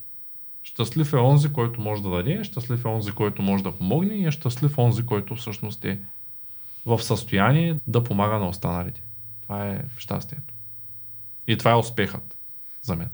Щастлив 0.62 1.12
е 1.12 1.16
онзи, 1.16 1.52
който 1.52 1.80
може 1.80 2.02
да 2.02 2.10
даде, 2.10 2.44
щастлив 2.44 2.84
е 2.84 2.88
онзи, 2.88 3.12
който 3.12 3.42
може 3.42 3.64
да 3.64 3.72
помогне 3.72 4.14
и 4.14 4.26
е 4.26 4.30
щастлив 4.30 4.78
онзи, 4.78 5.06
който 5.06 5.36
всъщност 5.36 5.84
е 5.84 6.00
в 6.86 7.02
състояние 7.02 7.80
да 7.86 8.04
помага 8.04 8.38
на 8.38 8.48
останалите. 8.48 9.02
Това 9.42 9.66
е 9.66 9.84
щастието. 9.96 10.54
И 11.46 11.56
това 11.56 11.70
е 11.70 11.76
успехът 11.76 12.36
за 12.82 12.96
мен. 12.96 13.08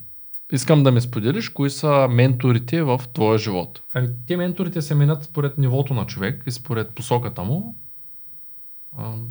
Искам 0.52 0.82
да 0.82 0.92
ми 0.92 1.00
споделиш, 1.00 1.48
кои 1.48 1.70
са 1.70 2.08
менторите 2.10 2.82
в 2.82 3.00
твоя 3.14 3.38
живот. 3.38 3.82
Ами, 3.94 4.08
те 4.26 4.36
менторите 4.36 4.82
се 4.82 4.94
минат 4.94 5.24
според 5.24 5.58
нивото 5.58 5.94
на 5.94 6.06
човек 6.06 6.42
и 6.46 6.50
според 6.50 6.94
посоката 6.94 7.44
му. 7.44 7.81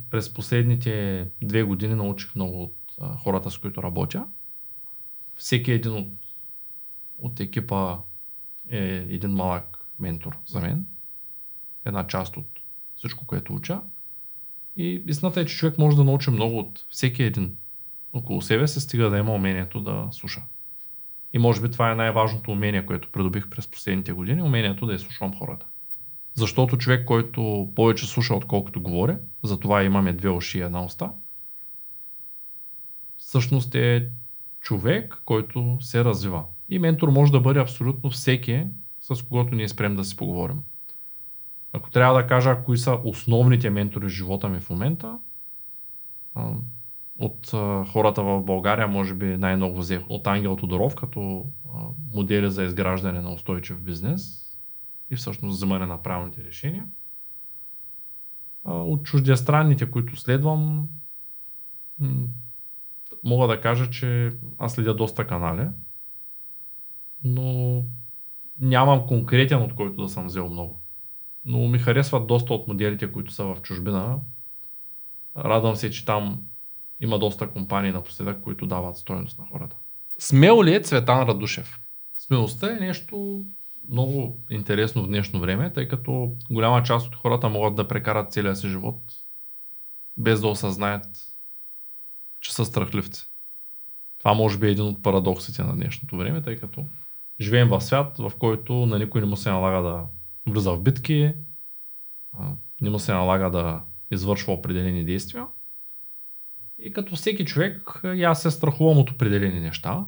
През 0.10 0.34
последните 0.34 1.28
две 1.44 1.64
години 1.64 1.96
научих 1.96 2.36
много 2.36 2.64
от 2.64 2.78
хората, 3.18 3.52
с 3.52 3.58
които 3.58 3.84
работя. 3.84 4.28
Всеки 5.36 5.72
един 5.72 5.94
от, 5.94 6.14
от 7.18 7.40
екипа 7.40 7.98
е 8.70 9.06
един 9.10 9.32
малък 9.32 9.94
ментор 10.00 10.38
за 10.46 10.62
мен. 10.62 10.88
Една 11.86 12.08
част 12.08 12.38
от 12.38 12.48
всичко, 12.96 13.28
което 13.28 13.54
уча. 13.54 13.82
И 14.76 15.04
истината 15.08 15.42
е, 15.42 15.46
че 15.46 15.58
човек 15.58 15.78
може 15.78 15.98
да 15.98 16.04
научи 16.04 16.32
много 16.32 16.60
от 16.60 16.86
всеки 16.90 17.24
един 17.24 17.58
около 18.14 18.42
себе 18.42 18.68
се, 18.68 18.80
стига 18.80 19.10
да 19.10 19.18
има 19.18 19.34
умението 19.34 19.82
да 19.82 20.08
слуша. 20.12 20.44
И 21.34 21.40
може 21.40 21.62
би 21.62 21.72
това 21.72 21.92
е 21.92 21.96
най-важното 21.96 22.52
умение, 22.52 22.86
което 22.86 23.12
придобих 23.12 23.50
през 23.50 23.68
последните 23.68 24.14
години, 24.14 24.42
умението 24.42 24.86
да 24.86 24.94
изслушвам 24.94 25.38
хората. 25.38 25.66
Защото 26.34 26.78
човек, 26.78 27.06
който 27.06 27.72
повече 27.76 28.08
слуша, 28.08 28.36
отколкото 28.36 28.82
говори, 28.82 29.18
затова 29.44 29.84
имаме 29.84 30.14
две 30.14 30.30
уши 30.30 30.58
и 30.58 30.62
една 30.62 30.84
уста, 30.84 31.12
всъщност 33.18 33.76
е 33.76 34.12
човек, 34.60 35.22
който 35.26 35.78
се 35.82 36.04
развива. 36.04 36.44
И 36.70 36.80
ментор 36.80 37.10
може 37.10 37.32
да 37.32 37.40
бъде 37.40 37.60
абсолютно 37.60 38.10
всеки, 38.10 38.68
с 39.00 39.24
когото 39.24 39.56
ние 39.56 39.68
спрем 39.68 39.96
да 39.96 40.04
си 40.04 40.18
поговорим. 40.18 40.60
Ако 41.74 41.92
трябва 41.92 42.22
да 42.22 42.28
кажа 42.28 42.64
кои 42.64 42.78
са 42.78 43.00
основните 43.04 43.70
ментори 43.70 44.06
в 44.06 44.10
живота 44.10 44.50
ми 44.50 44.60
в 44.60 44.70
момента, 44.70 45.20
от 47.20 47.48
хората 47.92 48.24
в 48.24 48.42
България, 48.42 48.88
може 48.88 49.14
би 49.14 49.38
най-много 49.38 49.78
взех 49.80 50.02
от 50.10 50.28
Ангел 50.28 50.56
Тодоров, 50.56 50.96
като 50.96 51.46
модели 52.14 52.52
за 52.52 52.64
изграждане 52.64 53.22
на 53.22 53.34
устойчив 53.34 53.82
бизнес 53.82 54.41
и 55.12 55.16
всъщност 55.16 55.56
вземане 55.56 55.86
на 55.86 56.02
правилните 56.02 56.44
решения. 56.44 56.86
От 58.64 59.06
чуждестранните, 59.06 59.92
които 59.92 60.16
следвам, 60.16 60.90
мога 63.24 63.48
да 63.48 63.62
кажа, 63.62 63.90
че 63.90 64.32
аз 64.58 64.74
следя 64.74 64.96
доста 64.96 65.28
канали, 65.28 65.70
но 67.24 67.84
нямам 68.60 69.08
конкретен, 69.08 69.62
от 69.62 69.76
който 69.76 70.02
да 70.02 70.10
съм 70.10 70.26
взел 70.26 70.50
много. 70.50 70.84
Но 71.46 71.68
ми 71.68 71.80
харесват 71.80 72.28
доста 72.28 72.54
от 72.54 72.68
моделите, 72.68 73.12
които 73.12 73.32
са 73.32 73.46
в 73.46 73.62
чужбина. 73.62 74.20
Радвам 75.38 75.76
се, 75.76 75.92
че 75.92 76.06
там 76.06 76.46
има 77.00 77.20
доста 77.20 77.50
компании 77.50 77.92
напоследък, 77.92 78.42
които 78.42 78.68
дават 78.68 78.98
стоеност 78.98 79.40
на 79.40 79.46
хората. 79.46 79.78
Смел 80.20 80.64
ли 80.64 80.76
е 80.76 80.82
Цветан 80.82 81.28
Радушев? 81.28 81.82
Смелостта 82.18 82.76
е 82.76 82.80
нещо 82.80 83.46
много 83.92 84.44
интересно 84.50 85.04
в 85.04 85.08
днешно 85.08 85.40
време, 85.40 85.74
тъй 85.74 85.88
като 85.88 86.36
голяма 86.52 86.84
част 86.84 87.08
от 87.08 87.16
хората 87.16 87.50
могат 87.50 87.76
да 87.76 87.88
прекарат 87.88 88.32
целия 88.32 88.56
си 88.56 88.68
живот 88.68 89.02
без 90.18 90.42
да 90.42 90.48
осъзнаят, 90.48 91.08
че 92.40 92.54
са 92.54 92.66
страхливци. 92.66 93.32
Това 94.20 94.34
може 94.34 94.58
би 94.58 94.68
е 94.68 94.72
един 94.72 94.86
от 94.86 95.04
парадоксите 95.04 95.64
на 95.64 95.76
днешното 95.76 96.18
време, 96.18 96.42
тъй 96.42 96.56
като 96.56 96.86
живеем 97.42 97.70
в 97.70 97.82
свят, 97.82 98.18
в 98.18 98.32
който 98.40 98.74
на 98.74 99.00
никой 99.00 99.22
не 99.22 99.28
му 99.28 99.38
се 99.38 99.50
налага 99.50 99.90
да 99.90 100.06
влиза 100.48 100.72
в 100.72 100.82
битки, 100.82 101.34
не 102.82 102.90
му 102.90 103.00
се 103.00 103.14
налага 103.14 103.50
да 103.50 103.84
извършва 104.12 104.54
определени 104.54 105.06
действия. 105.06 105.48
И 106.80 106.94
като 106.94 107.16
всеки 107.16 107.46
човек, 107.46 108.02
аз 108.26 108.42
се 108.42 108.52
страхувам 108.52 108.98
от 108.98 109.12
определени 109.12 109.60
неща. 109.60 110.06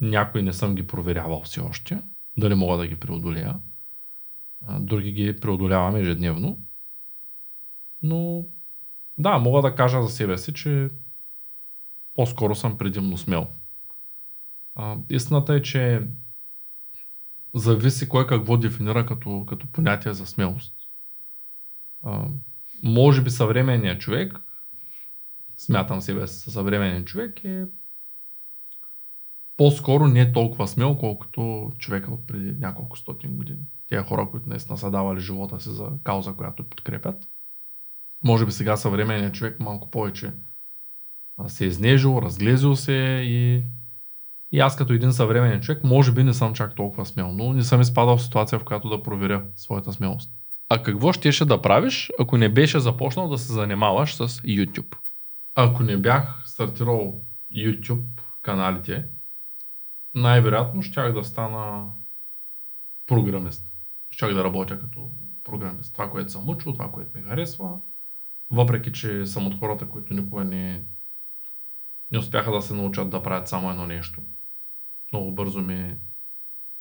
Някои 0.00 0.42
не 0.42 0.52
съм 0.52 0.74
ги 0.74 0.86
проверявал 0.86 1.42
все 1.42 1.60
още, 1.60 2.02
дали 2.36 2.54
мога 2.54 2.76
да 2.76 2.86
ги 2.86 2.96
преодолея. 2.96 3.58
Други 4.80 5.12
ги 5.12 5.36
преодолявам 5.36 5.96
ежедневно. 5.96 6.64
Но 8.02 8.46
да, 9.18 9.38
мога 9.38 9.62
да 9.62 9.74
кажа 9.74 10.02
за 10.02 10.08
себе 10.08 10.38
си, 10.38 10.54
че 10.54 10.90
по-скоро 12.14 12.54
съм 12.54 12.78
предимно 12.78 13.18
смел. 13.18 13.46
А, 14.74 14.96
истината 15.10 15.54
е, 15.54 15.62
че 15.62 16.08
зависи 17.54 18.08
кой 18.08 18.26
какво 18.26 18.56
дефинира 18.56 19.06
като, 19.06 19.46
като 19.48 19.66
понятие 19.66 20.12
за 20.12 20.26
смелост. 20.26 20.74
А, 22.02 22.28
може 22.82 23.22
би 23.22 23.30
съвременният 23.30 24.00
човек, 24.00 24.40
смятам 25.56 26.00
себе 26.00 26.26
си 26.26 26.50
съвременен 26.50 27.04
човек, 27.04 27.44
е 27.44 27.64
по-скоро 29.56 30.06
не 30.06 30.20
е 30.20 30.32
толкова 30.32 30.68
смел, 30.68 30.96
колкото 30.96 31.72
човека 31.78 32.10
от 32.10 32.26
преди 32.26 32.54
няколко 32.58 32.98
стотин 32.98 33.36
години. 33.36 33.60
Тия 33.88 34.02
хора, 34.02 34.28
които 34.30 34.48
наистина 34.48 34.78
са 34.78 34.90
давали 34.90 35.20
живота 35.20 35.60
си 35.60 35.68
за 35.70 35.88
кауза, 36.04 36.32
която 36.32 36.68
подкрепят. 36.68 37.28
Може 38.24 38.46
би 38.46 38.52
сега 38.52 38.76
съвременният 38.76 39.34
човек 39.34 39.60
малко 39.60 39.90
повече 39.90 40.32
се 41.46 41.64
е 41.64 41.68
изнежил, 41.68 42.20
разглезил 42.22 42.76
се 42.76 42.92
и 43.24 43.62
И 44.52 44.60
аз 44.60 44.76
като 44.76 44.92
един 44.92 45.12
съвременен 45.12 45.60
човек, 45.60 45.84
може 45.84 46.12
би 46.12 46.24
не 46.24 46.34
съм 46.34 46.54
чак 46.54 46.74
толкова 46.74 47.06
смел, 47.06 47.32
но 47.32 47.52
не 47.52 47.62
съм 47.62 47.80
изпадал 47.80 48.16
в 48.16 48.22
ситуация, 48.22 48.58
в 48.58 48.64
която 48.64 48.88
да 48.88 49.02
проверя 49.02 49.44
своята 49.56 49.92
смелост. 49.92 50.30
А 50.68 50.82
какво 50.82 51.12
щеше 51.12 51.44
да 51.44 51.62
правиш, 51.62 52.10
ако 52.18 52.36
не 52.36 52.48
беше 52.48 52.80
започнал 52.80 53.28
да 53.28 53.38
се 53.38 53.52
занимаваш 53.52 54.14
с 54.14 54.28
YouTube? 54.28 54.96
Ако 55.54 55.82
не 55.82 55.96
бях 55.96 56.42
стартирал 56.46 57.20
YouTube 57.56 58.04
каналите, 58.42 59.04
най-вероятно 60.14 60.82
щях 60.82 61.12
да 61.12 61.24
стана 61.24 61.92
програмист. 63.06 63.70
Щях 64.10 64.34
да 64.34 64.44
работя 64.44 64.78
като 64.78 65.10
програмист. 65.44 65.92
Това, 65.92 66.10
което 66.10 66.32
съм 66.32 66.48
учил, 66.48 66.72
това, 66.72 66.92
което 66.92 67.18
ми 67.18 67.24
харесва. 67.24 67.78
Въпреки, 68.50 68.92
че 68.92 69.26
съм 69.26 69.46
от 69.46 69.58
хората, 69.58 69.88
които 69.88 70.14
никога 70.14 70.44
не, 70.44 70.84
не 72.10 72.18
успяха 72.18 72.52
да 72.52 72.62
се 72.62 72.74
научат 72.74 73.10
да 73.10 73.22
правят 73.22 73.48
само 73.48 73.70
едно 73.70 73.86
нещо. 73.86 74.22
Много 75.12 75.32
бързо 75.32 75.60
ми 75.60 75.96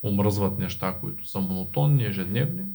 омръзват 0.04 0.60
неща, 0.60 0.98
които 1.00 1.26
са 1.26 1.40
монотонни, 1.40 2.06
ежедневни. 2.06 2.66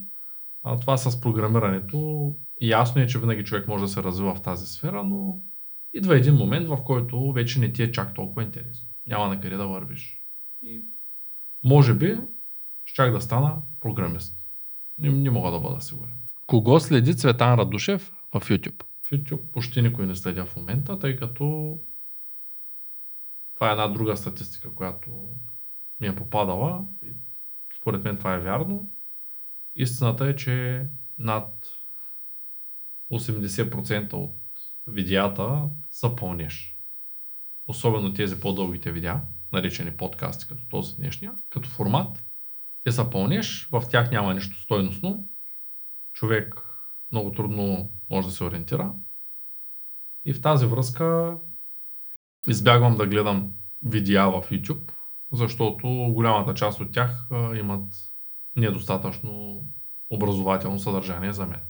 А 0.63 0.81
това 0.81 0.97
с 0.97 1.21
програмирането, 1.21 2.37
ясно 2.61 3.03
е, 3.03 3.07
че 3.07 3.19
винаги 3.19 3.45
човек 3.45 3.69
може 3.69 3.85
да 3.85 3.89
се 3.89 4.03
развива 4.03 4.35
в 4.35 4.43
тази 4.43 4.67
сфера, 4.67 5.05
но 5.05 5.41
идва 5.93 6.17
един 6.17 6.35
момент, 6.35 6.69
в 6.69 6.85
който 6.85 7.33
вече 7.33 7.61
не 7.61 7.73
ти 7.73 7.83
е 7.83 7.93
чак 7.93 8.15
толкова 8.15 8.43
интересно. 8.43 8.89
Няма 9.07 9.29
на 9.29 9.41
къде 9.41 9.57
да 9.57 9.67
вървиш. 9.67 10.18
И 10.63 10.85
може 11.65 11.95
би 11.95 12.19
щях 12.85 13.13
да 13.13 13.21
стана 13.21 13.63
програмист. 13.81 14.45
Не, 14.99 15.11
не 15.11 15.31
мога 15.31 15.51
да 15.51 15.61
бъда 15.61 15.81
сигурен. 15.81 16.15
Кого 16.47 16.81
следи 16.81 17.15
Цветан 17.15 17.59
Радушев 17.59 18.13
в 18.33 18.41
YouTube? 18.41 18.83
В 19.03 19.11
YouTube 19.11 19.51
почти 19.53 19.83
никой 19.83 20.07
не 20.07 20.15
следя 20.15 20.47
в 20.47 20.57
момента, 20.57 20.99
тъй 20.99 21.17
като 21.17 21.79
това 23.55 23.69
е 23.69 23.73
една 23.73 23.89
друга 23.89 24.17
статистика, 24.17 24.75
която 24.75 25.11
ми 26.01 26.07
е 26.07 26.17
попадала. 26.17 26.85
И 27.03 27.13
според 27.77 28.05
мен 28.05 28.17
това 28.17 28.35
е 28.35 28.41
вярно. 28.41 28.93
Истината 29.75 30.27
е, 30.27 30.37
че 30.37 30.87
над 31.19 31.69
80% 33.11 34.13
от 34.13 34.41
видеята 34.87 35.69
са 35.91 36.17
пълнеш. 36.17 36.79
Особено 37.67 38.15
тези 38.15 38.41
по-дългите 38.41 38.93
видеа, 38.93 39.23
наречени 39.53 39.97
подкасти, 39.97 40.49
като 40.49 40.69
този 40.69 40.97
днешния, 40.97 41.33
като 41.51 41.69
формат. 41.69 42.25
Те 42.85 42.93
са 42.93 43.11
пълнеш, 43.11 43.69
в 43.73 43.83
тях 43.91 44.11
няма 44.11 44.35
нищо 44.35 44.61
стойностно. 44.61 45.29
Човек 46.13 46.63
много 47.13 47.33
трудно 47.33 47.91
може 48.11 48.29
да 48.29 48.35
се 48.35 48.45
ориентира. 48.45 48.93
И 50.25 50.33
в 50.33 50.41
тази 50.41 50.67
връзка 50.67 51.37
избягвам 52.49 52.97
да 52.97 53.07
гледам 53.07 53.53
видеа 53.83 54.31
в 54.31 54.51
YouTube, 54.51 54.93
защото 55.33 55.89
голямата 55.89 56.55
част 56.55 56.81
от 56.81 56.93
тях 56.93 57.29
имат 57.57 57.95
недостатъчно 58.57 59.65
образователно 60.11 60.79
съдържание 60.79 61.33
за 61.33 61.47
мен. 61.47 61.61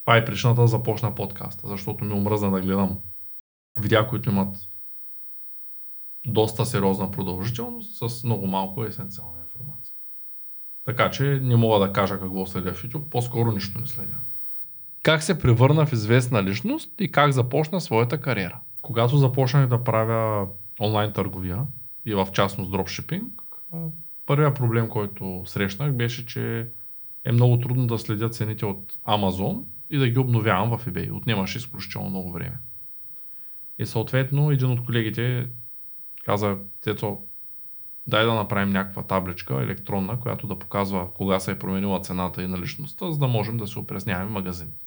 Това 0.00 0.16
е 0.16 0.24
причината 0.24 0.60
да 0.60 0.66
започна 0.66 1.14
подкаста, 1.14 1.68
защото 1.68 2.04
ми 2.04 2.12
омръзна 2.12 2.50
да 2.50 2.60
гледам 2.60 3.00
видеа, 3.78 4.08
които 4.08 4.30
имат 4.30 4.56
доста 6.26 6.66
сериозна 6.66 7.10
продължителност 7.10 8.08
с 8.08 8.24
много 8.24 8.46
малко 8.46 8.84
есенциална 8.84 9.40
информация. 9.40 9.94
Така 10.84 11.10
че 11.10 11.40
не 11.42 11.56
мога 11.56 11.86
да 11.86 11.92
кажа 11.92 12.18
какво 12.20 12.46
следя 12.46 12.72
в 12.74 12.82
YouTube, 12.82 13.08
по-скоро 13.08 13.52
нищо 13.52 13.80
не 13.80 13.86
следя. 13.86 14.18
Как 15.02 15.22
се 15.22 15.38
превърна 15.38 15.86
в 15.86 15.92
известна 15.92 16.42
личност 16.44 17.00
и 17.00 17.12
как 17.12 17.32
започна 17.32 17.80
своята 17.80 18.20
кариера? 18.20 18.60
Когато 18.82 19.16
започнах 19.16 19.68
да 19.68 19.84
правя 19.84 20.48
онлайн 20.80 21.12
търговия 21.12 21.66
и 22.06 22.14
в 22.14 22.28
частност 22.32 22.70
дропшипинг, 22.70 23.42
първият 24.26 24.54
проблем, 24.54 24.88
който 24.88 25.42
срещнах 25.46 25.92
беше, 25.92 26.26
че 26.26 26.68
е 27.24 27.32
много 27.32 27.58
трудно 27.58 27.86
да 27.86 27.98
следя 27.98 28.30
цените 28.30 28.66
от 28.66 28.98
Amazon 29.08 29.64
и 29.90 29.98
да 29.98 30.08
ги 30.08 30.18
обновявам 30.18 30.78
в 30.78 30.86
eBay. 30.86 31.12
Отнемаше 31.12 31.58
изключително 31.58 32.10
много 32.10 32.32
време. 32.32 32.58
И 33.78 33.86
съответно 33.86 34.50
един 34.50 34.70
от 34.70 34.84
колегите 34.86 35.48
каза, 36.28 36.58
Тецо, 36.80 37.18
дай 38.06 38.24
да 38.24 38.34
направим 38.34 38.70
някаква 38.70 39.02
табличка 39.02 39.62
електронна, 39.62 40.20
която 40.20 40.46
да 40.46 40.58
показва 40.58 41.14
кога 41.14 41.40
се 41.40 41.50
е 41.50 41.58
променила 41.58 42.00
цената 42.00 42.42
и 42.42 42.46
наличността, 42.46 43.10
за 43.10 43.18
да 43.18 43.26
можем 43.26 43.56
да 43.56 43.66
се 43.66 43.78
опресняваме 43.78 44.30
магазините. 44.30 44.84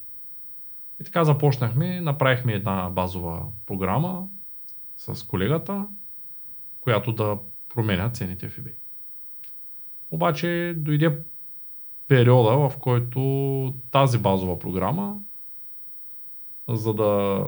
И 1.01 1.03
така 1.03 1.23
започнахме, 1.23 2.01
направихме 2.01 2.53
една 2.53 2.89
базова 2.89 3.45
програма 3.65 4.27
с 4.97 5.27
колегата, 5.27 5.87
която 6.81 7.13
да 7.13 7.37
променя 7.69 8.09
цените 8.09 8.49
в 8.49 8.57
eBay. 8.57 8.75
Обаче 10.11 10.73
дойде 10.77 11.19
периода, 12.07 12.69
в 12.69 12.77
който 12.79 13.75
тази 13.91 14.17
базова 14.17 14.59
програма, 14.59 15.19
за 16.67 16.93
да 16.93 17.43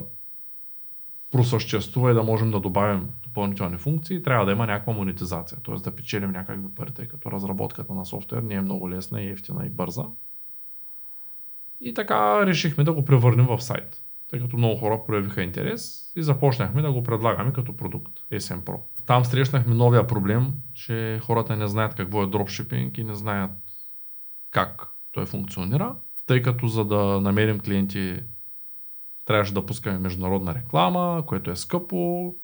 просъществува 1.31 2.11
и 2.11 2.13
да 2.13 2.23
можем 2.23 2.51
да 2.51 2.59
добавим 2.59 3.09
допълнителни 3.33 3.77
функции, 3.77 4.23
трябва 4.23 4.45
да 4.45 4.51
има 4.51 4.67
някаква 4.67 4.93
монетизация, 4.93 5.57
т.е. 5.65 5.75
да 5.75 5.95
печелим 5.95 6.31
някакви 6.31 6.75
пари, 6.75 6.91
тъй 6.91 7.07
като 7.07 7.31
разработката 7.31 7.93
на 7.93 8.05
софтуер 8.05 8.41
не 8.41 8.53
е 8.53 8.61
много 8.61 8.89
лесна 8.89 9.21
и 9.21 9.29
ефтина 9.29 9.65
и 9.65 9.69
бърза. 9.69 10.03
И 11.81 11.93
така 11.93 12.45
решихме 12.45 12.83
да 12.83 12.93
го 12.93 13.05
превърнем 13.05 13.45
в 13.45 13.61
сайт, 13.61 14.03
тъй 14.29 14.39
като 14.39 14.57
много 14.57 14.79
хора 14.79 15.03
проявиха 15.07 15.41
интерес 15.41 16.11
и 16.15 16.23
започнахме 16.23 16.81
да 16.81 16.91
го 16.91 17.03
предлагаме 17.03 17.53
като 17.53 17.77
продукт 17.77 18.19
SM 18.31 18.61
Pro. 18.61 18.79
Там 19.05 19.25
срещнахме 19.25 19.75
новия 19.75 20.07
проблем, 20.07 20.53
че 20.73 21.19
хората 21.23 21.55
не 21.55 21.67
знаят 21.67 21.95
какво 21.95 22.23
е 22.23 22.27
дропшипинг 22.27 22.97
и 22.97 23.03
не 23.03 23.15
знаят 23.15 23.51
как 24.49 24.87
той 25.11 25.25
функционира, 25.25 25.95
тъй 26.25 26.41
като 26.41 26.67
за 26.67 26.85
да 26.85 27.21
намерим 27.21 27.59
клиенти 27.59 28.19
трябваше 29.25 29.53
да 29.53 29.65
пускаме 29.65 29.99
международна 29.99 30.55
реклама, 30.55 31.23
което 31.27 31.51
е 31.51 31.55
скъпо, 31.55 32.35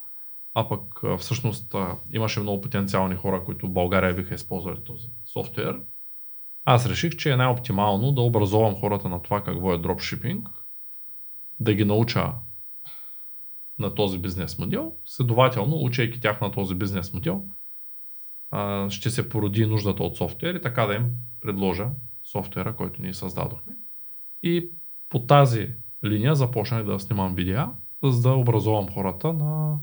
а 0.54 0.70
пък 0.70 1.02
всъщност 1.20 1.76
имаше 2.12 2.40
много 2.40 2.62
потенциални 2.62 3.16
хора, 3.16 3.44
които 3.44 3.68
в 3.68 3.72
България 3.72 4.16
биха 4.16 4.36
използвали 4.36 4.84
този 4.84 5.08
софтуер. 5.26 5.82
Аз 6.66 6.90
реших, 6.90 7.16
че 7.16 7.32
е 7.32 7.36
най-оптимално 7.36 8.12
да 8.12 8.22
образовам 8.22 8.76
хората 8.76 9.10
на 9.10 9.22
това 9.22 9.44
какво 9.44 9.74
е 9.74 9.78
дропшипинг, 9.78 10.50
да 11.60 11.74
ги 11.74 11.86
науча 11.86 12.34
на 13.80 13.96
този 13.96 14.18
бизнес 14.18 14.60
модел. 14.60 14.94
Следователно, 15.06 15.76
учейки 15.76 16.20
тях 16.20 16.42
на 16.42 16.52
този 16.52 16.76
бизнес 16.76 17.14
модел, 17.14 17.46
ще 18.90 19.10
се 19.10 19.30
породи 19.30 19.66
нуждата 19.66 20.04
от 20.04 20.18
софтуер 20.18 20.56
и 20.56 20.62
така 20.62 20.86
да 20.86 20.94
им 20.94 21.12
предложа 21.42 21.90
софтуера, 22.24 22.76
който 22.76 23.02
ние 23.02 23.14
създадохме. 23.14 23.74
И 24.44 24.70
по 25.10 25.20
тази 25.26 25.74
линия 26.06 26.36
започнах 26.36 26.84
да 26.84 27.00
снимам 27.00 27.36
видеа, 27.36 27.72
за 28.04 28.22
да 28.22 28.36
образувам 28.36 28.90
хората 28.90 29.34
на 29.34 29.78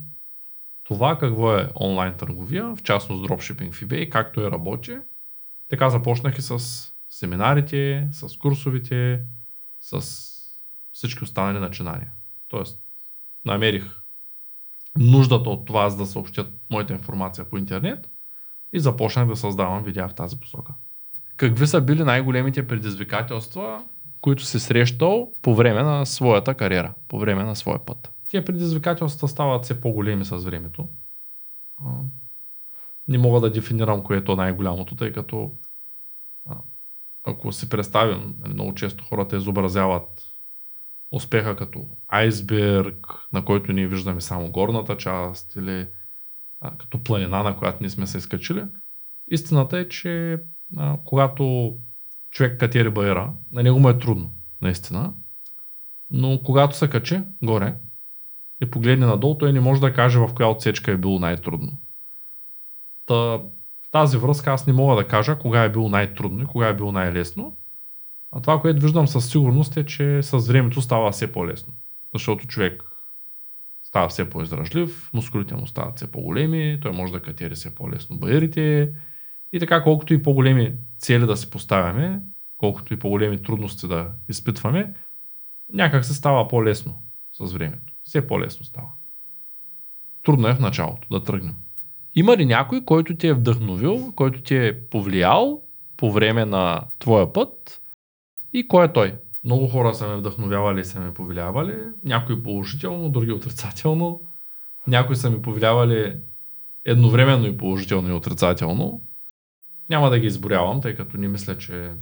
това 0.88 1.18
какво 1.18 1.56
е 1.56 1.70
онлайн 1.80 2.14
търговия, 2.14 2.76
в 2.76 2.82
частност 2.82 3.22
дропшипинг 3.22 3.74
в 3.74 3.80
eBay, 3.80 4.08
както 4.08 4.40
е 4.40 4.50
работи. 4.50 4.96
Така 5.68 5.90
започнах 5.90 6.38
и 6.38 6.42
с 6.42 6.58
семинарите, 7.10 8.08
с 8.12 8.38
курсовите, 8.38 9.22
с 9.80 10.02
всички 10.92 11.24
останали 11.24 11.58
начинания. 11.58 12.12
Тоест, 12.48 12.78
намерих 13.44 14.02
нуждата 14.98 15.50
от 15.50 15.66
това, 15.66 15.90
за 15.90 15.96
да 15.96 16.06
съобщят 16.06 16.52
моята 16.70 16.92
информация 16.92 17.44
по 17.48 17.58
интернет 17.58 18.10
и 18.72 18.80
започнах 18.80 19.26
да 19.26 19.36
създавам 19.36 19.84
видеа 19.84 20.08
в 20.08 20.14
тази 20.14 20.40
посока. 20.40 20.74
Какви 21.36 21.66
са 21.66 21.80
били 21.80 22.04
най-големите 22.04 22.66
предизвикателства, 22.66 23.84
които 24.20 24.44
си 24.44 24.60
срещал 24.60 25.32
по 25.42 25.54
време 25.54 25.82
на 25.82 26.06
своята 26.06 26.54
кариера, 26.54 26.94
по 27.08 27.18
време 27.18 27.44
на 27.44 27.56
своя 27.56 27.86
път? 27.86 28.15
Тия 28.28 28.44
предизвикателства 28.44 29.28
стават 29.28 29.64
все 29.64 29.80
по-големи 29.80 30.24
с 30.24 30.36
времето. 30.36 30.88
Не 33.08 33.18
мога 33.18 33.40
да 33.40 33.52
дефинирам 33.52 34.02
кое 34.02 34.16
е 34.16 34.24
то 34.24 34.36
най-голямото, 34.36 34.96
тъй 34.96 35.12
като 35.12 35.52
ако 37.24 37.52
си 37.52 37.68
представим, 37.68 38.34
нали, 38.38 38.52
много 38.52 38.74
често 38.74 39.04
хората 39.04 39.36
изобразяват 39.36 40.36
успеха 41.10 41.56
като 41.56 41.88
айсберг, 42.08 43.06
на 43.32 43.44
който 43.44 43.72
ние 43.72 43.86
виждаме 43.86 44.20
само 44.20 44.50
горната 44.50 44.96
част 44.96 45.56
или 45.56 45.88
а, 46.60 46.76
като 46.78 47.04
планина, 47.04 47.42
на 47.42 47.56
която 47.56 47.78
ние 47.80 47.90
сме 47.90 48.06
се 48.06 48.18
изкачили. 48.18 48.64
Истината 49.28 49.78
е, 49.78 49.88
че 49.88 50.42
а, 50.76 50.98
когато 51.04 51.76
човек 52.30 52.60
катери 52.60 52.90
баера, 52.90 53.32
на 53.52 53.62
него 53.62 53.80
му 53.80 53.88
е 53.88 53.98
трудно, 53.98 54.34
наистина. 54.62 55.12
Но 56.10 56.40
когато 56.44 56.76
се 56.76 56.90
качи 56.90 57.22
горе 57.42 57.74
и 58.62 58.70
погледне 58.70 59.06
надолу, 59.06 59.38
той 59.38 59.52
не 59.52 59.60
може 59.60 59.80
да 59.80 59.92
каже 59.92 60.18
в 60.18 60.34
коя 60.34 60.48
отсечка 60.48 60.92
е 60.92 60.96
било 60.96 61.18
най-трудно. 61.18 61.80
Та, 63.06 63.14
в 63.14 63.90
тази 63.90 64.18
връзка 64.18 64.52
аз 64.52 64.66
не 64.66 64.72
мога 64.72 64.96
да 64.96 65.08
кажа 65.08 65.38
кога 65.38 65.62
е 65.62 65.72
било 65.72 65.88
най-трудно 65.88 66.42
и 66.42 66.46
кога 66.46 66.68
е 66.68 66.76
било 66.76 66.92
най-лесно. 66.92 67.56
А 68.32 68.40
това, 68.40 68.60
което 68.60 68.82
виждам 68.82 69.08
със 69.08 69.30
сигурност 69.30 69.76
е, 69.76 69.86
че 69.86 70.22
с 70.22 70.38
времето 70.38 70.82
става 70.82 71.10
все 71.12 71.32
по-лесно. 71.32 71.74
Защото 72.14 72.46
човек 72.46 72.82
става 73.82 74.08
все 74.08 74.30
по-издръжлив, 74.30 75.10
мускулите 75.12 75.54
му 75.54 75.66
стават 75.66 75.96
все 75.96 76.10
по-големи, 76.10 76.78
той 76.82 76.92
може 76.92 77.12
да 77.12 77.22
катери 77.22 77.54
все 77.54 77.74
по-лесно 77.74 78.18
бариерите. 78.18 78.92
И 79.52 79.60
така, 79.60 79.82
колкото 79.82 80.14
и 80.14 80.22
по-големи 80.22 80.74
цели 80.98 81.26
да 81.26 81.36
си 81.36 81.50
поставяме, 81.50 82.20
колкото 82.58 82.94
и 82.94 82.98
по-големи 82.98 83.42
трудности 83.42 83.88
да 83.88 84.12
изпитваме, 84.28 84.94
някак 85.72 86.04
се 86.04 86.14
става 86.14 86.48
по-лесно 86.48 87.02
с 87.32 87.52
времето. 87.52 87.85
Все 88.06 88.26
по-лесно 88.26 88.64
става. 88.64 88.88
Трудно 90.24 90.48
е 90.48 90.54
в 90.54 90.60
началото 90.60 91.08
да 91.10 91.22
тръгнем. 91.22 91.54
Има 92.14 92.36
ли 92.36 92.46
някой, 92.46 92.84
който 92.84 93.16
ти 93.16 93.26
е 93.26 93.34
вдъхновил, 93.34 94.12
който 94.16 94.42
ти 94.42 94.56
е 94.56 94.86
повлиял 94.88 95.62
по 95.96 96.12
време 96.12 96.44
на 96.44 96.82
твоя 96.98 97.32
път 97.32 97.82
и 98.52 98.68
кой 98.68 98.84
е 98.84 98.92
той? 98.92 99.18
Много 99.44 99.68
хора 99.68 99.94
са 99.94 100.08
ме 100.08 100.16
вдъхновявали 100.16 100.80
и 100.80 100.84
са 100.84 101.00
ме 101.00 101.14
повлиявали. 101.14 101.74
Някои 102.04 102.42
положително, 102.42 103.10
други 103.10 103.32
отрицателно. 103.32 104.20
Някои 104.86 105.16
са 105.16 105.30
ми 105.30 105.42
повлиявали 105.42 106.20
едновременно 106.84 107.46
и 107.46 107.56
положително 107.56 108.08
и 108.08 108.12
отрицателно. 108.12 109.02
Няма 109.88 110.10
да 110.10 110.18
ги 110.18 110.26
изборявам, 110.26 110.80
тъй 110.80 110.94
като 110.94 111.16
не 111.16 111.28
мисля, 111.28 111.58
че 111.58 111.92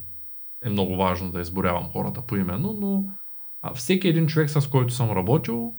е 0.62 0.70
много 0.70 0.96
важно 0.96 1.32
да 1.32 1.40
изборявам 1.40 1.90
хората 1.92 2.22
поименно, 2.22 2.72
но 2.72 3.04
всеки 3.74 4.08
един 4.08 4.26
човек, 4.26 4.50
с 4.50 4.68
който 4.68 4.94
съм 4.94 5.10
работил, 5.10 5.74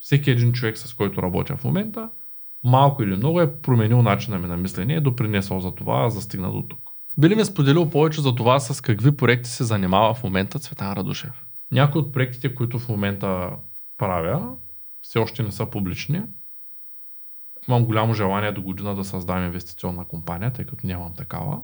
всеки 0.00 0.30
един 0.30 0.52
човек, 0.52 0.78
с 0.78 0.94
който 0.94 1.22
работя 1.22 1.56
в 1.56 1.64
момента, 1.64 2.10
малко 2.64 3.02
или 3.02 3.16
много 3.16 3.40
е 3.40 3.60
променил 3.60 4.02
начина 4.02 4.38
ми 4.38 4.46
на 4.46 4.56
мислене 4.56 4.92
и 4.92 4.96
е 4.96 5.00
допринесъл 5.00 5.60
за 5.60 5.74
това, 5.74 6.10
за 6.10 6.20
стигна 6.22 6.52
до 6.52 6.62
тук. 6.62 6.90
Би 7.18 7.28
ли 7.28 7.34
ме 7.34 7.44
споделил 7.44 7.90
повече 7.90 8.20
за 8.20 8.34
това 8.34 8.60
с 8.60 8.80
какви 8.80 9.16
проекти 9.16 9.50
се 9.50 9.64
занимава 9.64 10.14
в 10.14 10.22
момента 10.22 10.58
Цветан 10.58 10.92
Радушев? 10.92 11.46
Някои 11.72 12.00
от 12.00 12.12
проектите, 12.12 12.54
които 12.54 12.78
в 12.78 12.88
момента 12.88 13.50
правя, 13.98 14.56
все 15.02 15.18
още 15.18 15.42
не 15.42 15.52
са 15.52 15.66
публични. 15.66 16.22
Имам 17.68 17.84
голямо 17.84 18.14
желание 18.14 18.52
до 18.52 18.62
година 18.62 18.94
да 18.94 19.04
създам 19.04 19.44
инвестиционна 19.44 20.04
компания, 20.04 20.52
тъй 20.52 20.64
като 20.64 20.86
нямам 20.86 21.14
такава. 21.14 21.62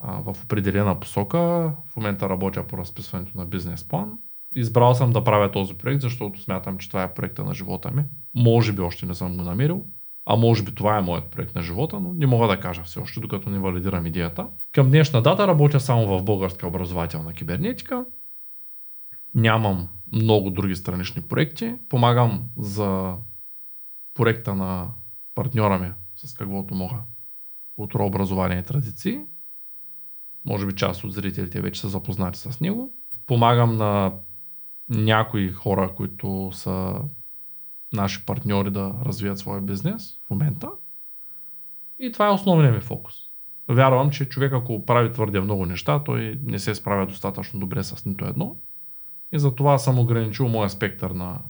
в 0.00 0.36
определена 0.44 1.00
посока. 1.00 1.38
В 1.86 1.96
момента 1.96 2.28
работя 2.28 2.66
по 2.66 2.78
разписването 2.78 3.38
на 3.38 3.46
бизнес 3.46 3.88
план. 3.88 4.18
Избрал 4.54 4.94
съм 4.94 5.12
да 5.12 5.24
правя 5.24 5.50
този 5.50 5.74
проект, 5.74 6.00
защото 6.00 6.42
смятам, 6.42 6.78
че 6.78 6.88
това 6.88 7.02
е 7.02 7.14
проекта 7.14 7.44
на 7.44 7.54
живота 7.54 7.90
ми. 7.90 8.04
Може 8.34 8.72
би 8.72 8.80
още 8.80 9.06
не 9.06 9.14
съм 9.14 9.36
го 9.36 9.42
намерил, 9.42 9.86
а 10.26 10.36
може 10.36 10.62
би 10.62 10.74
това 10.74 10.98
е 10.98 11.02
моят 11.02 11.24
проект 11.24 11.54
на 11.54 11.62
живота, 11.62 12.00
но 12.00 12.14
не 12.14 12.26
мога 12.26 12.48
да 12.48 12.60
кажа 12.60 12.82
все 12.82 13.00
още, 13.00 13.20
докато 13.20 13.50
не 13.50 13.58
валидирам 13.58 14.06
идеята. 14.06 14.48
Към 14.72 14.88
днешна 14.88 15.22
дата 15.22 15.46
работя 15.46 15.80
само 15.80 16.06
в 16.06 16.24
българска 16.24 16.66
образователна 16.66 17.32
кибернетика. 17.32 18.04
Нямам 19.34 19.88
много 20.12 20.50
други 20.50 20.76
странични 20.76 21.22
проекти. 21.22 21.74
Помагам 21.88 22.48
за 22.56 23.14
проекта 24.14 24.54
на 24.54 24.88
партньора 25.34 25.78
ми, 25.78 25.90
с 26.16 26.34
каквото 26.34 26.74
мога. 26.74 26.96
Култура, 27.76 28.04
образование 28.04 28.58
и 28.58 28.62
традиции. 28.62 29.20
Може 30.44 30.66
би 30.66 30.74
част 30.74 31.04
от 31.04 31.12
зрителите 31.12 31.60
вече 31.60 31.80
са 31.80 31.88
запознати 31.88 32.38
с 32.38 32.60
него. 32.60 32.94
Помагам 33.26 33.76
на 33.76 34.12
някои 34.88 35.52
хора, 35.52 35.94
които 35.94 36.50
са 36.52 37.00
наши 37.92 38.26
партньори 38.26 38.70
да 38.70 38.94
развият 39.04 39.38
своя 39.38 39.60
бизнес 39.60 40.20
в 40.26 40.30
момента. 40.30 40.70
И 41.98 42.12
това 42.12 42.26
е 42.26 42.30
основният 42.30 42.74
ми 42.74 42.80
фокус. 42.80 43.14
Вярвам, 43.68 44.10
че 44.10 44.28
човек 44.28 44.52
ако 44.52 44.86
прави 44.86 45.12
твърде 45.12 45.40
много 45.40 45.66
неща, 45.66 46.04
той 46.04 46.38
не 46.42 46.58
се 46.58 46.74
справя 46.74 47.06
достатъчно 47.06 47.60
добре 47.60 47.82
с 47.82 48.04
нито 48.04 48.24
едно. 48.24 48.56
И 49.32 49.38
затова 49.38 49.78
съм 49.78 49.98
ограничил 49.98 50.48
моя 50.48 50.70
спектър 50.70 51.10
на, 51.10 51.40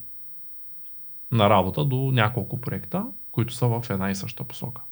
на 1.32 1.50
работа 1.50 1.84
до 1.84 1.96
няколко 1.96 2.60
проекта, 2.60 3.06
които 3.30 3.54
са 3.54 3.68
в 3.68 3.90
една 3.90 4.10
и 4.10 4.14
съща 4.14 4.44
посока. 4.44 4.82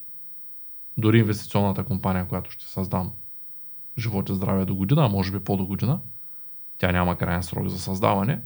Дори 0.97 1.19
инвестиционната 1.19 1.85
компания, 1.85 2.29
която 2.29 2.51
ще 2.51 2.65
създам 2.65 3.13
живот 3.99 4.29
и 4.29 4.35
здраве 4.35 4.65
до 4.65 4.75
година, 4.75 5.05
а 5.05 5.09
може 5.09 5.33
би 5.33 5.45
по-до 5.45 5.67
година, 5.67 6.01
тя 6.83 6.93
няма 6.93 7.19
крайен 7.19 7.43
срок 7.43 7.69
за 7.69 7.79
създаване, 7.79 8.41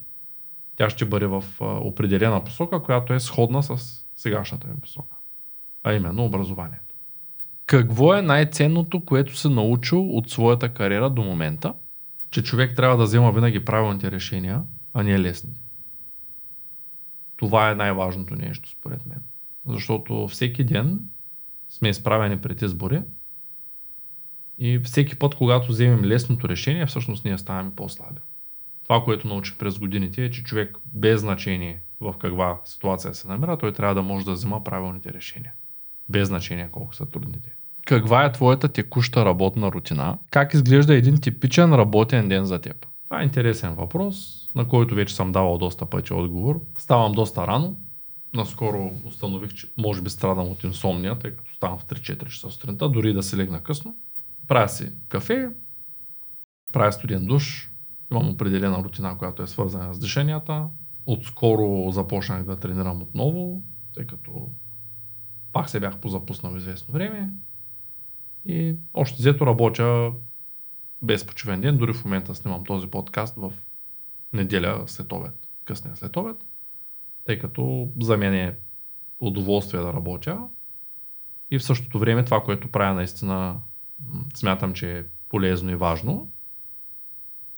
тя 0.77 0.91
ще 0.91 1.05
бъде 1.05 1.27
в 1.27 1.45
определена 1.61 2.45
посока, 2.45 2.83
която 2.83 3.13
е 3.13 3.21
сходна 3.21 3.63
с 3.63 4.05
сегашната 4.17 4.69
ми 4.69 4.81
посока, 4.81 5.17
а 5.83 5.95
именно 5.95 6.25
образованието. 6.25 6.95
Какво 7.67 8.15
е 8.15 8.23
най-ценното, 8.23 9.05
което 9.05 9.37
се 9.37 9.49
научил 9.49 10.17
от 10.17 10.31
своята 10.31 10.75
кариера 10.75 11.11
до 11.11 11.23
момента? 11.23 11.75
Че 12.31 12.43
човек 12.43 12.77
трябва 12.77 12.97
да 12.97 13.05
взема 13.05 13.33
винаги 13.33 13.65
правилните 13.65 14.11
решения, 14.11 14.65
а 14.95 15.03
не 15.03 15.21
лесните. 15.21 15.61
Това 17.37 17.71
е 17.71 17.75
най-важното 17.75 18.35
нещо, 18.35 18.71
според 18.71 19.07
мен. 19.07 19.23
Защото 19.67 20.29
всеки 20.29 20.65
ден 20.65 21.01
сме 21.69 21.89
изправени 21.89 22.41
пред 22.41 22.63
избори 22.63 23.03
и 24.59 24.79
всеки 24.79 25.19
път, 25.19 25.35
когато 25.35 25.69
вземем 25.69 26.05
лесното 26.05 26.49
решение, 26.49 26.87
всъщност 26.87 27.25
ние 27.25 27.39
ставаме 27.39 27.71
по-слаби. 27.77 28.21
Това, 28.85 29.05
което 29.05 29.29
научих 29.29 29.57
през 29.57 29.79
годините 29.79 30.25
е, 30.25 30.31
че 30.31 30.45
човек 30.45 30.79
без 30.95 31.21
значение 31.21 31.83
в 32.01 32.15
каква 32.19 32.61
ситуация 32.65 33.15
се 33.15 33.29
намира, 33.29 33.59
той 33.59 33.73
трябва 33.73 33.95
да 33.95 34.03
може 34.03 34.25
да 34.25 34.33
взема 34.33 34.65
правилните 34.65 35.13
решения. 35.13 35.53
Без 36.09 36.29
значение 36.29 36.69
колко 36.73 36.95
са 36.95 37.07
трудните. 37.07 37.57
Каква 37.85 38.25
е 38.25 38.33
твоята 38.33 38.69
текуща 38.69 39.25
работна 39.25 39.73
рутина? 39.73 40.19
Как 40.31 40.55
изглежда 40.55 40.95
един 40.95 41.21
типичен 41.21 41.75
работен 41.75 42.29
ден 42.29 42.45
за 42.45 42.59
теб? 42.59 42.87
Това 43.05 43.21
е 43.21 43.25
интересен 43.25 43.75
въпрос, 43.75 44.49
на 44.55 44.69
който 44.69 44.95
вече 44.95 45.15
съм 45.15 45.33
давал 45.33 45.59
доста 45.59 45.87
пъти 45.87 46.13
отговор. 46.13 46.61
Ставам 46.79 47.13
доста 47.13 47.47
рано. 47.47 47.77
Наскоро 48.35 48.93
установих, 49.05 49.55
че 49.55 49.67
може 49.79 50.03
би 50.03 50.11
страдам 50.11 50.49
от 50.49 50.65
инсомния, 50.65 51.19
тъй 51.19 51.31
като 51.31 51.55
ставам 51.55 51.79
в 51.79 51.87
3-4 51.87 52.29
часа 52.29 52.51
сутринта, 52.51 52.89
дори 52.89 53.13
да 53.13 53.23
се 53.23 53.37
легна 53.37 53.63
късно. 53.63 53.97
Правя 54.49 54.69
си 54.69 54.93
кафе, 55.09 55.49
правя 56.73 56.93
студен 56.93 57.27
душ, 57.27 57.77
Имам 58.13 58.29
определена 58.29 58.85
рутина, 58.85 59.19
която 59.19 59.43
е 59.43 59.47
свързана 59.47 59.95
с 59.95 59.99
движенията. 59.99 60.69
Отскоро 61.07 61.91
започнах 61.91 62.45
да 62.45 62.57
тренирам 62.57 63.03
отново, 63.03 63.63
тъй 63.95 64.07
като 64.07 64.53
пак 65.53 65.71
се 65.71 65.81
бях 65.81 66.01
позапуснал 66.01 66.57
известно 66.57 66.95
време. 66.95 67.33
И 68.45 68.77
още 68.95 69.17
взето 69.19 69.47
работя 69.47 70.13
без 71.03 71.27
почивен 71.27 71.61
ден. 71.61 71.79
Дори 71.79 71.93
в 71.93 72.05
момента 72.05 72.35
снимам 72.35 72.65
този 72.65 72.87
подкаст 72.87 73.37
в 73.37 73.53
неделя 74.33 74.83
след 74.87 75.13
обед, 75.13 75.35
късния 75.65 75.97
след 75.97 76.17
обед, 76.17 76.37
тъй 77.25 77.39
като 77.39 77.93
за 78.01 78.17
мен 78.17 78.35
е 78.35 78.59
удоволствие 79.19 79.81
да 79.81 79.93
работя. 79.93 80.49
И 81.51 81.59
в 81.59 81.65
същото 81.65 81.99
време 81.99 82.25
това, 82.25 82.43
което 82.45 82.71
правя 82.71 82.95
наистина 82.95 83.61
смятам, 84.35 84.73
че 84.73 84.99
е 84.99 85.05
полезно 85.29 85.71
и 85.71 85.77
важно. 85.77 86.33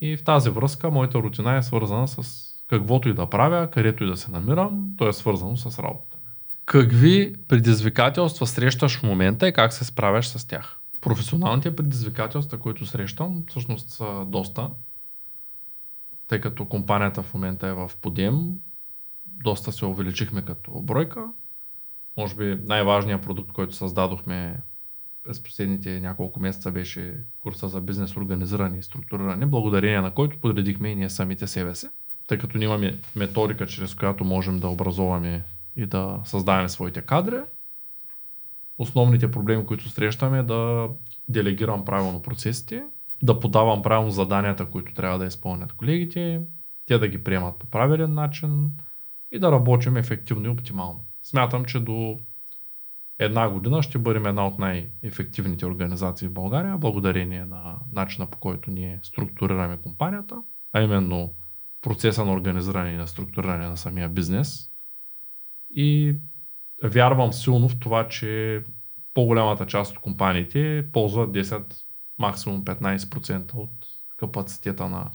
И 0.01 0.17
в 0.17 0.25
тази 0.25 0.51
връзка 0.51 0.91
моята 0.91 1.19
рутина 1.19 1.57
е 1.57 1.63
свързана 1.63 2.09
с 2.09 2.49
каквото 2.69 3.09
и 3.09 3.15
да 3.15 3.31
правя, 3.31 3.71
където 3.71 4.05
и 4.05 4.07
да 4.07 4.17
се 4.17 4.31
намирам, 4.31 4.91
то 4.97 5.09
е 5.09 5.13
свързано 5.13 5.57
с 5.57 5.83
работата 5.83 6.17
ми. 6.17 6.31
Какви 6.65 7.35
предизвикателства 7.49 8.47
срещаш 8.47 8.99
в 8.99 9.03
момента 9.03 9.49
и 9.49 9.53
как 9.53 9.73
се 9.73 9.85
справяш 9.85 10.29
с 10.29 10.47
тях? 10.47 10.81
Професионалните 11.01 11.77
предизвикателства, 11.77 12.59
които 12.59 12.87
срещам, 12.87 13.45
всъщност 13.49 13.91
са 13.91 14.25
доста, 14.27 14.71
тъй 16.29 16.41
като 16.41 16.69
компанията 16.69 17.23
в 17.23 17.35
момента 17.35 17.67
е 17.67 17.73
в 17.73 17.91
подем, 18.03 18.35
доста 19.27 19.73
се 19.73 19.87
увеличихме 19.87 20.45
като 20.45 20.83
бройка. 20.83 21.25
Може 22.17 22.35
би 22.35 22.61
най-важният 22.65 23.23
продукт, 23.23 23.53
който 23.53 23.75
създадохме 23.75 24.61
през 25.29 25.43
последните 25.43 26.01
няколко 26.01 26.41
месеца 26.41 26.73
беше 26.73 27.21
курса 27.39 27.69
за 27.69 27.81
бизнес 27.81 28.17
организиране 28.17 28.79
и 28.79 28.83
структуриране, 28.83 29.47
благодарение 29.47 30.01
на 30.01 30.11
който 30.11 30.41
подредихме 30.41 30.89
и 30.89 30.95
ние 30.95 31.11
самите 31.11 31.47
себе 31.47 31.75
си, 31.75 31.89
тъй 32.27 32.39
като 32.39 32.59
нямаме 32.59 32.99
методика, 33.17 33.67
чрез 33.67 33.95
която 33.95 34.25
можем 34.25 34.59
да 34.61 34.69
образуваме 34.69 35.45
и 35.77 35.87
да 35.87 36.21
създаваме 36.25 36.69
своите 36.69 37.03
кадри. 37.03 37.37
Основните 38.79 39.31
проблеми, 39.31 39.67
които 39.67 39.89
срещаме 39.89 40.39
е 40.39 40.43
да 40.43 40.89
делегирам 41.29 41.85
правилно 41.85 42.23
процесите, 42.23 42.85
да 43.23 43.41
подавам 43.41 43.83
правилно 43.83 44.11
заданията, 44.11 44.67
които 44.67 44.95
трябва 44.95 45.19
да 45.19 45.27
изпълнят 45.27 45.73
колегите, 45.73 46.41
те 46.87 46.99
да 46.99 47.09
ги 47.09 47.25
приемат 47.25 47.59
по 47.59 47.67
правилен 47.67 48.15
начин 48.15 48.73
и 49.33 49.39
да 49.39 49.53
работим 49.53 49.97
ефективно 49.97 50.47
и 50.47 50.49
оптимално. 50.49 51.05
Смятам, 51.23 51.65
че 51.65 51.81
до 51.81 52.19
една 53.19 53.51
година 53.51 53.83
ще 53.83 53.99
бъдем 53.99 54.27
една 54.27 54.47
от 54.47 54.59
най-ефективните 54.59 55.67
организации 55.67 56.29
в 56.29 56.33
България, 56.33 56.79
благодарение 56.79 57.45
на 57.45 57.79
начина 57.93 58.27
по 58.27 58.39
който 58.39 58.71
ние 58.71 59.01
структурираме 59.03 59.79
компанията, 59.83 60.43
а 60.73 60.83
именно 60.83 61.35
процеса 61.83 62.25
на 62.25 62.33
организиране 62.33 62.91
и 62.91 62.97
на 62.97 63.07
структуриране 63.07 63.67
на 63.67 63.77
самия 63.77 64.09
бизнес. 64.09 64.71
И 65.71 66.17
вярвам 66.85 67.33
силно 67.33 67.69
в 67.69 67.79
това, 67.79 68.09
че 68.09 68.63
по-голямата 69.15 69.67
част 69.67 69.93
от 69.93 69.99
компаниите 69.99 70.89
ползват 70.93 71.31
10, 71.31 71.75
максимум 72.19 72.65
15% 72.65 73.55
от 73.55 73.71
капацитета 74.17 74.89
на, 74.89 75.11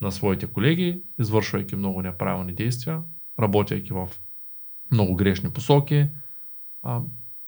на 0.00 0.12
своите 0.12 0.46
колеги, 0.46 1.02
извършвайки 1.20 1.76
много 1.76 2.02
неправилни 2.02 2.54
действия 2.54 3.02
работейки 3.40 3.92
в 3.92 4.08
много 4.92 5.16
грешни 5.16 5.50
посоки, 5.50 6.08
а, 6.82 7.00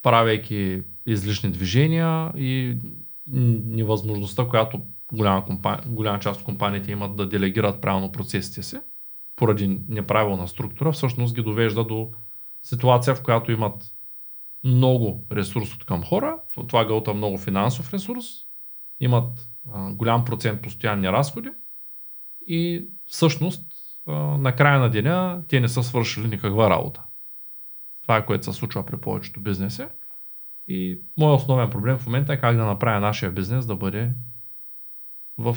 правейки 0.03 0.83
излишни 1.07 1.51
движения 1.51 2.33
и 2.37 2.79
невъзможността, 3.27 4.49
която 4.49 4.81
голяма, 5.13 5.45
компания, 5.45 5.83
голяма 5.87 6.19
част 6.19 6.41
от 6.41 6.47
компаниите 6.47 6.93
имат 6.93 7.17
да 7.17 7.29
делегират 7.29 7.81
правилно 7.81 8.13
процесите 8.13 8.63
си, 8.63 8.77
поради 9.37 9.81
неправилна 9.89 10.49
структура, 10.49 10.93
всъщност 10.93 11.35
ги 11.35 11.43
довежда 11.43 11.85
до 11.85 12.11
ситуация, 12.63 13.15
в 13.15 13.23
която 13.23 13.53
имат 13.53 13.95
много 14.65 15.27
ресурс 15.33 15.75
от 15.75 15.85
към 15.85 16.05
хора, 16.05 16.37
това 16.69 16.85
гълта 16.85 17.15
много 17.15 17.39
финансов 17.39 17.95
ресурс, 17.95 18.25
имат 19.01 19.49
голям 19.91 20.25
процент 20.25 20.63
постоянни 20.63 21.09
разходи. 21.09 21.51
И 22.47 22.89
всъщност 23.07 23.67
на 24.39 24.57
края 24.57 24.81
на 24.81 24.91
деня 24.91 25.43
те 25.49 25.61
не 25.61 25.69
са 25.69 25.83
свършили 25.83 26.29
никаква 26.29 26.71
работа. 26.71 27.03
Това 28.05 28.17
е 28.17 28.27
което 28.27 28.45
се 28.45 28.53
случва 28.53 28.87
при 28.87 28.97
повечето 28.97 29.41
бизнеси. 29.41 29.85
И 30.69 31.01
моят 31.17 31.41
основен 31.41 31.71
проблем 31.71 31.99
в 31.99 32.07
момента 32.07 32.33
е 32.33 32.41
как 32.41 32.57
да 32.57 32.65
направя 32.65 33.01
нашия 33.01 33.33
бизнес 33.33 33.67
да 33.67 33.77
бъде 33.77 34.13
в 35.39 35.57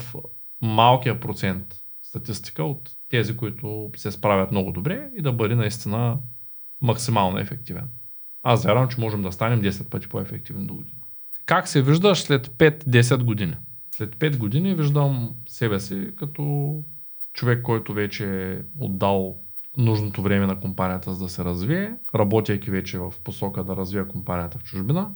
малкия 0.62 1.20
процент 1.20 1.76
статистика 2.02 2.64
от 2.64 2.92
тези, 3.10 3.38
които 3.38 3.92
се 3.96 4.12
справят 4.12 4.52
много 4.52 4.72
добре 4.72 5.10
и 5.18 5.22
да 5.22 5.34
бъде 5.34 5.56
наистина 5.56 6.20
максимално 6.82 7.40
ефективен. 7.40 7.90
Аз 8.44 8.66
вярвам, 8.66 8.88
че 8.88 9.00
можем 9.00 9.22
да 9.22 9.32
станем 9.32 9.62
10 9.62 9.90
пъти 9.90 10.10
по-ефективни 10.10 10.68
до 10.68 10.74
година. 10.74 10.98
Как 11.46 11.68
се 11.68 11.82
виждаш 11.82 12.22
след 12.22 12.48
5-10 12.48 13.24
години? 13.24 13.56
След 13.92 14.16
5 14.16 14.38
години 14.38 14.76
виждам 14.76 15.36
себе 15.48 15.80
си 15.80 16.12
като 16.16 16.84
човек, 17.34 17.62
който 17.62 17.94
вече 17.94 18.52
е 18.52 18.62
отдал 18.80 19.42
нужното 19.78 20.22
време 20.22 20.46
на 20.46 20.60
компанията 20.60 21.14
за 21.14 21.24
да 21.24 21.30
се 21.30 21.46
развие, 21.46 21.96
работейки 22.16 22.72
вече 22.72 23.00
в 23.00 23.14
посока 23.24 23.64
да 23.64 23.76
развия 23.76 24.08
компанията 24.08 24.60
в 24.60 24.64
чужбина. 24.64 25.12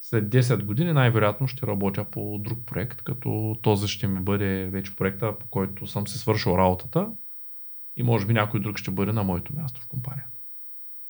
След 0.00 0.28
10 0.28 0.64
години 0.64 0.92
най-вероятно 0.92 1.46
ще 1.46 1.66
работя 1.66 2.04
по 2.04 2.38
друг 2.38 2.58
проект, 2.66 3.02
като 3.02 3.56
този 3.62 3.88
ще 3.88 4.06
ми 4.06 4.20
бъде 4.20 4.66
вече 4.66 4.96
проекта, 4.96 5.38
по 5.38 5.46
който 5.46 5.86
съм 5.86 6.06
се 6.06 6.18
свършил 6.18 6.50
работата 6.50 7.10
и 7.96 8.02
може 8.02 8.26
би 8.26 8.32
някой 8.32 8.60
друг 8.60 8.78
ще 8.78 8.90
бъде 8.90 9.12
на 9.12 9.22
моето 9.24 9.56
място 9.56 9.80
в 9.80 9.88
компанията. 9.88 10.40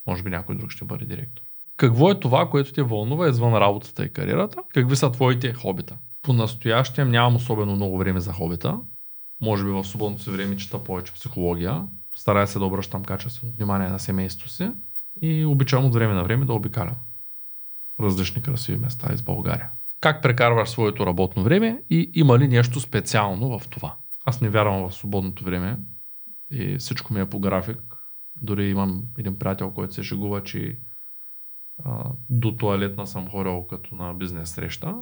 Може 0.06 0.22
би 0.22 0.30
някой 0.30 0.56
друг 0.56 0.70
ще 0.70 0.84
бъде 0.84 1.04
директор. 1.04 1.42
Какво 1.76 2.10
е 2.10 2.20
това, 2.20 2.50
което 2.50 2.72
те 2.72 2.82
вълнува 2.82 3.28
извън 3.28 3.54
работата 3.54 4.04
и 4.04 4.12
кариерата? 4.12 4.62
Какви 4.74 4.96
са 4.96 5.12
твоите 5.12 5.52
хобита? 5.54 5.98
По-настоящем 6.22 7.10
нямам 7.10 7.36
особено 7.36 7.76
много 7.76 7.98
време 7.98 8.20
за 8.20 8.32
хобита. 8.32 8.78
Може 9.40 9.64
би 9.64 9.70
в 9.70 9.84
свободното 9.84 10.22
си 10.22 10.30
време 10.30 10.56
чета 10.56 10.84
повече 10.84 11.12
психология. 11.12 11.86
Старая 12.16 12.46
се 12.46 12.58
да 12.58 12.64
обръщам 12.64 13.04
качествено 13.04 13.52
внимание 13.52 13.88
на 13.88 13.98
семейството 13.98 14.52
си 14.52 14.70
и 15.22 15.44
обичам 15.44 15.84
от 15.84 15.94
време 15.94 16.14
на 16.14 16.24
време 16.24 16.44
да 16.44 16.52
обикалям 16.52 16.96
различни 18.00 18.42
красиви 18.42 18.78
места 18.78 19.12
из 19.14 19.22
България. 19.22 19.70
Как 20.00 20.22
прекарваш 20.22 20.68
своето 20.68 21.06
работно 21.06 21.42
време 21.42 21.82
и 21.90 22.11
има 22.14 22.38
ли 22.38 22.48
нещо 22.48 22.80
специално 22.80 23.58
в 23.58 23.68
това? 23.68 23.96
Аз 24.24 24.40
не 24.40 24.48
вярвам 24.48 24.88
в 24.88 24.94
свободното 24.94 25.44
време 25.44 25.78
и 26.50 26.78
всичко 26.78 27.14
ми 27.14 27.20
е 27.20 27.30
по 27.30 27.40
график. 27.40 27.96
Дори 28.42 28.70
имам 28.70 29.04
един 29.18 29.38
приятел, 29.38 29.70
който 29.70 29.94
се 29.94 30.02
шегува, 30.02 30.42
че 30.42 30.78
а, 31.84 32.04
до 32.30 32.56
туалетна 32.56 33.06
съм 33.06 33.28
ходил 33.28 33.66
като 33.66 33.94
на 33.94 34.14
бизнес 34.14 34.50
среща. 34.50 34.94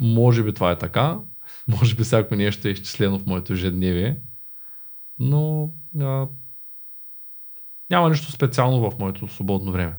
Може 0.00 0.44
би 0.44 0.54
това 0.54 0.70
е 0.70 0.78
така. 0.78 1.18
Може 1.68 1.94
би 1.94 2.02
всяко 2.02 2.34
нещо 2.34 2.68
е 2.68 2.70
изчислено 2.70 3.18
в 3.18 3.26
моето 3.26 3.52
ежедневие. 3.52 4.20
Но 5.22 5.70
а, 6.00 6.28
няма 7.90 8.10
нищо 8.10 8.32
специално 8.32 8.90
в 8.90 8.98
моето 8.98 9.28
свободно 9.28 9.72
време. 9.72 9.94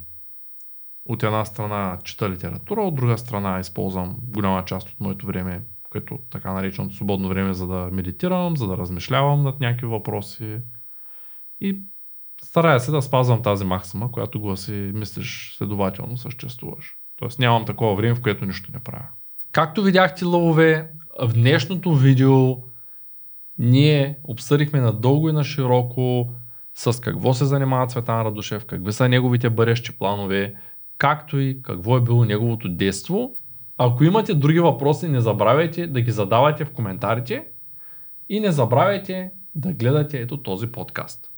От 1.06 1.24
една 1.24 1.46
страна 1.46 2.00
чета 2.04 2.30
литература, 2.30 2.82
от 2.82 2.96
друга 2.96 3.18
страна 3.18 3.60
използвам 3.60 4.18
голяма 4.24 4.66
част 4.66 4.90
от 4.90 5.00
моето 5.00 5.26
време, 5.26 5.62
което 5.90 6.20
така 6.30 6.54
нареченото 6.54 6.96
свободно 6.96 7.30
време, 7.30 7.54
за 7.54 7.68
да 7.68 7.90
медитирам, 7.92 8.58
за 8.58 8.68
да 8.68 8.78
размишлявам 8.78 9.44
над 9.44 9.60
някакви 9.60 9.88
въпроси. 9.88 10.60
И 11.62 11.82
старая 12.44 12.80
се 12.80 12.92
да 12.92 13.02
спазвам 13.02 13.42
тази 13.42 13.66
максима, 13.66 14.12
която 14.12 14.40
го 14.40 14.58
си 14.58 14.92
мислиш, 14.94 15.56
следователно 15.58 16.18
съществуваш. 16.18 16.98
Тоест 17.16 17.40
нямам 17.40 17.66
такова 17.66 17.96
време, 17.96 18.16
в 18.16 18.22
което 18.22 18.46
нищо 18.46 18.72
не 18.74 18.80
правя. 18.80 19.08
Както 19.52 19.84
видяхте, 19.84 20.26
лъвове, 20.26 20.92
в 21.22 21.34
днешното 21.34 21.96
видео 21.96 22.58
ние 23.60 24.18
обсъдихме 24.24 24.80
надълго 24.80 25.30
и 25.30 25.34
на 25.34 25.43
широко 25.43 26.30
с 26.76 27.01
какво 27.01 27.34
се 27.34 27.45
занимава 27.45 27.88
Цветан 27.88 28.22
Радушев, 28.22 28.66
какви 28.66 28.93
са 28.93 29.10
неговите 29.10 29.49
бъдещи 29.49 29.97
планове, 29.97 30.56
както 30.97 31.39
и 31.39 31.62
какво 31.62 31.97
е 31.97 32.01
било 32.01 32.26
неговото 32.26 32.70
детство. 32.70 33.36
Ако 33.78 34.04
имате 34.04 34.34
други 34.34 34.60
въпроси, 34.60 35.08
не 35.08 35.22
забравяйте 35.22 35.88
да 35.88 36.01
ги 36.01 36.12
задавате 36.12 36.66
в 36.66 36.72
коментарите 36.72 37.45
и 38.30 38.39
не 38.39 38.51
забравяйте 38.51 39.32
да 39.56 39.74
гледате 39.74 40.22
ето 40.22 40.38
този 40.38 40.68
подкаст. 40.68 41.33